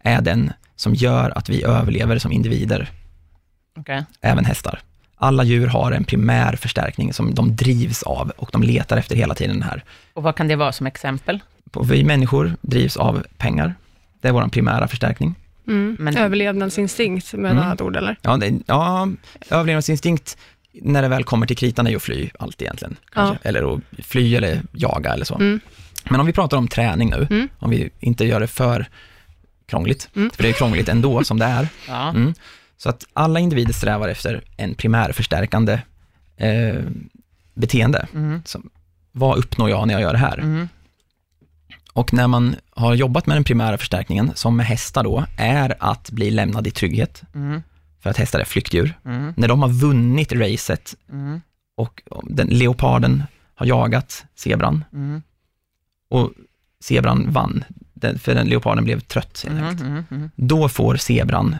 är 0.00 0.20
den 0.20 0.52
som 0.76 0.94
gör 0.94 1.38
att 1.38 1.48
vi 1.48 1.64
överlever 1.64 2.18
som 2.18 2.32
individer. 2.32 2.90
Okay. 3.76 4.02
Även 4.20 4.44
hästar. 4.44 4.80
Alla 5.16 5.44
djur 5.44 5.66
har 5.66 5.92
en 5.92 6.04
primär 6.04 6.56
förstärkning 6.56 7.12
som 7.12 7.34
de 7.34 7.56
drivs 7.56 8.02
av 8.02 8.32
och 8.36 8.48
de 8.52 8.62
letar 8.62 8.96
efter 8.96 9.16
hela 9.16 9.34
tiden 9.34 9.62
här. 9.62 9.84
Och 10.14 10.22
vad 10.22 10.36
kan 10.36 10.48
det 10.48 10.56
vara 10.56 10.72
som 10.72 10.86
exempel? 10.86 11.40
Vi 11.84 12.04
människor 12.04 12.56
drivs 12.60 12.96
av 12.96 13.26
pengar. 13.38 13.74
Det 14.20 14.28
är 14.28 14.32
vår 14.32 14.48
primära 14.48 14.88
förstärkning. 14.88 15.34
Mm. 15.66 15.96
Men... 16.00 16.16
Överlevnadsinstinkt 16.16 17.32
med 17.32 17.50
mm. 17.50 17.62
annat 17.62 17.80
ord, 17.80 17.96
eller? 17.96 18.16
Ja, 18.22 18.36
det, 18.36 18.52
ja, 18.66 19.08
överlevnadsinstinkt 19.50 20.36
när 20.72 21.02
det 21.02 21.08
väl 21.08 21.24
kommer 21.24 21.46
till 21.46 21.56
kritan 21.56 21.86
är 21.86 21.90
ju 21.90 21.96
att 21.96 22.02
fly, 22.02 22.30
allt 22.38 22.62
egentligen. 22.62 22.96
Ja. 23.14 23.36
Eller 23.42 23.74
att 23.74 23.80
fly 23.98 24.36
eller 24.36 24.62
jaga 24.72 25.12
eller 25.12 25.24
så. 25.24 25.34
Mm. 25.34 25.60
Men 26.10 26.20
om 26.20 26.26
vi 26.26 26.32
pratar 26.32 26.56
om 26.56 26.68
träning 26.68 27.10
nu, 27.10 27.26
mm. 27.30 27.48
om 27.58 27.70
vi 27.70 27.90
inte 28.00 28.24
gör 28.24 28.40
det 28.40 28.46
för 28.46 28.88
krångligt, 29.66 30.10
mm. 30.16 30.30
för 30.30 30.42
det 30.42 30.48
är 30.48 30.52
krångligt 30.52 30.88
ändå 30.88 31.24
som 31.24 31.38
det 31.38 31.44
är. 31.44 31.68
Ja. 31.88 32.08
Mm. 32.08 32.34
Så 32.76 32.88
att 32.88 33.06
alla 33.12 33.40
individer 33.40 33.72
strävar 33.72 34.08
efter 34.08 34.44
en 34.56 34.74
primärförstärkande 34.74 35.80
eh, 36.36 36.80
beteende. 37.54 38.06
Mm. 38.14 38.42
Så, 38.44 38.60
vad 39.12 39.38
uppnår 39.38 39.70
jag 39.70 39.86
när 39.86 39.94
jag 39.94 40.02
gör 40.02 40.12
det 40.12 40.18
här? 40.18 40.38
Mm. 40.38 40.68
Och 41.92 42.12
när 42.12 42.26
man 42.26 42.56
har 42.70 42.94
jobbat 42.94 43.26
med 43.26 43.36
den 43.36 43.44
primära 43.44 43.78
förstärkningen, 43.78 44.32
som 44.34 44.56
med 44.56 44.66
hästar 44.66 45.04
då, 45.04 45.26
är 45.36 45.74
att 45.80 46.10
bli 46.10 46.30
lämnad 46.30 46.66
i 46.66 46.70
trygghet. 46.70 47.22
Mm. 47.34 47.62
För 48.00 48.10
att 48.10 48.16
hästar 48.16 48.40
är 48.40 48.44
flyktdjur. 48.44 48.98
Mm. 49.04 49.34
När 49.36 49.48
de 49.48 49.62
har 49.62 49.68
vunnit 49.68 50.32
racet 50.32 50.94
mm. 51.12 51.40
och 51.76 52.02
den, 52.22 52.46
leoparden 52.46 53.22
har 53.54 53.66
jagat 53.66 54.24
zebran 54.34 54.84
mm. 54.92 55.22
Och 56.08 56.30
zebran 56.80 57.32
vann, 57.32 57.64
den, 57.94 58.18
för 58.18 58.34
den 58.34 58.46
leoparden 58.46 58.84
blev 58.84 59.00
trött 59.00 59.44
helt 59.48 59.80
mm, 59.80 59.92
mm, 59.92 60.04
mm, 60.10 60.30
Då 60.36 60.68
får 60.68 60.96
zebran 60.96 61.56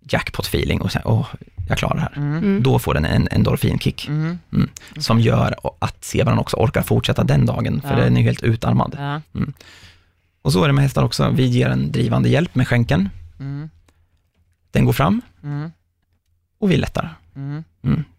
jackpot-feeling 0.00 0.80
och 0.80 0.92
säger, 0.92 1.08
åh, 1.08 1.26
jag 1.68 1.78
klarar 1.78 1.94
det 1.94 2.00
här. 2.00 2.16
Mm. 2.16 2.62
Då 2.62 2.78
får 2.78 2.94
den 2.94 3.04
en 3.04 3.28
endorfinkick, 3.30 4.08
mm. 4.08 4.38
mm. 4.52 4.68
som 4.98 5.20
gör 5.20 5.54
att 5.78 6.04
zebran 6.04 6.38
också 6.38 6.56
orkar 6.56 6.82
fortsätta 6.82 7.24
den 7.24 7.46
dagen, 7.46 7.80
för 7.80 7.98
ja. 7.98 8.04
den 8.04 8.16
är 8.16 8.22
helt 8.22 8.42
utarmad. 8.42 8.96
Ja. 8.98 9.20
Mm. 9.34 9.52
Och 10.42 10.52
så 10.52 10.62
är 10.64 10.66
det 10.66 10.72
med 10.72 10.82
hästar 10.82 11.02
också, 11.02 11.30
vi 11.30 11.46
ger 11.46 11.68
en 11.68 11.92
drivande 11.92 12.28
hjälp 12.28 12.54
med 12.54 12.68
skänken. 12.68 13.08
Mm. 13.40 13.70
Den 14.70 14.84
går 14.84 14.92
fram 14.92 15.22
mm. 15.42 15.72
och 16.58 16.70
vi 16.70 16.76
lättar. 16.76 17.14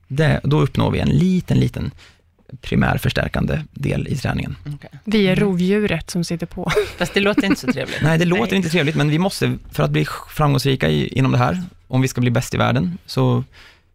Det, 0.08 0.40
då 0.44 0.62
uppnår 0.62 0.92
vi 0.92 1.00
en 1.00 1.10
liten, 1.10 1.60
liten 1.60 1.92
primärförstärkande 2.62 3.62
del 3.72 4.08
i 4.08 4.18
träningen. 4.18 4.56
Okay. 4.76 4.90
Vi 5.04 5.28
är 5.28 5.36
rovdjuret 5.36 6.10
som 6.10 6.24
sitter 6.24 6.46
på. 6.46 6.72
Fast 6.98 7.14
det 7.14 7.20
låter 7.20 7.46
inte 7.46 7.62
så 7.62 7.72
trevligt. 7.72 8.02
Nej, 8.02 8.18
det 8.18 8.26
låter 8.26 8.52
Nej. 8.52 8.56
inte 8.56 8.70
trevligt, 8.70 8.96
men 8.96 9.10
vi 9.10 9.20
måste, 9.20 9.58
för 9.72 9.84
att 9.84 9.92
bli 9.92 10.06
framgångsrika 10.30 10.90
i, 10.90 11.08
inom 11.08 11.32
det 11.32 11.38
här, 11.38 11.64
om 11.88 12.02
vi 12.02 12.08
ska 12.08 12.22
bli 12.22 12.32
bäst 12.32 12.54
i 12.54 12.58
världen, 12.58 12.98
så 13.06 13.44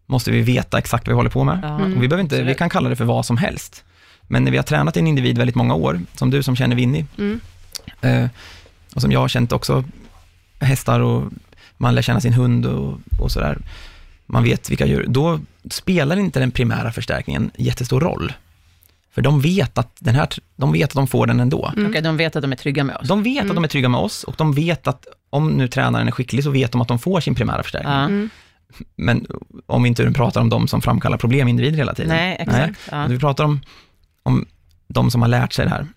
måste 0.05 0.31
vi 0.31 0.41
veta 0.41 0.77
exakt 0.77 1.07
vad 1.07 1.13
vi 1.13 1.15
håller 1.15 1.29
på 1.29 1.43
med. 1.43 1.63
Mm. 1.63 1.97
Och 1.97 2.03
vi, 2.03 2.07
behöver 2.07 2.23
inte, 2.23 2.43
vi 2.43 2.55
kan 2.55 2.69
kalla 2.69 2.89
det 2.89 2.95
för 2.95 3.05
vad 3.05 3.25
som 3.25 3.37
helst. 3.37 3.83
Men 4.21 4.43
när 4.43 4.51
vi 4.51 4.57
har 4.57 4.63
tränat 4.63 4.97
en 4.97 5.07
individ 5.07 5.37
väldigt 5.37 5.55
många 5.55 5.73
år, 5.73 6.01
som 6.15 6.29
du 6.29 6.43
som 6.43 6.55
känner 6.55 6.75
Winnie, 6.75 7.05
mm. 7.17 7.39
eh, 8.01 8.29
och 8.95 9.01
som 9.01 9.11
jag 9.11 9.19
har 9.19 9.27
känt 9.27 9.51
också 9.51 9.83
hästar 10.59 10.99
och 10.99 11.31
man 11.77 11.95
lär 11.95 12.01
känna 12.01 12.21
sin 12.21 12.33
hund 12.33 12.65
och, 12.65 12.99
och 13.19 13.31
sådär, 13.31 13.57
man 14.25 14.43
vet 14.43 14.69
vilka 14.69 14.85
djur, 14.85 15.05
då 15.07 15.39
spelar 15.69 16.17
inte 16.17 16.39
den 16.39 16.51
primära 16.51 16.91
förstärkningen 16.91 17.51
jättestor 17.57 18.01
roll. 18.01 18.33
För 19.11 19.21
de 19.21 19.41
vet 19.41 19.77
att, 19.77 19.95
den 19.99 20.15
här, 20.15 20.29
de, 20.55 20.71
vet 20.71 20.89
att 20.89 20.95
de 20.95 21.07
får 21.07 21.27
den 21.27 21.39
ändå. 21.39 21.71
Mm. 21.77 21.89
Okay, 21.89 22.01
de 22.01 22.17
vet 22.17 22.35
att 22.35 22.41
de 22.41 22.51
är 22.51 22.55
trygga 22.55 22.83
med 22.83 22.95
oss. 22.95 23.07
De 23.07 23.23
vet 23.23 23.41
mm. 23.41 23.51
att 23.51 23.55
de 23.55 23.63
är 23.63 23.67
trygga 23.67 23.89
med 23.89 23.99
oss 23.99 24.23
och 24.23 24.35
de 24.37 24.53
vet 24.53 24.87
att 24.87 25.05
om 25.29 25.49
nu 25.49 25.67
tränaren 25.67 26.07
är 26.07 26.11
skicklig 26.11 26.43
så 26.43 26.49
vet 26.49 26.71
de 26.71 26.81
att 26.81 26.87
de 26.87 26.99
får 26.99 27.19
sin 27.19 27.35
primära 27.35 27.63
förstärkning. 27.63 27.93
Mm. 27.93 28.29
Men 28.95 29.25
om 29.65 29.83
vi 29.83 29.89
inte 29.89 30.11
pratar 30.11 30.41
om 30.41 30.49
de 30.49 30.67
som 30.67 30.81
framkallar 30.81 31.17
problemindivider 31.17 31.77
hela 31.77 31.93
tiden. 31.93 32.09
Nej, 32.09 32.37
exakt. 32.39 32.57
Nej. 32.91 33.01
Ja. 33.01 33.07
Vi 33.07 33.19
pratar 33.19 33.43
om, 33.43 33.61
om 34.23 34.45
de 34.87 35.11
som 35.11 35.21
har 35.21 35.29
lärt 35.29 35.53
sig 35.53 35.65
det 35.65 35.71
här. 35.71 35.87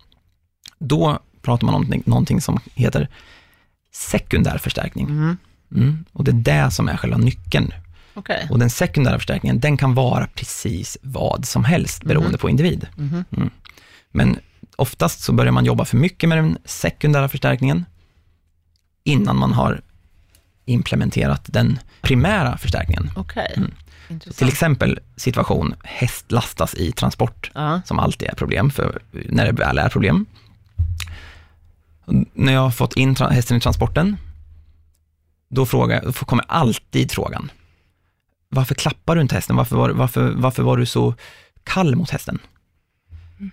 Då 0.79 1.19
pratar 1.43 1.67
man 1.67 1.75
om 1.75 1.81
någonting, 1.81 2.03
någonting 2.07 2.41
som 2.41 2.61
heter 2.75 3.09
sekundär 3.93 4.59
förstärkning. 4.59 5.07
Mm. 5.07 5.37
Mm. 5.75 6.05
Och 6.13 6.25
det 6.25 6.31
är 6.31 6.65
det 6.65 6.71
som 6.71 6.89
är 6.89 6.97
själva 6.97 7.19
nyckeln 7.19 7.73
Okay. 8.15 8.47
Och 8.51 8.59
den 8.59 8.71
sekundära 8.71 9.19
förstärkningen, 9.19 9.61
den 9.61 9.77
kan 9.77 9.95
vara 9.95 10.27
precis 10.27 10.99
vad 11.03 11.45
som 11.45 11.65
helst 11.65 12.05
beroende 12.05 12.29
mm. 12.29 12.39
på 12.39 12.51
individ. 12.51 12.87
Mm. 12.99 13.25
Mm. 13.37 13.51
Men 14.11 14.39
oftast 14.77 15.21
så 15.21 15.33
börjar 15.33 15.53
man 15.53 15.65
jobba 15.65 15.85
för 15.85 15.97
mycket 15.97 16.29
med 16.29 16.39
den 16.39 16.59
sekundära 16.65 17.29
förstärkningen 17.29 17.85
innan 19.05 19.37
man 19.37 19.53
har 19.53 19.83
implementerat 20.65 21.43
den 21.47 21.79
primära 22.03 22.59
förstärkningen. 22.59 23.11
Okay. 23.17 23.49
Mm. 23.57 23.71
Till 24.37 24.49
exempel 24.49 25.01
situation, 25.17 25.75
häst 25.85 26.33
lastas 26.33 26.75
i 26.75 26.93
transport, 26.93 27.51
uh. 27.57 27.79
som 27.85 27.99
alltid 27.99 28.29
är 28.29 28.35
problem, 28.35 28.71
för 28.71 29.03
när 29.11 29.47
det 29.47 29.53
väl 29.53 29.79
är 29.79 29.89
problem. 29.89 30.27
När 32.33 32.53
jag 32.53 32.61
har 32.61 32.71
fått 32.71 32.97
in 32.97 33.17
hästen 33.17 33.57
i 33.57 33.61
transporten, 33.61 34.17
då, 35.49 35.67
frågar, 35.67 36.03
då 36.05 36.13
kommer 36.13 36.45
alltid 36.49 37.13
frågan, 37.13 37.51
varför 38.55 38.75
klappar 38.75 39.15
du 39.15 39.23
inte 39.23 39.35
hästen? 39.35 39.57
Varför 39.57 39.77
var, 39.77 39.91
varför, 39.91 40.33
varför 40.37 40.63
var 40.63 40.77
du 40.77 40.87
så 40.87 41.15
kall 41.65 41.97
mot 41.97 42.11
hästen? 42.11 42.39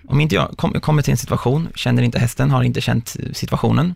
Om 0.08 0.22
inte 0.22 0.36
jag 0.36 0.58
kom, 0.58 0.74
kommer 0.74 1.02
till 1.02 1.12
en 1.12 1.18
situation, 1.18 1.68
känner 1.76 2.04
inte 2.04 2.20
hästen, 2.20 2.52
har 2.52 2.64
inte 2.64 2.82
känt 2.82 3.16
situationen. 3.34 3.96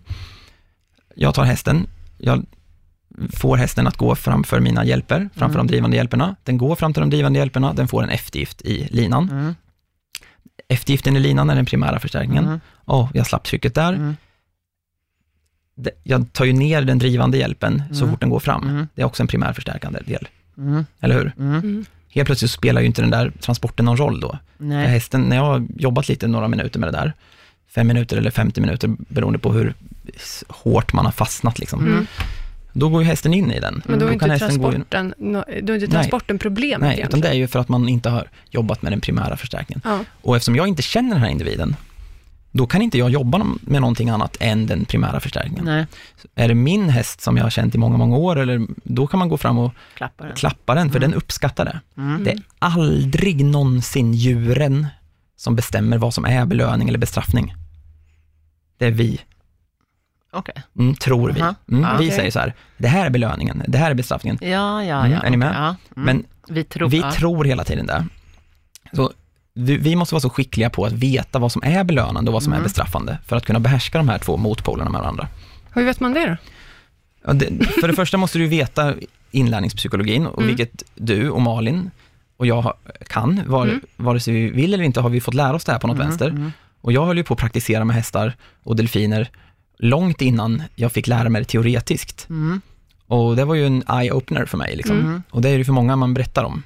Jag 1.15 1.33
tar 1.33 1.43
hästen, 1.43 1.87
jag 2.17 2.45
får 3.33 3.57
hästen 3.57 3.87
att 3.87 3.97
gå 3.97 4.15
framför 4.15 4.59
mina 4.59 4.85
hjälper, 4.85 5.29
framför 5.33 5.55
mm. 5.55 5.67
de 5.67 5.67
drivande 5.67 5.97
hjälperna. 5.97 6.35
Den 6.43 6.57
går 6.57 6.75
fram 6.75 6.93
till 6.93 7.01
de 7.01 7.09
drivande 7.09 7.39
hjälperna, 7.39 7.73
den 7.73 7.87
får 7.87 8.03
en 8.03 8.09
eftergift 8.09 8.61
i 8.61 8.87
linan. 8.91 9.29
Mm. 9.31 9.55
Eftergiften 10.67 11.17
i 11.17 11.19
linan 11.19 11.49
är 11.49 11.55
den 11.55 11.65
primära 11.65 11.99
förstärkningen. 11.99 12.45
Mm. 12.45 12.59
Oh, 12.85 13.09
jag 13.13 13.27
slapp 13.27 13.43
trycket 13.43 13.75
där. 13.75 13.93
Mm. 13.93 14.15
Jag 16.03 16.33
tar 16.33 16.45
ju 16.45 16.53
ner 16.53 16.81
den 16.81 16.99
drivande 16.99 17.37
hjälpen 17.37 17.83
så 17.91 18.03
mm. 18.03 18.13
fort 18.13 18.19
den 18.19 18.29
går 18.29 18.39
fram. 18.39 18.69
Mm. 18.69 18.87
Det 18.95 19.01
är 19.01 19.05
också 19.05 19.23
en 19.23 19.27
primärförstärkande 19.27 19.99
del. 20.05 20.27
Mm. 20.57 20.85
Eller 20.99 21.15
hur? 21.15 21.31
Helt 22.09 22.25
plötsligt 22.25 22.51
spelar 22.51 22.81
ju 22.81 22.87
inte 22.87 23.01
den 23.01 23.11
där 23.11 23.31
transporten 23.41 23.85
någon 23.85 23.97
roll 23.97 24.19
då. 24.19 24.39
Nej. 24.57 24.85
För 24.85 24.91
hästen, 24.91 25.21
när 25.21 25.35
jag 25.35 25.43
har 25.43 25.67
jobbat 25.77 26.07
lite, 26.07 26.27
några 26.27 26.47
minuter 26.47 26.79
med 26.79 26.87
det 26.87 26.97
där, 26.97 27.13
fem 27.67 27.87
minuter 27.87 28.17
eller 28.17 28.31
50 28.31 28.61
minuter, 28.61 28.95
beroende 28.97 29.39
på 29.39 29.53
hur 29.53 29.73
hårt 30.47 30.93
man 30.93 31.05
har 31.05 31.11
fastnat 31.11 31.59
liksom 31.59 32.07
då 32.75 32.89
går 32.89 33.01
ju 33.01 33.07
hästen 33.07 33.33
in 33.33 33.51
i 33.51 33.59
den. 33.59 33.81
Men 33.85 33.99
då 33.99 34.05
är, 34.05 34.09
då 34.09 34.13
inte, 34.13 34.37
transporten, 34.37 35.13
in... 35.17 35.33
då 35.33 35.73
är 35.73 35.75
inte 35.75 35.87
transporten 35.87 36.39
problemet 36.39 36.81
Nej, 36.81 36.87
egentligen. 36.87 37.07
utan 37.07 37.21
det 37.21 37.27
är 37.27 37.33
ju 37.33 37.47
för 37.47 37.59
att 37.59 37.69
man 37.69 37.89
inte 37.89 38.09
har 38.09 38.27
jobbat 38.49 38.81
med 38.81 38.91
den 38.91 39.01
primära 39.01 39.37
förstärkningen. 39.37 39.81
Ja. 39.83 39.99
Och 40.21 40.35
eftersom 40.35 40.55
jag 40.55 40.67
inte 40.67 40.81
känner 40.81 41.09
den 41.09 41.19
här 41.19 41.29
individen, 41.29 41.75
då 42.57 42.67
kan 42.67 42.81
inte 42.81 42.97
jag 42.97 43.09
jobba 43.09 43.45
med 43.61 43.81
någonting 43.81 44.09
annat 44.09 44.37
än 44.39 44.65
den 44.65 44.85
primära 44.85 45.19
förstärkningen. 45.19 45.65
Nej. 45.65 45.85
Är 46.35 46.47
det 46.47 46.55
min 46.55 46.89
häst 46.89 47.21
som 47.21 47.37
jag 47.37 47.43
har 47.43 47.49
känt 47.49 47.75
i 47.75 47.77
många, 47.77 47.97
många 47.97 48.17
år, 48.17 48.35
eller, 48.35 48.67
då 48.83 49.07
kan 49.07 49.19
man 49.19 49.29
gå 49.29 49.37
fram 49.37 49.57
och 49.57 49.73
klappa 49.93 50.23
den, 50.23 50.35
klappa 50.35 50.75
den 50.75 50.89
för 50.89 50.97
mm. 50.97 51.09
den 51.09 51.17
uppskattar 51.17 51.65
det. 51.65 51.79
Mm. 51.97 52.23
Det 52.23 52.31
är 52.31 52.39
aldrig 52.59 53.45
någonsin 53.45 54.13
djuren 54.13 54.87
som 55.35 55.55
bestämmer 55.55 55.97
vad 55.97 56.13
som 56.13 56.25
är 56.25 56.45
belöning 56.45 56.89
eller 56.89 56.99
bestraffning. 56.99 57.53
Det 58.77 58.85
är 58.85 58.91
vi. 58.91 59.21
Okay. 60.33 60.63
Mm, 60.79 60.95
tror 60.95 61.31
vi. 61.31 61.39
Mm, 61.39 61.55
ja, 61.67 61.97
vi 61.99 62.05
okay. 62.05 62.11
säger 62.11 62.31
så 62.31 62.39
här, 62.39 62.53
det 62.77 62.87
här 62.87 63.05
är 63.05 63.09
belöningen, 63.09 63.63
det 63.67 63.77
här 63.77 63.91
är 63.91 63.95
bestraffningen. 63.95 64.37
Ja, 64.41 64.83
ja, 64.83 64.99
mm, 64.99 65.11
ja. 65.11 65.21
är 65.21 65.29
ni 65.29 65.37
med? 65.37 65.53
Ja, 65.55 65.65
mm. 65.67 65.75
Men 65.93 66.25
vi, 66.47 66.63
tror, 66.63 66.89
vi 66.89 67.01
tror 67.01 67.45
hela 67.45 67.63
tiden 67.63 67.85
det. 67.85 68.05
Så 68.93 69.11
vi, 69.57 69.95
måste 69.95 70.15
vara 70.15 70.21
så 70.21 70.29
skickliga 70.29 70.69
på 70.69 70.85
att 70.85 70.93
veta 70.93 71.39
vad 71.39 71.51
som 71.51 71.63
är 71.63 71.83
belönande 71.83 72.29
och 72.29 72.33
vad 72.33 72.43
som 72.43 72.53
är 72.53 72.57
mm. 72.57 72.63
bestraffande, 72.63 73.17
för 73.25 73.35
att 73.35 73.45
kunna 73.45 73.59
behärska 73.59 73.97
de 73.97 74.09
här 74.09 74.19
två 74.19 74.37
motpolerna 74.37 74.89
med 74.89 75.01
varandra. 75.01 75.27
Hur 75.73 75.85
vet 75.85 75.99
man 75.99 76.13
det 76.13 76.25
då? 76.25 76.37
Ja, 77.25 77.33
det, 77.33 77.65
för 77.65 77.87
det 77.87 77.93
första 77.93 78.17
måste 78.17 78.37
du 78.37 78.47
veta 78.47 78.93
inlärningspsykologin, 79.31 80.25
och 80.25 80.41
mm. 80.41 80.47
vilket 80.47 80.83
du 80.95 81.29
och 81.29 81.41
Malin 81.41 81.91
och 82.37 82.45
jag 82.45 82.73
kan, 83.07 83.41
var, 83.47 83.65
mm. 83.65 83.81
vare 83.95 84.19
sig 84.19 84.33
vi 84.33 84.49
vill 84.49 84.73
eller 84.73 84.83
inte 84.83 85.01
har 85.01 85.09
vi 85.09 85.21
fått 85.21 85.33
lära 85.33 85.55
oss 85.55 85.63
det 85.63 85.71
här 85.71 85.79
på 85.79 85.87
något 85.87 85.99
vänster. 85.99 86.51
Och 86.81 86.91
jag 86.91 87.05
höll 87.05 87.17
ju 87.17 87.23
på 87.23 87.33
att 87.33 87.39
praktisera 87.39 87.85
med 87.85 87.95
hästar 87.95 88.33
och 88.63 88.75
delfiner 88.75 89.29
långt 89.77 90.21
innan 90.21 90.63
jag 90.75 90.91
fick 90.91 91.07
lära 91.07 91.29
mig 91.29 91.41
det 91.41 91.45
teoretiskt. 91.45 92.29
Mm. 92.29 92.61
Och 93.07 93.35
det 93.35 93.45
var 93.45 93.55
ju 93.55 93.65
en 93.65 93.83
eye-opener 93.83 94.45
för 94.45 94.57
mig. 94.57 94.75
Liksom. 94.75 94.99
Mm. 94.99 95.23
Och 95.29 95.41
det 95.41 95.49
är 95.49 95.57
det 95.57 95.65
för 95.65 95.73
många 95.73 95.95
man 95.95 96.13
berättar 96.13 96.43
om. 96.43 96.63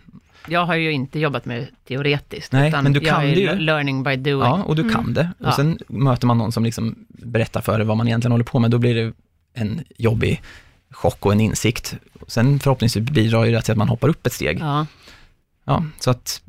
Jag 0.49 0.65
har 0.65 0.75
ju 0.75 0.91
inte 0.91 1.19
jobbat 1.19 1.45
med 1.45 1.67
teoretiskt, 1.87 2.51
Nej, 2.51 2.69
utan 2.69 2.83
men 2.83 2.93
du 2.93 2.99
kan 2.99 3.07
jag 3.07 3.31
är 3.31 3.35
det 3.35 3.41
ju. 3.41 3.55
learning 3.55 4.03
by 4.03 4.15
doing. 4.15 4.39
Ja, 4.39 4.63
och 4.63 4.75
du 4.75 4.81
mm. 4.81 4.93
kan 4.93 5.13
det. 5.13 5.29
Och 5.39 5.47
ja. 5.47 5.51
sen 5.51 5.79
möter 5.87 6.27
man 6.27 6.37
någon 6.37 6.51
som 6.51 6.63
liksom 6.63 6.95
berättar 7.07 7.61
för 7.61 7.77
dig 7.77 7.87
vad 7.87 7.97
man 7.97 8.07
egentligen 8.07 8.31
håller 8.31 8.45
på 8.45 8.59
med, 8.59 8.71
då 8.71 8.77
blir 8.77 8.95
det 8.95 9.13
en 9.53 9.83
jobbig 9.97 10.41
chock 10.91 11.25
och 11.25 11.31
en 11.31 11.41
insikt. 11.41 11.95
Sen 12.27 12.59
förhoppningsvis 12.59 13.09
bidrar 13.09 13.45
ju 13.45 13.51
det 13.51 13.61
till 13.61 13.71
att 13.71 13.77
man 13.77 13.89
hoppar 13.89 14.09
upp 14.09 14.25
ett 14.25 14.33
steg. 14.33 14.59
Ja. 14.59 14.85
ja, 15.65 15.83
så 15.99 16.11
att 16.11 16.41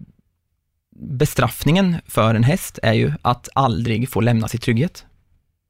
bestraffningen 1.01 1.97
för 2.07 2.35
en 2.35 2.45
häst 2.45 2.79
är 2.83 2.93
ju 2.93 3.13
att 3.23 3.49
aldrig 3.55 4.09
få 4.09 4.21
lämna 4.21 4.49
sin 4.49 4.61
trygghet. 4.61 5.07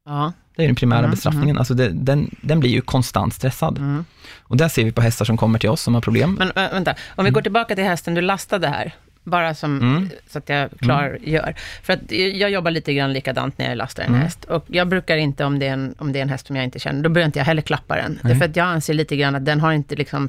Ja. 0.04 0.32
Det 0.60 0.64
är 0.64 0.68
den 0.68 0.76
primära 0.76 0.98
mm, 0.98 1.10
bestraffningen. 1.10 1.48
Mm. 1.48 1.58
Alltså 1.58 1.74
det, 1.74 1.88
den, 1.88 2.36
den 2.40 2.60
blir 2.60 2.70
ju 2.70 2.80
konstant 2.80 3.34
stressad. 3.34 3.78
Mm. 3.78 4.04
Och 4.38 4.56
där 4.56 4.68
ser 4.68 4.84
vi 4.84 4.92
på 4.92 5.00
hästar 5.00 5.24
som 5.24 5.36
kommer 5.36 5.58
till 5.58 5.68
oss 5.68 5.82
som 5.82 5.94
har 5.94 6.00
problem. 6.00 6.36
Men 6.38 6.64
äh, 6.64 6.72
vänta, 6.72 6.94
om 7.16 7.24
vi 7.24 7.30
går 7.30 7.42
tillbaka 7.42 7.74
till 7.74 7.84
hästen 7.84 8.14
du 8.14 8.20
lastade 8.20 8.68
här, 8.68 8.94
bara 9.24 9.54
som, 9.54 9.78
mm. 9.78 10.10
så 10.30 10.38
att 10.38 10.48
jag 10.48 10.70
klargör. 10.80 11.42
Mm. 11.42 11.54
För 11.82 11.92
att 11.92 12.12
jag 12.12 12.50
jobbar 12.50 12.70
lite 12.70 12.94
grann 12.94 13.12
likadant 13.12 13.58
när 13.58 13.68
jag 13.68 13.76
lastar 13.76 14.02
en 14.02 14.08
mm. 14.08 14.20
häst. 14.20 14.44
Och 14.44 14.64
jag 14.66 14.88
brukar 14.88 15.16
inte, 15.16 15.44
om 15.44 15.58
det, 15.58 15.66
är 15.66 15.72
en, 15.72 15.94
om 15.98 16.12
det 16.12 16.18
är 16.18 16.22
en 16.22 16.28
häst 16.28 16.46
som 16.46 16.56
jag 16.56 16.64
inte 16.64 16.78
känner, 16.78 17.02
då 17.02 17.08
börjar 17.08 17.26
inte 17.26 17.38
jag 17.38 17.46
heller 17.46 17.62
klappa 17.62 17.96
den. 17.96 18.18
Nej. 18.22 18.38
För 18.38 18.44
att 18.44 18.56
jag 18.56 18.66
anser 18.66 18.94
lite 18.94 19.16
grann 19.16 19.34
att 19.34 19.44
den 19.44 19.60
har 19.60 19.72
inte 19.72 19.96
liksom 19.96 20.28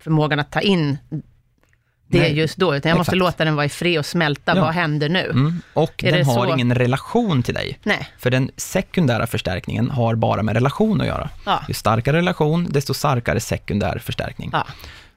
förmågan 0.00 0.38
att 0.38 0.50
ta 0.50 0.60
in 0.60 0.98
det 2.10 2.18
Nej, 2.18 2.38
just 2.38 2.56
då, 2.56 2.76
utan 2.76 2.90
jag 2.90 2.98
måste 2.98 3.16
låta 3.16 3.44
den 3.44 3.56
vara 3.56 3.66
i 3.66 3.68
fred 3.68 3.98
och 3.98 4.06
smälta. 4.06 4.56
Ja. 4.56 4.60
Vad 4.64 4.74
händer 4.74 5.08
nu? 5.08 5.24
Mm. 5.24 5.62
Och 5.72 6.04
är 6.04 6.12
den 6.12 6.26
har 6.26 6.46
så? 6.46 6.54
ingen 6.54 6.74
relation 6.74 7.42
till 7.42 7.54
dig. 7.54 7.78
Nej. 7.82 8.08
För 8.18 8.30
den 8.30 8.50
sekundära 8.56 9.26
förstärkningen 9.26 9.90
har 9.90 10.14
bara 10.14 10.42
med 10.42 10.54
relation 10.54 11.00
att 11.00 11.06
göra. 11.06 11.30
Ja. 11.46 11.62
Ju 11.68 11.74
starkare 11.74 12.16
relation, 12.16 12.66
desto 12.70 12.94
starkare 12.94 13.40
sekundär 13.40 13.98
förstärkning. 13.98 14.50
Ja. 14.52 14.66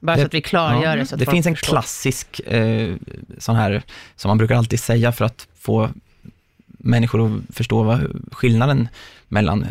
Bara 0.00 0.16
det, 0.16 0.22
så 0.22 0.26
att 0.26 0.34
vi 0.34 0.42
klargör 0.42 0.96
det. 0.96 1.06
Så 1.06 1.16
det 1.16 1.26
finns 1.26 1.46
en 1.46 1.56
förstår. 1.56 1.72
klassisk 1.72 2.40
eh, 2.40 2.94
sån 3.38 3.56
här, 3.56 3.82
som 4.16 4.28
man 4.28 4.38
brukar 4.38 4.54
alltid 4.54 4.80
säga 4.80 5.12
för 5.12 5.24
att 5.24 5.46
få 5.58 5.90
människor 6.66 7.26
att 7.26 7.56
förstå 7.56 7.82
vad 7.82 8.22
skillnaden 8.32 8.88
mellan 9.28 9.66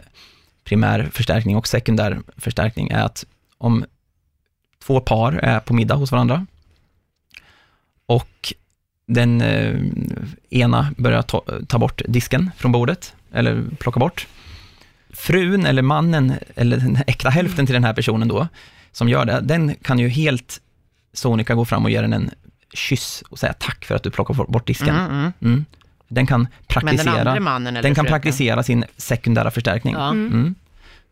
primär 0.63 1.09
förstärkning 1.11 1.57
och 1.57 1.67
sekundär 1.67 2.19
förstärkning 2.37 2.89
är 2.89 3.03
att 3.03 3.25
om 3.57 3.85
två 4.83 4.99
par 4.99 5.33
är 5.33 5.59
på 5.59 5.73
middag 5.73 5.95
hos 5.95 6.11
varandra, 6.11 6.45
och 8.11 8.53
den 9.05 9.41
eh, 9.41 9.75
ena 10.49 10.87
börjar 10.97 11.21
ta, 11.21 11.43
ta, 11.67 11.77
bort 11.77 12.01
disken 12.07 12.51
från 12.57 12.71
bordet, 12.71 13.13
eller 13.33 13.63
plocka 13.79 13.99
bort. 13.99 14.27
Frun 15.09 15.65
eller 15.65 15.81
mannen, 15.81 16.33
eller 16.55 16.77
den 16.77 16.97
äkta 17.07 17.29
hälften 17.29 17.65
till 17.65 17.73
den 17.73 17.83
här 17.83 17.93
personen 17.93 18.27
då, 18.27 18.47
som 18.91 19.09
gör 19.09 19.25
det, 19.25 19.39
den 19.41 19.75
kan 19.75 19.99
ju 19.99 20.09
helt 20.09 20.61
sonika 21.13 21.55
gå 21.55 21.65
fram 21.65 21.85
och 21.85 21.91
ge 21.91 22.01
den 22.01 22.13
en 22.13 22.31
kyss 22.73 23.23
och 23.29 23.39
säga 23.39 23.53
tack 23.53 23.85
för 23.85 23.95
att 23.95 24.03
du 24.03 24.11
plockar 24.11 24.33
bort 24.33 24.67
disken. 24.67 24.95
Mm, 24.95 25.11
mm. 25.11 25.33
Mm. 25.41 25.65
Den 26.07 26.27
kan 26.27 26.47
praktisera, 26.67 27.33
den, 27.33 27.73
den 27.73 27.95
kan 27.95 28.05
praktisera 28.05 28.63
sin 28.63 28.85
sekundära 28.97 29.51
förstärkning. 29.51 29.93
Ja. 29.93 30.09
Mm. 30.09 30.27
mm. 30.27 30.55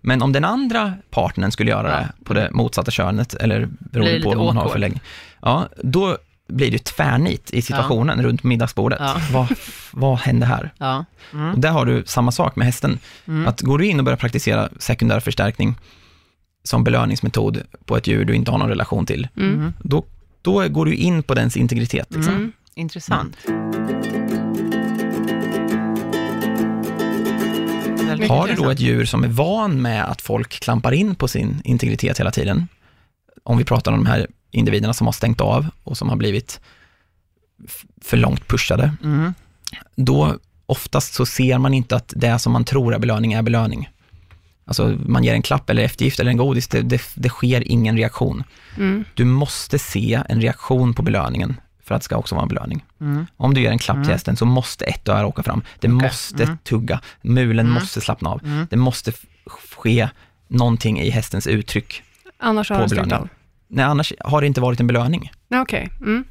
Men 0.01 0.21
om 0.21 0.33
den 0.33 0.45
andra 0.45 0.93
partnern 1.09 1.51
skulle 1.51 1.71
göra 1.71 1.87
det 1.87 2.09
på 2.23 2.33
det 2.33 2.51
motsatta 2.51 2.91
könet, 2.91 3.33
eller 3.33 3.67
beroende 3.79 4.21
på 4.21 4.29
vad 4.35 4.45
man 4.45 4.57
har 4.57 4.69
för 4.69 4.79
längd, 4.79 4.99
ja, 5.41 5.69
då 5.83 6.17
blir 6.49 6.71
det 6.71 6.85
tvärnit 6.85 7.51
i 7.51 7.61
situationen 7.61 8.17
ja. 8.17 8.25
runt 8.25 8.43
middagsbordet. 8.43 8.99
Ja. 9.01 9.21
Vad, 9.31 9.47
vad 9.91 10.17
händer 10.17 10.47
här? 10.47 10.73
Ja. 10.77 11.05
Mm. 11.33 11.53
Och 11.53 11.59
där 11.59 11.69
har 11.69 11.85
du 11.85 12.03
samma 12.05 12.31
sak 12.31 12.55
med 12.55 12.65
hästen. 12.65 12.99
Mm. 13.25 13.47
Att 13.47 13.61
går 13.61 13.77
du 13.77 13.85
in 13.85 13.99
och 13.99 14.05
börjar 14.05 14.17
praktisera 14.17 14.69
sekundär 14.79 15.19
förstärkning 15.19 15.75
som 16.63 16.83
belöningsmetod 16.83 17.61
på 17.85 17.97
ett 17.97 18.07
djur 18.07 18.25
du 18.25 18.35
inte 18.35 18.51
har 18.51 18.57
någon 18.57 18.69
relation 18.69 19.05
till, 19.05 19.27
mm. 19.37 19.73
då, 19.79 20.05
då 20.41 20.69
går 20.69 20.85
du 20.85 20.95
in 20.95 21.23
på 21.23 21.33
dens 21.33 21.57
integritet. 21.57 22.07
Liksom. 22.09 22.33
Mm. 22.33 22.51
Intressant. 22.75 23.37
Har 28.29 28.47
du 28.47 28.55
då 28.55 28.69
ett 28.69 28.79
djur 28.79 29.05
som 29.05 29.23
är 29.23 29.27
van 29.27 29.81
med 29.81 30.03
att 30.05 30.21
folk 30.21 30.49
klampar 30.59 30.91
in 30.91 31.15
på 31.15 31.27
sin 31.27 31.61
integritet 31.63 32.19
hela 32.19 32.31
tiden, 32.31 32.67
om 33.43 33.57
vi 33.57 33.63
pratar 33.63 33.91
om 33.91 34.03
de 34.03 34.09
här 34.09 34.27
individerna 34.51 34.93
som 34.93 35.07
har 35.07 35.11
stängt 35.11 35.41
av 35.41 35.67
och 35.83 35.97
som 35.97 36.09
har 36.09 36.15
blivit 36.15 36.59
för 38.01 38.17
långt 38.17 38.47
pushade, 38.47 38.91
mm. 39.03 39.33
då 39.95 40.37
oftast 40.65 41.13
så 41.13 41.25
ser 41.25 41.57
man 41.57 41.73
inte 41.73 41.95
att 41.95 42.13
det 42.15 42.39
som 42.39 42.53
man 42.53 42.65
tror 42.65 42.93
är 42.93 42.99
belöning 42.99 43.33
är 43.33 43.41
belöning. 43.41 43.89
Alltså 44.65 44.97
man 45.05 45.23
ger 45.23 45.33
en 45.33 45.41
klapp 45.41 45.69
eller 45.69 45.83
eftergift 45.83 46.19
eller 46.19 46.31
en 46.31 46.37
godis, 46.37 46.67
det, 46.67 46.81
det, 46.81 47.01
det 47.15 47.29
sker 47.29 47.71
ingen 47.71 47.97
reaktion. 47.97 48.43
Mm. 48.77 49.05
Du 49.13 49.25
måste 49.25 49.79
se 49.79 50.23
en 50.29 50.41
reaktion 50.41 50.93
på 50.93 51.01
belöningen 51.01 51.59
för 51.83 51.95
att 51.95 52.01
det 52.01 52.05
ska 52.05 52.17
också 52.17 52.35
vara 52.35 52.43
en 52.43 52.49
belöning. 52.49 52.85
Mm. 53.01 53.27
Om 53.37 53.53
du 53.53 53.61
ger 53.61 53.71
en 53.71 53.79
klapp 53.79 53.95
till 53.95 54.03
mm. 54.03 54.11
hästen 54.11 54.37
så 54.37 54.45
måste 54.45 54.85
ett 54.85 55.07
öra 55.07 55.27
åka 55.27 55.43
fram. 55.43 55.61
Det 55.79 55.87
okay. 55.87 56.07
måste 56.07 56.43
mm. 56.43 56.57
tugga, 56.63 57.01
mulen 57.21 57.65
mm. 57.65 57.73
måste 57.73 58.01
slappna 58.01 58.29
av. 58.29 58.65
Det 58.69 58.77
måste 58.77 59.11
ske 59.45 60.09
någonting 60.47 60.99
i 60.99 61.09
hästens 61.09 61.47
uttryck. 61.47 62.03
Annars 62.37 62.69
har 62.69 62.87
det 62.87 63.15
av. 63.15 63.29
Nej, 63.69 63.85
annars 63.85 64.13
har 64.19 64.41
det 64.41 64.47
inte 64.47 64.61
varit 64.61 64.79
en 64.79 64.87
belöning. 64.87 65.31
Okay. 65.61 65.87
Mm. 66.01 66.23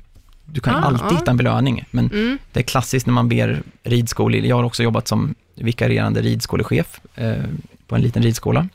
Du 0.45 0.61
kan 0.61 0.75
ah, 0.75 0.79
alltid 0.79 1.07
ah. 1.07 1.11
hitta 1.11 1.31
en 1.31 1.37
belöning, 1.37 1.85
men 1.91 2.11
mm. 2.11 2.39
det 2.53 2.61
är 2.61 2.65
klassiskt 2.65 3.07
när 3.07 3.15
man 3.15 3.29
ber 3.29 3.63
ridskole, 3.83 4.39
jag 4.39 4.57
har 4.57 4.65
också 4.65 4.83
jobbat 4.83 5.09
som 5.09 5.35
vikarierande 5.55 6.23
ridskolechef 6.23 7.01
eh, 7.15 7.45
på 7.87 7.97
en 7.97 8.03
liten 8.03 8.23
ridskola. 8.23 8.69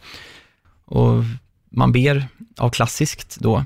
Och 0.86 1.24
man 1.70 1.92
ber 1.92 2.28
av 2.58 2.70
klassiskt 2.70 3.38
då, 3.40 3.66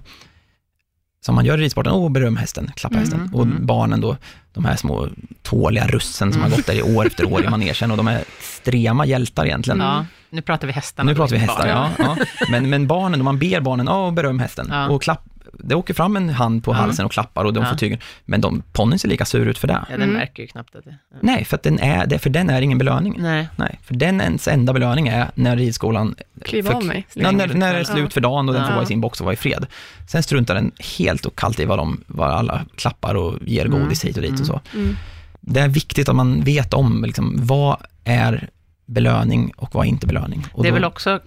som 1.25 1.35
man 1.35 1.45
gör 1.45 1.57
i 1.57 1.61
ridsporten, 1.61 1.93
åh 1.93 2.11
beröm 2.11 2.37
hästen, 2.37 2.71
klappa 2.75 2.95
mm, 2.95 3.03
hästen. 3.03 3.29
Och 3.33 3.43
mm. 3.43 3.65
barnen 3.65 4.01
då, 4.01 4.17
de 4.53 4.65
här 4.65 4.75
små 4.75 5.07
tåliga 5.41 5.87
russen 5.87 6.33
som 6.33 6.41
mm. 6.41 6.51
har 6.51 6.57
gått 6.57 6.67
där 6.67 6.73
i 6.73 6.81
år 6.81 7.07
efter 7.07 7.33
år 7.33 7.43
i 7.43 7.49
manegen 7.49 7.91
och 7.91 7.97
de 7.97 8.07
är 8.07 8.19
extrema 8.19 9.05
hjältar 9.05 9.45
egentligen. 9.45 9.79
Ja, 9.79 10.05
nu 10.29 10.41
pratar 10.41 10.67
vi 10.67 10.73
hästarna. 10.73 11.11
Nu 11.11 11.15
pratar 11.15 11.35
vi 11.35 11.41
hästar, 11.41 11.67
ja, 11.67 11.89
ja. 11.97 12.17
Men, 12.49 12.69
men 12.69 12.87
barnen, 12.87 13.23
man 13.23 13.39
ber 13.39 13.61
barnen, 13.61 13.87
åh 13.87 14.13
beröm 14.13 14.39
hästen 14.39 14.67
ja. 14.71 14.89
och 14.89 15.01
klapp, 15.01 15.23
det 15.59 15.75
åker 15.75 15.93
fram 15.93 16.15
en 16.15 16.29
hand 16.29 16.63
på 16.63 16.73
halsen 16.73 17.05
och 17.05 17.11
klappar 17.11 17.45
och 17.45 17.53
de 17.53 17.65
får 17.65 17.75
tygen. 17.75 17.99
Men 18.25 18.41
de, 18.41 18.63
ponnyn 18.71 18.99
ser 18.99 19.09
lika 19.09 19.25
sur 19.25 19.47
ut 19.47 19.57
för 19.57 19.67
det. 19.67 19.85
Ja, 19.89 19.97
den 19.97 20.01
mm. 20.01 20.15
märker 20.15 20.43
ju 20.43 20.47
knappt 20.47 20.75
att 20.75 20.83
det... 20.83 20.97
Ja. 21.11 21.17
Nej, 21.21 21.45
för, 21.45 21.55
att 21.55 21.63
den 21.63 21.79
är, 21.79 22.17
för 22.17 22.29
den 22.29 22.49
är 22.49 22.61
ingen 22.61 22.77
belöning. 22.77 23.15
Nej. 23.19 23.47
Nej. 23.55 23.79
För 23.83 23.95
den 23.95 24.21
ens 24.21 24.47
enda 24.47 24.73
belöning 24.73 25.07
är 25.07 25.31
när 25.35 25.55
ridskolan... 25.55 26.15
Kliva 26.45 26.73
av 26.73 26.85
mig. 26.85 27.07
När, 27.13 27.31
när, 27.31 27.47
när 27.47 27.73
det 27.73 27.79
är 27.79 27.83
slut 27.83 28.13
för 28.13 28.21
dagen 28.21 28.49
och 28.49 28.55
den 28.55 28.65
får 28.65 28.73
vara 28.73 28.83
i 28.83 28.87
sin 28.87 29.01
box 29.01 29.19
och 29.21 29.25
vara 29.25 29.33
i 29.33 29.37
fred. 29.37 29.65
Sen 30.07 30.23
struntar 30.23 30.55
den 30.55 30.71
helt 30.97 31.25
och 31.25 31.35
kallt 31.35 31.59
i 31.59 31.65
vad, 31.65 31.79
de, 31.79 32.03
vad 32.07 32.29
alla 32.29 32.65
klappar 32.75 33.15
och 33.15 33.33
ger 33.41 33.65
mm. 33.65 33.79
godis 33.79 34.05
hit 34.05 34.15
och 34.15 34.23
dit 34.23 34.39
och 34.39 34.45
så. 34.45 34.61
Mm. 34.73 34.95
Det 35.39 35.59
är 35.59 35.67
viktigt 35.67 36.09
att 36.09 36.15
man 36.15 36.41
vet 36.41 36.73
om 36.73 37.03
liksom, 37.03 37.35
vad 37.37 37.77
är 38.03 38.49
belöning 38.87 39.51
och 39.57 39.75
vad 39.75 39.85
är 39.85 39.89
inte 39.89 40.07
belöning. 40.07 40.45
Och 40.53 40.63
det 40.63 40.69
är 40.69 40.71
då, 40.71 40.75
väl 40.75 40.85
också 40.85 41.19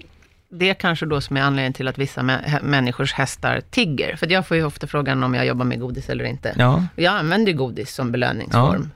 det 0.51 0.75
kanske 0.75 1.07
då 1.07 1.21
som 1.21 1.37
är 1.37 1.41
anledningen 1.41 1.73
till 1.73 1.89
att 1.89 1.99
vissa 1.99 2.23
människors 2.63 3.13
hästar 3.13 3.61
tigger. 3.71 4.17
För 4.17 4.33
jag 4.33 4.47
får 4.47 4.57
ju 4.57 4.65
ofta 4.65 4.87
frågan 4.87 5.23
om 5.23 5.35
jag 5.35 5.47
jobbar 5.47 5.65
med 5.65 5.81
godis 5.81 6.09
eller 6.09 6.25
inte. 6.25 6.55
Ja. 6.59 6.85
Jag 6.97 7.15
använder 7.15 7.53
godis 7.53 7.95
som 7.95 8.13
belöningsform. 8.13 8.91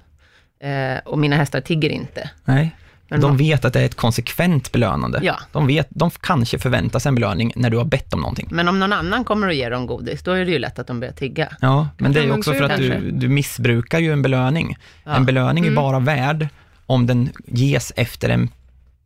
Ja. 0.59 0.69
Eh, 0.69 0.99
och 1.05 1.19
mina 1.19 1.37
hästar 1.37 1.61
tigger 1.61 1.91
inte. 1.91 2.31
Nej. 2.45 2.77
Men 3.09 3.21
de 3.21 3.37
vet 3.37 3.65
att 3.65 3.73
det 3.73 3.81
är 3.81 3.85
ett 3.85 3.95
konsekvent 3.95 4.73
belönande. 4.73 5.21
Ja. 5.23 5.41
De, 5.53 5.67
vet, 5.67 5.87
de 5.91 6.11
kanske 6.11 6.59
förväntar 6.59 6.99
sig 6.99 7.09
en 7.09 7.15
belöning 7.15 7.53
när 7.57 7.71
du 7.71 7.77
har 7.77 7.85
bett 7.85 8.15
om 8.15 8.21
någonting. 8.21 8.49
Men 8.51 8.69
om 8.69 8.79
någon 8.79 8.93
annan 8.93 9.25
kommer 9.25 9.47
och 9.47 9.55
ger 9.55 9.71
dem 9.71 9.87
godis, 9.87 10.23
då 10.23 10.31
är 10.31 10.45
det 10.45 10.51
ju 10.51 10.59
lätt 10.59 10.79
att 10.79 10.87
de 10.87 11.01
börjar 11.01 11.12
tigga. 11.12 11.49
Ja, 11.61 11.89
men 11.99 12.12
det 12.12 12.21
är 12.21 12.25
ju 12.25 12.33
också 12.33 12.53
för 12.53 12.62
att 12.62 12.77
du, 12.77 13.11
du 13.11 13.29
missbrukar 13.29 13.99
ju 13.99 14.12
en 14.12 14.23
belöning. 14.23 14.77
Ja. 15.05 15.15
En 15.15 15.27
belöning 15.27 15.65
är 15.65 15.69
mm. 15.69 15.83
bara 15.83 15.99
värd 15.99 16.49
om 16.87 17.07
den 17.07 17.32
ges 17.47 17.93
efter 17.97 18.28
en 18.28 18.51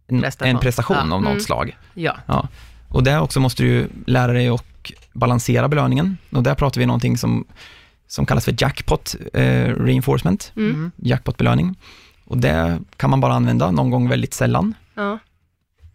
prestation, 0.09 0.49
en 0.49 0.59
prestation 0.59 0.97
ja. 0.97 1.15
av 1.15 1.23
något 1.23 1.31
mm. 1.31 1.41
slag. 1.41 1.77
Ja. 1.95 2.17
ja. 2.27 2.49
Och 2.89 3.03
där 3.03 3.21
också 3.21 3.41
måste 3.41 3.63
du 3.63 3.89
lära 4.07 4.33
dig 4.33 4.49
att 4.49 4.65
balansera 5.13 5.69
belöningen. 5.69 6.17
Och 6.31 6.43
där 6.43 6.55
pratar 6.55 6.79
vi 6.79 6.85
om 6.85 6.89
någonting 6.89 7.19
som, 7.19 7.45
som 8.07 8.27
kallas 8.27 8.45
för 8.45 8.55
jackpot 8.59 9.17
eh, 9.33 9.75
reinforcement, 9.75 10.53
mm. 10.57 10.91
jackpot-belöning. 10.97 11.77
Och 12.25 12.39
det 12.39 12.81
kan 12.97 13.11
man 13.11 13.21
bara 13.21 13.35
använda 13.35 13.71
någon 13.71 13.91
gång 13.91 14.09
väldigt 14.09 14.35
sällan. 14.35 14.75
Ja. 14.95 15.19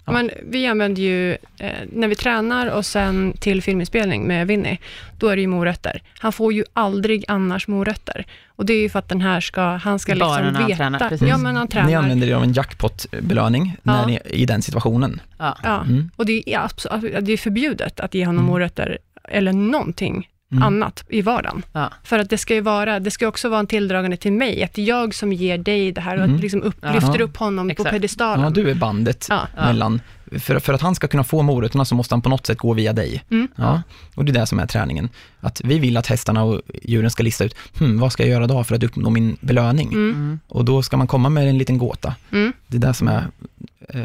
Ja. 0.06 0.12
Men 0.12 0.30
vi 0.44 0.68
använder 0.68 1.02
ju, 1.02 1.32
eh, 1.32 1.72
när 1.92 2.08
vi 2.08 2.16
tränar 2.16 2.68
och 2.68 2.86
sen 2.86 3.34
till 3.40 3.62
filminspelning 3.62 4.28
med 4.28 4.48
Vinny, 4.48 4.78
då 5.18 5.28
är 5.28 5.36
det 5.36 5.42
ju 5.42 5.48
morötter. 5.48 6.02
Han 6.20 6.34
får 6.34 6.54
ju 6.54 6.64
aldrig 6.74 7.26
annars 7.28 7.68
morötter. 7.68 8.26
Och 8.56 8.66
det 8.66 8.74
är 8.74 8.82
ju 8.82 8.90
för 8.90 9.00
att 9.00 9.10
den 9.10 9.22
här 9.22 9.42
ska, 9.42 9.62
han 9.62 10.00
ska 10.00 10.16
Bara 10.16 10.38
liksom 10.38 10.54
när 10.54 10.68
veta. 10.68 10.78
Tränar, 10.78 11.10
precis. 11.10 11.28
Ja, 11.28 11.38
men 11.38 11.56
han 11.56 11.68
tränar. 11.68 11.88
Ni 11.88 11.96
använder 11.96 12.28
det 12.28 12.34
av 12.34 12.44
en 12.44 12.54
jackpot-belöning 12.54 13.78
ja. 13.84 14.10
i 14.26 14.46
den 14.46 14.62
situationen. 14.62 15.22
Ja, 15.38 15.58
ja. 15.64 15.82
Mm. 15.82 16.12
och 16.16 16.26
det 16.26 16.50
är, 16.50 16.60
absolut, 16.60 17.26
det 17.26 17.32
är 17.32 17.38
förbjudet 17.38 18.00
att 18.00 18.14
ge 18.14 18.26
honom 18.26 18.40
mm. 18.40 18.52
morötter 18.52 18.98
eller 19.24 19.54
någonting 19.54 20.28
mm. 20.54 20.64
annat 20.64 21.04
i 21.10 21.22
vardagen. 21.22 21.64
Ja. 21.72 21.92
För 22.04 22.20
att 22.20 22.30
det 22.30 22.38
ska 22.38 22.54
ju 22.54 22.62
vara, 22.62 23.00
det 23.00 23.12
ska 23.12 23.28
också 23.28 23.50
vara 23.50 23.60
en 23.60 23.68
tilldragande 23.68 24.18
till 24.18 24.34
mig, 24.34 24.64
att 24.64 24.78
jag 24.78 25.16
som 25.16 25.34
ger 25.34 25.58
dig 25.58 25.92
det 25.92 26.02
här 26.02 26.18
och 26.18 26.24
mm. 26.24 26.38
liksom 26.38 26.64
upp, 26.64 26.76
lyfter 26.94 27.22
upp 27.22 27.38
honom 27.38 27.70
Exakt. 27.70 27.90
på 27.90 27.94
pedestalen. 27.94 28.44
Ja, 28.44 28.50
du 28.50 28.70
är 28.70 28.76
bandet 28.76 29.28
ja. 29.30 29.48
mellan, 29.56 30.02
för, 30.40 30.60
för 30.60 30.74
att 30.74 30.82
han 30.82 30.96
ska 30.96 31.08
kunna 31.08 31.24
få 31.24 31.42
morötterna 31.42 31.86
så 31.86 31.96
måste 31.96 32.14
han 32.14 32.22
på 32.22 32.30
något 32.30 32.46
sätt 32.46 32.58
gå 32.58 32.74
via 32.74 32.94
dig. 32.94 33.24
Mm. 33.32 33.48
Ja. 33.56 33.82
Och 34.16 34.26
det 34.26 34.32
är 34.32 34.34
det 34.34 34.46
som 34.46 34.60
är 34.60 34.68
träningen. 34.68 35.10
Att 35.40 35.62
vi 35.64 35.80
vill 35.80 35.98
att 35.98 36.08
hästarna 36.08 36.44
och 36.44 36.62
djuren 36.84 37.12
ska 37.12 37.24
lista 37.24 37.44
ut, 37.44 37.56
hm, 37.80 38.00
vad 38.00 38.12
ska 38.12 38.24
jag 38.24 38.30
göra 38.30 38.48
då 38.48 38.64
för 38.64 38.76
att 38.76 38.84
uppnå 38.84 39.10
min 39.10 39.38
belöning? 39.42 39.88
Mm. 39.88 40.10
Mm. 40.10 40.40
Och 40.48 40.66
då 40.66 40.84
ska 40.84 40.98
man 40.98 41.08
komma 41.08 41.30
med 41.30 41.50
en 41.50 41.58
liten 41.58 41.78
gåta. 41.78 42.16
Mm. 42.32 42.54
Det 42.68 42.78
är 42.78 42.82
det 42.82 42.94
som 42.94 43.08
är 43.08 43.28
eh, 43.90 44.02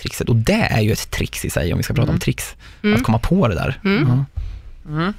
trixet. 0.00 0.28
Och 0.28 0.36
det 0.36 0.68
är 0.70 0.80
ju 0.80 0.92
ett 0.92 1.10
trix 1.10 1.44
i 1.44 1.50
sig, 1.50 1.72
om 1.72 1.76
vi 1.76 1.82
ska 1.82 1.94
prata 1.94 2.12
om 2.12 2.18
trix. 2.18 2.56
Att 2.94 3.02
komma 3.02 3.18
på 3.18 3.48
det 3.48 3.54
där. 3.54 3.80
Ja. 3.82 4.24
Mm. 4.88 5.12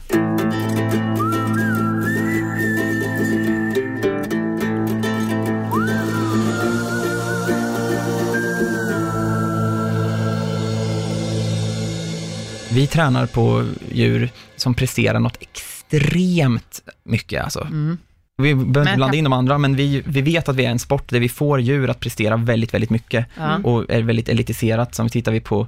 Vi 12.73 12.87
tränar 12.87 13.25
på 13.25 13.67
djur 13.91 14.29
som 14.55 14.73
presterar 14.73 15.19
något 15.19 15.37
extremt 15.41 16.81
mycket. 17.03 17.43
Alltså. 17.43 17.61
Mm. 17.61 17.97
Vi 18.37 18.55
behöver 18.55 18.81
inte 18.81 18.97
blanda 18.97 19.17
in 19.17 19.23
de 19.23 19.33
andra, 19.33 19.57
men 19.57 19.75
vi, 19.75 20.03
vi 20.05 20.21
vet 20.21 20.49
att 20.49 20.55
vi 20.55 20.65
är 20.65 20.69
en 20.69 20.79
sport 20.79 21.09
där 21.09 21.19
vi 21.19 21.29
får 21.29 21.61
djur 21.61 21.89
att 21.89 21.99
prestera 21.99 22.37
väldigt, 22.37 22.73
väldigt 22.73 22.89
mycket 22.89 23.25
mm. 23.37 23.65
och 23.65 23.85
är 23.89 24.01
väldigt 24.01 24.29
elitiserat. 24.29 24.95
Som 24.95 25.09
tittar 25.09 25.31
vi 25.31 25.39
på 25.39 25.67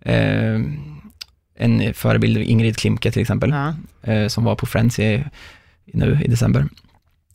eh, 0.00 0.60
en 1.56 1.94
förebild, 1.94 2.36
Ingrid 2.36 2.76
Klimke 2.76 3.12
till 3.12 3.22
exempel, 3.22 3.50
ja. 3.50 3.74
eh, 4.12 4.28
som 4.28 4.44
var 4.44 4.54
på 4.54 4.66
Friends 4.66 4.98
i, 4.98 5.24
nu 5.84 6.20
i 6.24 6.28
december, 6.28 6.68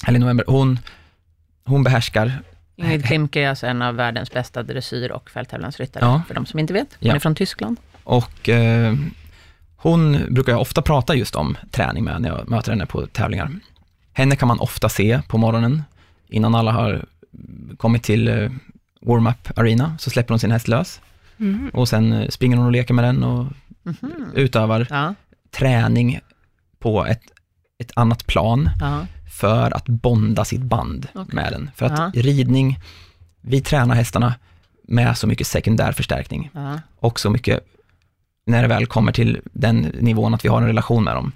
eller 0.07 0.19
november. 0.19 0.45
Hon, 0.47 0.80
hon 1.65 1.84
behärskar 1.84 2.41
Ingrid 2.76 3.05
Klimke 3.05 3.41
är 3.41 3.49
alltså 3.49 3.67
en 3.67 3.82
av 3.82 3.95
världens 3.95 4.32
bästa 4.32 4.63
dressyr 4.63 5.11
och 5.11 5.30
fälttävlansryttare, 5.30 6.05
ja. 6.05 6.22
för 6.28 6.36
de 6.36 6.45
som 6.45 6.59
inte 6.59 6.74
vet. 6.74 6.88
Hon 6.99 7.09
ja. 7.09 7.15
är 7.15 7.19
från 7.19 7.36
Tyskland. 7.36 7.78
Och 8.03 8.49
eh, 8.49 8.95
hon 9.76 10.34
brukar 10.34 10.51
jag 10.51 10.61
ofta 10.61 10.82
prata 10.82 11.15
just 11.15 11.36
om 11.36 11.57
träning 11.72 12.03
med 12.03 12.22
när 12.22 12.30
jag 12.30 12.49
möter 12.49 12.72
henne 12.72 12.86
på 12.86 13.07
tävlingar. 13.07 13.49
Henne 14.13 14.36
kan 14.36 14.47
man 14.47 14.59
ofta 14.59 14.89
se 14.89 15.22
på 15.28 15.38
morgonen, 15.38 15.84
innan 16.30 16.55
alla 16.55 16.72
har 16.72 17.05
kommit 17.78 18.03
till 18.03 18.28
eh, 18.28 18.51
warm-up 19.01 19.57
arena, 19.59 19.97
så 19.99 20.09
släpper 20.09 20.34
hon 20.34 20.39
sin 20.39 20.51
häst 20.51 20.67
lös. 20.67 21.01
Mm. 21.41 21.69
Och 21.73 21.89
sen 21.89 22.13
eh, 22.13 22.27
springer 22.29 22.57
hon 22.57 22.65
och 22.65 22.71
leker 22.71 22.93
med 22.93 23.03
den 23.03 23.23
och 23.23 23.47
mm. 23.85 24.31
utövar 24.35 24.87
ja. 24.89 25.13
träning 25.51 26.19
på 26.79 27.05
ett, 27.05 27.21
ett 27.79 27.91
annat 27.95 28.27
plan 28.27 28.69
ja. 28.79 29.05
för 29.39 29.75
att 29.75 29.85
bonda 29.85 30.45
sitt 30.45 30.61
band 30.61 31.07
okay. 31.13 31.35
med 31.35 31.51
den. 31.51 31.71
För 31.75 31.85
att 31.85 32.15
ja. 32.15 32.21
ridning, 32.21 32.79
vi 33.41 33.61
tränar 33.61 33.95
hästarna 33.95 34.33
med 34.83 35.17
så 35.17 35.27
mycket 35.27 35.47
sekundär 35.47 35.91
förstärkning 35.91 36.49
och 36.99 37.19
så 37.19 37.29
mycket, 37.29 37.59
när 38.45 38.61
det 38.61 38.67
väl 38.67 38.85
kommer 38.85 39.11
till 39.11 39.39
den 39.53 39.79
nivån 39.79 40.33
att 40.33 40.45
vi 40.45 40.49
har 40.49 40.61
en 40.61 40.67
relation 40.67 41.03
med 41.03 41.15
dem. 41.15 41.31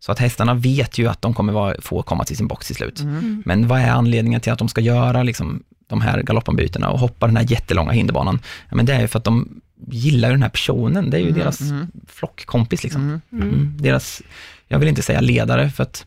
Så 0.00 0.12
att 0.12 0.18
hästarna 0.18 0.54
vet 0.54 0.98
ju 0.98 1.06
att 1.06 1.22
de 1.22 1.34
kommer 1.34 1.52
vara, 1.52 1.74
få 1.80 2.02
komma 2.02 2.24
till 2.24 2.36
sin 2.36 2.46
box 2.46 2.66
till 2.66 2.76
slut. 2.76 3.00
Mm. 3.00 3.42
Men 3.46 3.68
vad 3.68 3.80
är 3.80 3.90
anledningen 3.90 4.40
till 4.40 4.52
att 4.52 4.58
de 4.58 4.68
ska 4.68 4.80
göra 4.80 5.22
liksom, 5.22 5.62
de 5.90 6.00
här 6.00 6.22
galoppombytena 6.22 6.88
och 6.88 6.98
hoppa 6.98 7.26
den 7.26 7.36
här 7.36 7.46
jättelånga 7.50 7.92
hinderbanan? 7.92 8.40
Ja, 8.68 8.76
men 8.76 8.86
det 8.86 8.94
är 8.94 9.00
ju 9.00 9.08
för 9.08 9.18
att 9.18 9.24
de 9.24 9.60
gillar 9.88 10.30
den 10.30 10.42
här 10.42 10.50
personen. 10.50 11.10
Det 11.10 11.16
är 11.16 11.20
ju 11.20 11.28
mm, 11.28 11.38
deras 11.38 11.60
mm. 11.60 11.86
flockkompis. 12.08 12.82
Liksom. 12.82 13.02
Mm, 13.02 13.20
mm. 13.32 13.48
mm, 13.48 13.76
deras, 13.78 14.22
jag 14.68 14.78
vill 14.78 14.88
inte 14.88 15.02
säga 15.02 15.20
ledare, 15.20 15.70
för 15.70 15.82
att 15.82 16.06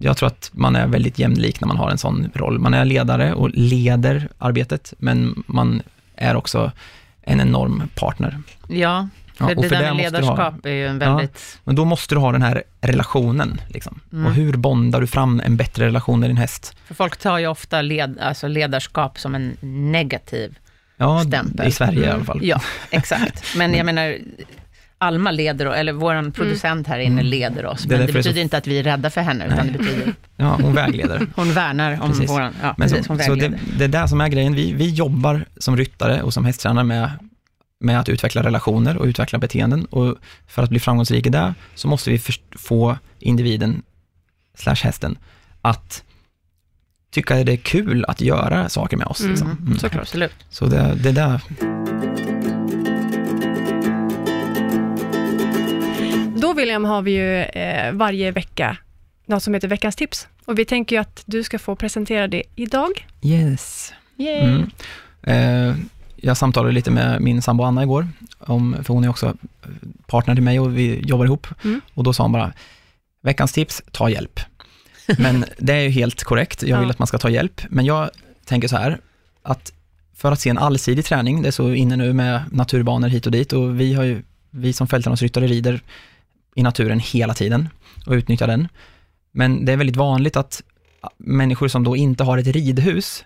jag 0.00 0.16
tror 0.16 0.26
att 0.26 0.50
man 0.52 0.76
är 0.76 0.86
väldigt 0.86 1.18
jämlik 1.18 1.60
när 1.60 1.68
man 1.68 1.76
har 1.76 1.90
en 1.90 1.98
sån 1.98 2.30
roll. 2.34 2.58
Man 2.58 2.74
är 2.74 2.84
ledare 2.84 3.34
och 3.34 3.50
leder 3.50 4.28
arbetet, 4.38 4.94
men 4.98 5.42
man 5.46 5.82
är 6.16 6.36
också 6.36 6.72
en 7.22 7.40
enorm 7.40 7.82
partner. 7.94 8.38
Ja, 8.68 9.08
för, 9.38 9.48
ja, 9.48 9.54
det 9.54 9.68
där 9.68 9.94
med 9.94 9.96
ledarskap 9.96 10.38
ha, 10.38 10.70
är 10.70 10.74
ju 10.74 10.86
en 10.86 10.98
väldigt... 10.98 11.30
Ja, 11.34 11.60
men 11.64 11.74
då 11.74 11.84
måste 11.84 12.14
du 12.14 12.18
ha 12.18 12.32
den 12.32 12.42
här 12.42 12.62
relationen. 12.80 13.60
Liksom. 13.68 14.00
Mm. 14.12 14.26
Och 14.26 14.32
hur 14.32 14.52
bondar 14.56 15.00
du 15.00 15.06
fram 15.06 15.42
en 15.44 15.56
bättre 15.56 15.86
relation 15.86 16.20
med 16.20 16.30
din 16.30 16.36
häst? 16.36 16.76
För 16.86 16.94
folk 16.94 17.16
tar 17.16 17.38
ju 17.38 17.46
ofta 17.46 17.82
led, 17.82 18.18
alltså 18.20 18.48
ledarskap 18.48 19.18
som 19.18 19.34
en 19.34 19.56
negativ 19.92 20.58
ja, 20.96 21.24
stämpel. 21.24 21.68
i 21.68 21.72
Sverige 21.72 21.98
mm. 21.98 22.08
i 22.08 22.12
alla 22.12 22.24
fall. 22.24 22.38
Ja, 22.42 22.60
exakt. 22.90 23.44
Men 23.56 23.74
jag 23.74 23.86
menar, 23.86 24.16
Alma 25.00 25.30
leder, 25.30 25.66
eller 25.66 25.92
vår 25.92 26.14
mm. 26.14 26.32
producent 26.32 26.86
här 26.86 26.98
inne 26.98 27.20
mm. 27.20 27.26
leder 27.26 27.66
oss, 27.66 27.86
men 27.86 28.00
det, 28.00 28.06
betyder 28.06 28.32
så... 28.32 28.38
inte 28.38 28.56
att 28.56 28.66
vi 28.66 28.78
är 28.78 28.82
rädda 28.82 29.10
för 29.10 29.20
henne, 29.20 29.46
utan 29.46 29.66
det 29.66 29.78
betyder... 29.78 30.14
Ja, 30.36 30.58
hon 30.62 30.74
vägleder. 30.74 31.26
hon 31.36 31.52
värnar 31.52 32.02
om 32.02 32.10
precis. 32.10 32.30
våran, 32.30 32.54
ja, 32.62 32.74
men 32.78 32.88
precis, 32.88 33.06
så, 33.06 33.12
hon 33.12 33.22
så 33.22 33.34
det, 33.34 33.52
det 33.78 33.84
är 33.84 33.88
det 33.88 34.08
som 34.08 34.20
är 34.20 34.28
grejen, 34.28 34.54
vi, 34.54 34.72
vi 34.72 34.90
jobbar 34.90 35.44
som 35.56 35.76
ryttare 35.76 36.22
och 36.22 36.34
som 36.34 36.44
hästtränare 36.44 36.84
med, 36.84 37.10
med 37.80 38.00
att 38.00 38.08
utveckla 38.08 38.42
relationer 38.42 38.96
och 38.96 39.04
utveckla 39.04 39.38
beteenden, 39.38 39.84
och 39.84 40.16
för 40.46 40.62
att 40.62 40.70
bli 40.70 40.80
framgångsrik 40.80 41.26
i 41.26 41.30
det, 41.30 41.54
så 41.74 41.88
måste 41.88 42.10
vi 42.10 42.20
få 42.50 42.98
individen, 43.18 43.82
slash 44.54 44.74
hästen, 44.82 45.18
att 45.62 46.04
tycka 47.10 47.44
det 47.44 47.52
är 47.52 47.56
kul 47.56 48.04
att 48.08 48.20
göra 48.20 48.68
saker 48.68 48.96
med 48.96 49.06
oss. 49.06 49.20
Mm. 49.20 49.30
Liksom. 49.30 49.50
Mm. 49.50 49.78
Såklart, 49.78 50.02
absolut. 50.02 50.34
Så 50.50 50.66
det, 50.66 50.94
det 51.02 51.12
där. 51.12 51.40
Då 56.40 56.52
William 56.52 56.84
har 56.84 57.02
vi 57.02 57.10
ju 57.10 57.42
eh, 57.42 57.92
varje 57.92 58.30
vecka 58.30 58.76
något 59.26 59.42
som 59.42 59.54
heter 59.54 59.68
veckans 59.68 59.96
tips. 59.96 60.28
Och 60.44 60.58
vi 60.58 60.64
tänker 60.64 60.96
ju 60.96 61.00
att 61.00 61.22
du 61.26 61.42
ska 61.42 61.58
få 61.58 61.76
presentera 61.76 62.28
det 62.28 62.42
idag. 62.56 63.06
Yes. 63.22 63.92
Mm. 64.18 64.70
Eh, 65.22 65.76
jag 66.22 66.36
samtalade 66.36 66.72
lite 66.72 66.90
med 66.90 67.20
min 67.20 67.42
sambo 67.42 67.64
Anna 67.64 67.82
igår, 67.82 68.08
om, 68.38 68.76
för 68.82 68.94
hon 68.94 69.04
är 69.04 69.08
också 69.08 69.34
partner 70.06 70.34
till 70.34 70.44
mig 70.44 70.60
och 70.60 70.78
vi 70.78 71.00
jobbar 71.00 71.24
ihop. 71.24 71.46
Mm. 71.64 71.80
Och 71.94 72.04
då 72.04 72.12
sa 72.12 72.24
hon 72.24 72.32
bara, 72.32 72.52
veckans 73.22 73.52
tips, 73.52 73.82
ta 73.92 74.10
hjälp. 74.10 74.40
Men 75.18 75.44
det 75.58 75.72
är 75.72 75.80
ju 75.80 75.88
helt 75.88 76.24
korrekt, 76.24 76.62
jag 76.62 76.78
vill 76.78 76.88
ja. 76.88 76.92
att 76.92 76.98
man 76.98 77.06
ska 77.08 77.18
ta 77.18 77.30
hjälp. 77.30 77.62
Men 77.68 77.84
jag 77.84 78.10
tänker 78.44 78.68
så 78.68 78.76
här, 78.76 79.00
att 79.42 79.72
för 80.14 80.32
att 80.32 80.40
se 80.40 80.50
en 80.50 80.58
allsidig 80.58 81.04
träning, 81.04 81.42
det 81.42 81.48
är 81.48 81.52
så 81.52 81.72
inne 81.72 81.96
nu 81.96 82.12
med 82.12 82.42
naturbanor 82.52 83.08
hit 83.08 83.26
och 83.26 83.32
dit 83.32 83.52
och 83.52 83.80
vi 83.80 83.94
har 83.94 84.04
ju, 84.04 84.22
vi 84.50 84.72
som 84.72 84.86
fältlandslagsryttare 84.86 85.46
rider 85.46 85.80
i 86.54 86.62
naturen 86.62 87.00
hela 87.00 87.34
tiden 87.34 87.68
och 88.06 88.12
utnyttjar 88.12 88.46
den. 88.46 88.68
Men 89.32 89.64
det 89.64 89.72
är 89.72 89.76
väldigt 89.76 89.96
vanligt 89.96 90.36
att 90.36 90.62
människor 91.16 91.68
som 91.68 91.84
då 91.84 91.96
inte 91.96 92.24
har 92.24 92.38
ett 92.38 92.46
ridhus, 92.46 93.24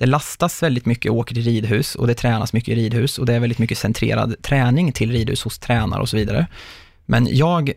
det 0.00 0.06
lastas 0.06 0.62
väldigt 0.62 0.86
mycket 0.86 1.10
och 1.10 1.16
åker 1.16 1.34
till 1.34 1.44
ridhus 1.44 1.94
och 1.94 2.06
det 2.06 2.14
tränas 2.14 2.52
mycket 2.52 2.68
i 2.68 2.74
ridhus 2.74 3.18
och 3.18 3.26
det 3.26 3.34
är 3.34 3.40
väldigt 3.40 3.58
mycket 3.58 3.78
centrerad 3.78 4.42
träning 4.42 4.92
till 4.92 5.12
ridhus 5.12 5.42
hos 5.42 5.58
tränare 5.58 6.00
och 6.00 6.08
så 6.08 6.16
vidare. 6.16 6.46
Men 7.06 7.28
jag, 7.30 7.72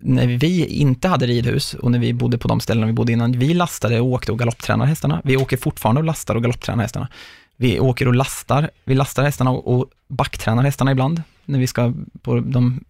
när 0.00 0.26
vi 0.26 0.66
inte 0.66 1.08
hade 1.08 1.26
ridhus 1.26 1.74
och 1.74 1.90
när 1.90 1.98
vi 1.98 2.12
bodde 2.12 2.38
på 2.38 2.48
de 2.48 2.60
ställena 2.60 2.86
vi 2.86 2.92
bodde 2.92 3.12
innan, 3.12 3.32
vi 3.32 3.54
lastade 3.54 4.00
och 4.00 4.06
åkte 4.06 4.32
och 4.32 4.38
galopptränade 4.38 4.88
hästarna. 4.88 5.20
Vi 5.24 5.36
åker 5.36 5.56
fortfarande 5.56 6.00
och 6.00 6.04
lastar 6.04 6.34
och 6.34 6.42
galopptränar 6.42 6.82
hästarna. 6.82 7.08
Vi 7.56 7.80
åker 7.80 8.08
och 8.08 8.14
lastar, 8.14 8.70
vi 8.84 8.94
lastar 8.94 9.22
hästarna 9.22 9.50
och 9.50 9.90
backtränar 10.08 10.62
hästarna 10.62 10.92
ibland, 10.92 11.22
när 11.44 11.58
vi 11.58 11.66
ska 11.66 11.92
på 12.22 12.40
de 12.40 12.84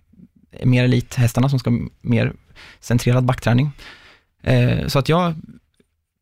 mer 0.64 0.84
elithästarna 0.84 1.48
som 1.48 1.58
ska 1.58 1.70
mer 2.00 2.32
centrerad 2.80 3.24
backträning. 3.24 3.70
Eh, 4.42 4.86
så 4.86 4.98
att 4.98 5.08
jag 5.08 5.34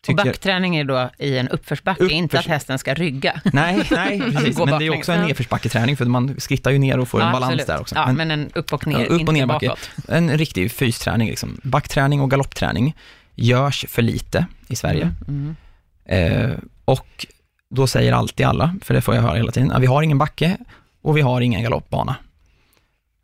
Tycker... 0.03 0.23
Och 0.23 0.27
backträning 0.27 0.77
är 0.77 0.85
då 0.85 1.11
i 1.19 1.39
en 1.39 1.49
uppförsbacke, 1.49 2.03
Uppförs... 2.03 2.17
inte 2.17 2.39
att 2.39 2.47
hästen 2.47 2.79
ska 2.79 2.95
rygga. 2.95 3.41
Nej, 3.53 3.83
nej 3.91 4.21
precis. 4.33 4.59
men 4.59 4.79
det 4.79 4.87
är 4.87 4.99
också 4.99 5.13
en 5.13 5.27
nedförsbacketräning, 5.27 5.97
för 5.97 6.05
man 6.05 6.41
skrittar 6.41 6.71
ju 6.71 6.79
ner 6.79 6.99
och 6.99 7.09
får 7.09 7.21
ja, 7.21 7.27
en 7.27 7.33
balans 7.33 7.53
absolut. 7.53 7.67
där 7.67 7.81
också. 7.81 7.95
Ja, 7.95 8.07
men, 8.07 8.17
men 8.17 8.31
en 8.31 8.51
upp 8.55 8.73
och 8.73 8.87
ner, 8.87 9.07
upp 9.07 9.29
och 9.29 9.35
ner 9.35 9.47
bakåt. 9.47 9.91
En 10.09 10.39
riktig 10.39 10.73
fysträning. 10.73 11.29
Liksom. 11.29 11.61
Backträning 11.63 12.21
och 12.21 12.31
galoppträning 12.31 12.97
görs 13.35 13.85
för 13.89 14.03
lite 14.03 14.47
i 14.69 14.77
Sverige. 14.77 15.15
Mm, 15.29 15.57
mm. 16.09 16.43
Eh, 16.43 16.57
och 16.85 17.27
då 17.71 17.87
säger 17.87 18.13
alltid 18.13 18.47
alla, 18.47 18.75
för 18.83 18.95
det 18.95 19.01
får 19.01 19.15
jag 19.15 19.23
höra 19.23 19.37
hela 19.37 19.53
tiden, 19.53 19.71
att 19.71 19.83
vi 19.83 19.87
har 19.87 20.03
ingen 20.03 20.19
backe 20.19 20.57
och 21.03 21.17
vi 21.17 21.21
har 21.21 21.41
ingen 21.41 21.63
galoppbana. 21.63 22.17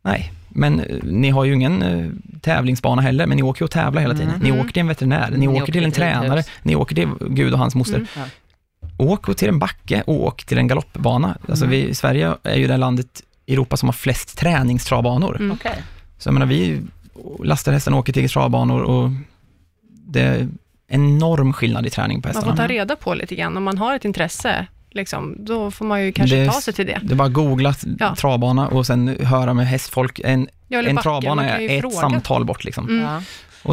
Nej, 0.01 0.31
men 0.57 0.79
eh, 0.79 0.85
ni 1.03 1.29
har 1.29 1.45
ju 1.45 1.53
ingen 1.53 1.83
uh, 1.83 2.11
tävlingsbana 2.41 3.01
heller, 3.01 3.27
men 3.27 3.37
ni 3.37 3.43
åker 3.43 3.61
ju 3.61 3.65
och 3.65 3.71
tävlar 3.71 4.01
hela 4.01 4.13
tiden. 4.13 4.29
Mm. 4.29 4.41
Ni 4.41 4.61
åker 4.61 4.71
till 4.71 4.79
en 4.79 4.87
veterinär, 4.87 5.31
ni, 5.31 5.37
ni 5.37 5.47
åker 5.47 5.73
till 5.73 5.85
en 5.85 5.91
tränare, 5.91 6.43
ni 6.63 6.75
åker 6.75 6.95
till 6.95 7.09
Gud 7.29 7.53
och 7.53 7.59
hans 7.59 7.75
moster. 7.75 7.95
Mm. 7.95 8.07
Ja. 8.15 8.23
Åk 8.97 9.35
till 9.35 9.49
en 9.49 9.59
backe 9.59 10.03
och 10.07 10.23
åk 10.23 10.45
till 10.45 10.57
en 10.57 10.67
galoppbana. 10.67 11.37
Alltså 11.49 11.65
mm. 11.65 11.71
vi, 11.71 11.95
Sverige 11.95 12.35
är 12.43 12.55
ju 12.55 12.67
det 12.67 12.77
landet 12.77 13.23
i 13.45 13.53
Europa 13.53 13.77
som 13.77 13.87
har 13.87 13.93
flest 13.93 14.37
träningstravbanor. 14.37 15.35
Mm. 15.35 15.51
Okay. 15.51 15.75
Så 16.17 16.27
jag 16.27 16.33
menar, 16.33 16.45
vi 16.45 16.81
lastar 17.43 17.71
hästen 17.71 17.93
och 17.93 17.99
åker 17.99 18.13
till 18.13 18.29
travbanor 18.29 18.81
och 18.81 19.09
det 19.89 20.21
är 20.21 20.47
enorm 20.87 21.53
skillnad 21.53 21.85
i 21.85 21.89
träning 21.89 22.21
på 22.21 22.27
hästarna. 22.27 22.47
Man 22.47 22.57
får 22.57 22.63
ta 22.63 22.67
reda 22.67 22.95
på 22.95 23.13
lite 23.13 23.35
grann, 23.35 23.57
om 23.57 23.63
man 23.63 23.77
har 23.77 23.95
ett 23.95 24.05
intresse 24.05 24.67
Liksom, 24.91 25.35
då 25.39 25.71
får 25.71 25.85
man 25.85 26.03
ju 26.05 26.11
kanske 26.11 26.35
det, 26.35 26.45
ta 26.45 26.61
sig 26.61 26.73
till 26.73 26.85
det. 26.85 26.99
Det 27.03 27.13
är 27.13 27.15
bara 27.15 27.27
att 27.27 27.33
googla 27.33 27.75
ja. 27.99 28.15
travbana 28.15 28.67
och 28.67 28.85
sen 28.85 29.17
höra 29.25 29.53
med 29.53 29.67
hästfolk. 29.67 30.19
En, 30.23 30.47
en 30.69 30.97
travbana 30.97 31.49
är 31.49 31.69
ett 31.69 31.81
fråga. 31.81 31.95
samtal 31.95 32.45
bort. 32.45 32.63
Liksom. 32.63 32.89
Mm. 32.89 33.01
Ja. 33.01 33.21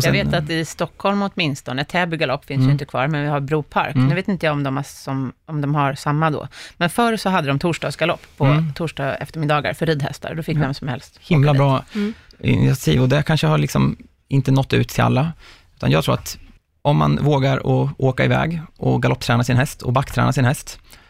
Sen, 0.02 0.14
jag 0.14 0.24
vet 0.24 0.34
att 0.34 0.50
i 0.50 0.64
Stockholm 0.64 1.22
åtminstone, 1.22 1.84
Täby 1.84 2.16
galopp 2.16 2.44
finns 2.44 2.58
mm. 2.58 2.68
ju 2.68 2.72
inte 2.72 2.84
kvar, 2.84 3.08
men 3.08 3.22
vi 3.22 3.28
har 3.28 3.40
Bro 3.40 3.62
Park. 3.62 3.94
Mm. 3.94 4.08
Nu 4.08 4.14
vet 4.14 4.28
inte 4.28 4.46
jag 4.46 4.52
om 4.52 4.62
de, 4.62 4.76
har 4.76 4.82
som, 4.82 5.32
om 5.46 5.60
de 5.60 5.74
har 5.74 5.94
samma 5.94 6.30
då. 6.30 6.48
Men 6.76 6.90
förr 6.90 7.16
så 7.16 7.28
hade 7.28 7.48
de 7.48 7.58
torsdagsgalopp 7.58 8.26
på 8.36 8.44
mm. 8.44 8.72
torsdag 8.72 9.14
eftermiddagar 9.14 9.74
för 9.74 9.86
ridhästar. 9.86 10.34
Då 10.34 10.42
fick 10.42 10.56
vem 10.56 10.74
som 10.74 10.88
helst 10.88 11.18
Himla 11.20 11.54
bra 11.54 11.84
mm. 11.94 12.14
initiativ 12.40 13.02
och 13.02 13.08
det 13.08 13.22
kanske 13.22 13.46
har 13.46 13.58
liksom 13.58 13.96
inte 14.28 14.52
nått 14.52 14.72
ut 14.72 14.88
till 14.88 15.02
alla. 15.02 15.32
Utan 15.76 15.90
jag 15.90 16.04
tror 16.04 16.14
att 16.14 16.38
om 16.82 16.96
man 16.96 17.18
vågar 17.22 17.56
att 17.56 17.94
åka 17.98 18.24
iväg 18.24 18.60
och 18.76 19.02
galoppträna 19.02 19.44
sin 19.44 19.56
häst 19.56 19.82
och 19.82 19.92
backträna 19.92 20.32
sin 20.32 20.44
häst, 20.44 20.78
Eh, 20.84 21.03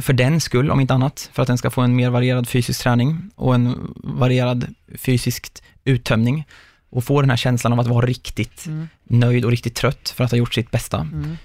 för 0.00 0.12
den 0.12 0.40
skull, 0.40 0.70
om 0.70 0.80
inte 0.80 0.94
annat, 0.94 1.30
för 1.32 1.42
att 1.42 1.48
den 1.48 1.58
ska 1.58 1.70
få 1.70 1.80
en 1.80 1.96
mer 1.96 2.10
varierad 2.10 2.48
fysisk 2.48 2.82
träning 2.82 3.30
och 3.34 3.54
en 3.54 3.94
varierad 3.96 4.66
fysisk 4.98 5.62
uttömning 5.84 6.44
och 6.90 7.04
få 7.04 7.20
den 7.20 7.30
här 7.30 7.36
känslan 7.36 7.72
av 7.72 7.80
att 7.80 7.86
vara 7.86 8.06
riktigt 8.06 8.66
mm. 8.66 8.88
nöjd 9.04 9.44
och 9.44 9.50
riktigt 9.50 9.74
trött 9.74 10.08
för 10.16 10.24
att 10.24 10.30
ha 10.30 10.38
gjort 10.38 10.54
sitt 10.54 10.70
bästa. 10.70 11.00
Mm. 11.00 11.36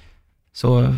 Så 0.53 0.95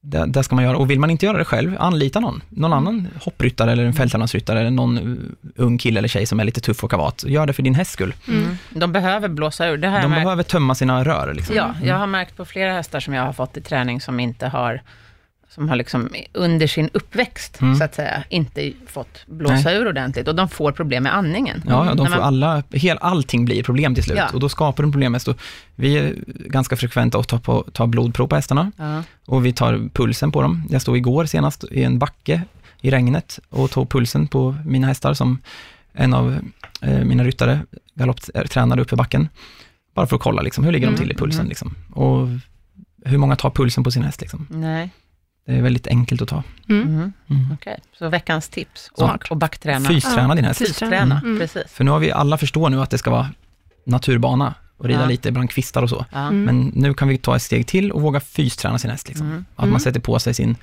det, 0.00 0.26
det, 0.26 0.42
ska 0.42 0.54
man 0.54 0.64
göra. 0.64 0.76
Och 0.76 0.90
vill 0.90 1.00
man 1.00 1.10
inte 1.10 1.26
göra 1.26 1.38
det 1.38 1.44
själv, 1.44 1.76
anlita 1.78 2.20
någon. 2.20 2.42
Någon 2.48 2.72
mm. 2.72 2.86
annan 2.86 3.08
hoppryttare 3.20 3.72
eller 3.72 3.84
en 3.84 3.92
fälttävlansryttare 3.92 4.60
eller 4.60 4.70
någon 4.70 5.18
ung 5.56 5.78
kille 5.78 5.98
eller 5.98 6.08
tjej 6.08 6.26
som 6.26 6.40
är 6.40 6.44
lite 6.44 6.60
tuff 6.60 6.84
och 6.84 6.90
kavat. 6.90 7.24
Gör 7.26 7.46
det 7.46 7.52
för 7.52 7.62
din 7.62 7.74
hästs 7.74 7.92
skull. 7.92 8.14
Mm. 8.28 8.58
De 8.70 8.92
behöver 8.92 9.28
blåsa 9.28 9.68
ur. 9.68 9.76
Det 9.76 9.88
här 9.88 10.02
De 10.02 10.10
behöver 10.10 10.42
tömma 10.42 10.74
sina 10.74 11.04
rör. 11.04 11.34
Liksom. 11.34 11.56
Ja, 11.56 11.74
jag 11.82 11.98
har 11.98 12.06
märkt 12.06 12.36
på 12.36 12.44
flera 12.44 12.72
hästar 12.72 13.00
som 13.00 13.14
jag 13.14 13.22
har 13.22 13.32
fått 13.32 13.56
i 13.56 13.60
träning 13.60 14.00
som 14.00 14.20
inte 14.20 14.46
har 14.48 14.82
som 15.48 15.68
har 15.68 15.76
liksom 15.76 16.08
under 16.32 16.66
sin 16.66 16.90
uppväxt, 16.92 17.60
mm. 17.60 17.76
så 17.76 17.84
att 17.84 17.94
säga, 17.94 18.24
inte 18.28 18.72
fått 18.86 19.26
blåsa 19.26 19.54
Nej. 19.64 19.76
ur 19.76 19.88
ordentligt. 19.88 20.28
Och 20.28 20.34
de 20.34 20.48
får 20.48 20.72
problem 20.72 21.02
med 21.02 21.14
andningen. 21.14 21.62
Ja, 21.66 21.86
ja 21.86 21.94
de 21.94 22.06
får 22.06 22.14
man... 22.14 22.22
alla, 22.22 22.62
hel, 22.70 22.98
allting 23.00 23.44
blir 23.44 23.62
problem 23.62 23.94
till 23.94 24.04
slut. 24.04 24.18
Ja. 24.18 24.28
Och 24.34 24.40
då 24.40 24.48
skapar 24.48 24.82
de 24.82 24.92
problem 24.92 25.12
mest. 25.12 25.28
Vi 25.74 25.98
är 25.98 26.14
ganska 26.26 26.76
frekventa 26.76 27.18
att 27.18 27.28
ta, 27.28 27.38
på, 27.38 27.64
ta 27.72 27.86
blodprov 27.86 28.26
på 28.26 28.34
hästarna. 28.34 28.72
Ja. 28.76 29.02
Och 29.26 29.46
vi 29.46 29.52
tar 29.52 29.90
pulsen 29.92 30.32
på 30.32 30.42
dem. 30.42 30.66
Jag 30.70 30.82
stod 30.82 30.96
igår 30.96 31.24
senast 31.24 31.64
i 31.70 31.82
en 31.82 31.98
backe 31.98 32.42
i 32.80 32.90
regnet 32.90 33.38
och 33.50 33.70
tog 33.70 33.90
pulsen 33.90 34.26
på 34.26 34.56
mina 34.64 34.86
hästar 34.86 35.14
som 35.14 35.38
en 35.92 36.14
av 36.14 36.38
eh, 36.80 37.04
mina 37.04 37.24
ryttare 37.24 37.60
galopptränade 37.94 38.82
upp 38.82 38.92
i 38.92 38.96
backen. 38.96 39.28
Bara 39.94 40.06
för 40.06 40.16
att 40.16 40.22
kolla, 40.22 40.42
liksom, 40.42 40.64
hur 40.64 40.72
ligger 40.72 40.86
mm. 40.86 40.96
de 40.96 41.02
till 41.02 41.12
i 41.12 41.14
pulsen? 41.14 41.40
Mm. 41.40 41.48
Liksom. 41.48 41.74
Och 41.92 42.28
hur 43.04 43.18
många 43.18 43.36
tar 43.36 43.50
pulsen 43.50 43.84
på 43.84 43.90
sin 43.90 44.02
häst? 44.02 44.20
Liksom. 44.20 44.46
Nej. 44.50 44.90
Det 45.48 45.54
är 45.54 45.62
väldigt 45.62 45.86
enkelt 45.86 46.22
att 46.22 46.28
ta. 46.28 46.42
Mm. 46.68 46.82
Mm. 46.82 46.94
mm. 46.98 47.12
Okej, 47.52 47.72
okay. 47.72 47.76
så 47.98 48.08
veckans 48.08 48.48
tips, 48.48 48.90
åk 48.94 49.30
och 49.30 49.36
backträna. 49.36 49.88
Fysträna 49.88 50.34
din 50.34 50.44
häst. 50.44 50.58
Fysträna, 50.58 51.20
mm. 51.24 51.38
precis. 51.38 51.72
För 51.72 51.84
nu 51.84 51.90
har 51.90 51.98
vi 51.98 52.12
alla 52.12 52.38
förstår 52.38 52.70
nu 52.70 52.80
att 52.80 52.90
det 52.90 52.98
ska 52.98 53.10
vara 53.10 53.28
naturbana 53.84 54.54
och 54.76 54.84
rida 54.84 55.00
ja. 55.00 55.06
lite 55.06 55.32
bland 55.32 55.50
kvistar 55.50 55.82
och 55.82 55.90
så. 55.90 56.06
Ja. 56.12 56.18
Mm. 56.18 56.44
Men 56.44 56.72
nu 56.74 56.94
kan 56.94 57.08
vi 57.08 57.18
ta 57.18 57.36
ett 57.36 57.42
steg 57.42 57.66
till 57.66 57.92
och 57.92 58.02
våga 58.02 58.20
fysträna 58.20 58.78
sin 58.78 58.90
häst. 58.90 59.08
Liksom. 59.08 59.26
Mm. 59.26 59.44
Att 59.56 59.68
man 59.68 59.80
sätter 59.80 60.00
på 60.00 60.18
sig 60.18 60.34
sin 60.34 60.56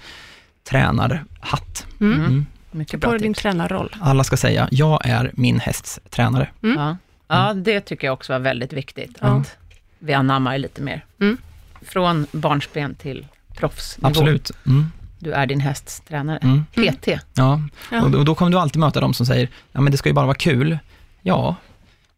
tränarhatt. 0.63 1.88
Mycket 2.71 2.99
bra 2.99 3.11
på 3.11 3.17
din 3.17 3.33
tränarroll. 3.33 3.95
Alla 4.01 4.23
ska 4.23 4.38
säga, 4.38 4.67
jag 4.71 5.05
är 5.05 5.31
min 5.33 5.59
hästs 5.59 5.99
tränare. 6.09 6.49
Ja. 6.59 6.97
ja, 7.27 7.53
det 7.53 7.81
tycker 7.81 8.07
jag 8.07 8.13
också 8.13 8.33
var 8.33 8.39
väldigt 8.39 8.73
viktigt, 8.73 9.17
att 9.19 9.57
vi 9.99 10.13
anammar 10.13 10.57
lite 10.57 10.81
mer. 10.81 11.05
Från 11.81 12.27
barnsben 12.31 12.95
till 12.95 13.27
proffsnivå. 13.55 14.07
Absolut. 14.07 14.51
Mm. 14.65 14.91
Du 15.19 15.31
är 15.31 15.45
din 15.45 15.59
hästs 15.59 16.01
tränare, 16.07 16.37
mm. 16.37 16.65
PT. 16.71 17.07
Ja, 17.33 17.61
och 18.03 18.11
då, 18.11 18.23
då 18.23 18.35
kommer 18.35 18.51
du 18.51 18.59
alltid 18.59 18.79
möta 18.79 18.99
de 18.99 19.13
som 19.13 19.25
säger, 19.25 19.49
ja 19.71 19.81
men 19.81 19.91
det 19.91 19.97
ska 19.97 20.09
ju 20.09 20.13
bara 20.13 20.25
vara 20.25 20.37
kul. 20.37 20.77
Ja, 21.21 21.55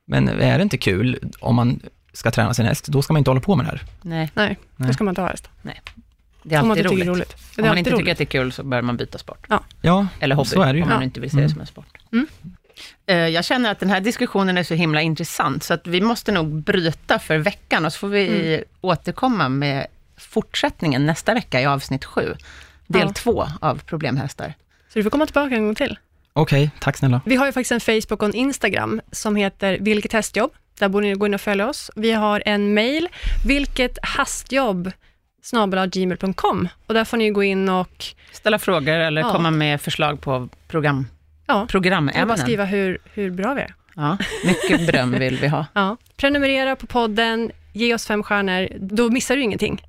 men 0.08 0.28
är 0.30 0.58
det 0.58 0.64
inte 0.64 0.78
kul 0.78 1.20
om 1.40 1.56
man 1.56 1.80
ska 2.14 2.32
träna 2.32 2.54
sin 2.54 2.66
häst, 2.66 2.88
då 2.88 3.02
ska 3.02 3.14
man 3.14 3.18
inte 3.20 3.30
hålla 3.30 3.42
på 3.42 3.56
med 3.56 3.66
det 3.66 3.70
här. 3.70 3.84
Nej, 4.02 4.32
Nej. 4.34 4.58
då 4.76 4.94
ska 4.94 5.04
man 5.04 5.12
inte 5.12 5.22
ha 5.22 5.30
häst. 5.30 5.50
Nej. 5.62 5.82
Det 6.44 6.56
är 6.56 6.60
alltid 6.60 6.86
roligt. 6.86 7.08
roligt. 7.08 7.36
Om 7.58 7.66
man 7.66 7.78
inte 7.78 7.90
roligt. 7.90 8.00
tycker 8.00 8.12
att 8.12 8.18
det 8.18 8.24
är 8.24 8.26
kul 8.26 8.52
så 8.52 8.64
bör 8.64 8.82
man 8.82 8.98
byta 8.98 9.18
sport. 9.18 9.46
Ja, 9.50 9.64
ja 9.82 10.08
Eller 10.20 10.36
hobby, 10.36 10.50
så 10.50 10.62
är 10.62 10.74
det 10.74 10.78
ju. 10.78 10.84
om 10.84 10.90
man 10.90 11.04
inte 11.04 11.20
vill 11.20 11.30
se 11.30 11.38
det 11.38 11.44
mm. 11.44 11.52
som 11.52 11.62
en 11.62 11.68
sport. 11.68 11.98
Mm. 12.12 12.28
Eh, 13.06 13.16
jag 13.16 13.46
känner 13.46 13.72
att 13.72 13.80
den 13.80 13.90
här 13.90 14.02
diskussionen 14.02 14.58
är 14.58 14.64
så 14.64 14.74
himla 14.74 15.02
intressant, 15.02 15.64
så 15.64 15.74
att 15.74 15.88
vi 15.88 16.02
måste 16.02 16.32
nog 16.32 16.64
bryta 16.64 17.20
för 17.20 17.38
veckan 17.38 17.86
och 17.86 17.94
så 17.94 18.00
får 18.00 18.08
vi 18.08 18.54
mm. 18.54 18.64
återkomma 18.82 19.50
med 19.50 19.88
fortsättningen 20.18 21.06
nästa 21.06 21.34
vecka 21.34 21.62
i 21.62 21.66
avsnitt 21.66 22.06
sju. 22.06 22.36
Del 22.88 23.02
ja. 23.02 23.14
två 23.14 23.48
av 23.62 23.82
Problemhästar. 23.86 24.54
Så 24.90 25.00
du 25.00 25.04
får 25.04 25.10
komma 25.10 25.26
tillbaka 25.26 25.56
en 25.56 25.66
gång 25.66 25.76
till. 25.76 26.00
Okej, 26.34 26.64
okay, 26.64 26.80
tack 26.80 26.98
snälla. 26.98 27.22
Vi 27.26 27.36
har 27.36 27.46
ju 27.46 27.52
faktiskt 27.52 27.72
en 27.72 27.80
Facebook 27.80 28.22
och 28.22 28.30
en 28.30 28.36
Instagram 28.36 29.02
som 29.12 29.36
heter 29.36 29.78
Vilket 29.82 30.14
hästjobb. 30.14 30.52
Där 30.80 30.90
borde 30.90 31.08
ni 31.08 31.14
gå 31.14 31.26
in 31.26 31.34
och 31.34 31.42
följa 31.42 31.70
oss. 31.70 31.92
Vi 31.96 32.12
har 32.12 32.44
en 32.46 32.74
mail, 32.74 33.10
vilket 33.46 33.98
hastjobb 34.02 34.92
gmail.com 35.92 36.68
och 36.88 36.94
där 36.94 37.06
får 37.06 37.18
ni 37.18 37.30
gå 37.30 37.44
in 37.44 37.70
och 37.70 38.06
ställa 38.32 38.60
frågor 38.60 38.94
eller 38.94 39.22
ja. 39.22 39.32
komma 39.32 39.52
med 39.52 39.82
förslag 39.82 40.22
på 40.22 40.50
program, 40.68 41.08
ja. 41.46 41.68
programämnen. 41.70 42.28
Bara 42.28 42.38
skriva 42.38 42.66
hur, 42.66 42.98
hur 43.14 43.32
bra 43.32 43.54
vi 43.54 43.62
är. 43.62 43.74
Ja, 43.96 44.18
mycket 44.46 44.88
beröm 44.88 45.12
vill 45.12 45.38
vi 45.38 45.48
ha. 45.48 45.66
Ja. 45.74 45.98
Prenumerera 46.18 46.76
på 46.76 46.88
podden, 46.88 47.52
ge 47.74 47.94
oss 47.94 48.08
fem 48.08 48.24
stjärnor, 48.24 48.68
då 48.80 49.10
missar 49.10 49.36
du 49.36 49.42
ingenting 49.42 49.82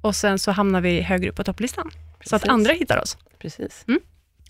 och 0.00 0.16
sen 0.16 0.38
så 0.38 0.50
hamnar 0.50 0.80
vi 0.80 1.00
högre 1.00 1.30
upp 1.30 1.36
på 1.36 1.44
topplistan, 1.44 1.90
Precis. 2.18 2.30
så 2.30 2.36
att 2.36 2.48
andra 2.48 2.72
hittar 2.72 3.02
oss. 3.02 3.16
Precis. 3.38 3.84
Mm. 3.88 4.00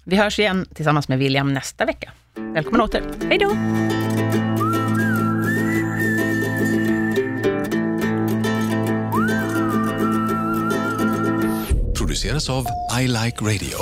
Vi 0.04 0.16
hörs 0.16 0.38
igen 0.38 0.66
tillsammans 0.74 1.08
med 1.08 1.18
William 1.18 1.52
nästa 1.52 1.84
vecka. 1.84 2.12
Välkommen 2.34 2.80
åter. 2.80 3.02
Hej 3.28 3.38
då! 3.38 3.56
Produceras 11.98 12.50
av 12.50 12.66
I 13.00 13.06
Like 13.06 13.44
Radio. 13.44 13.78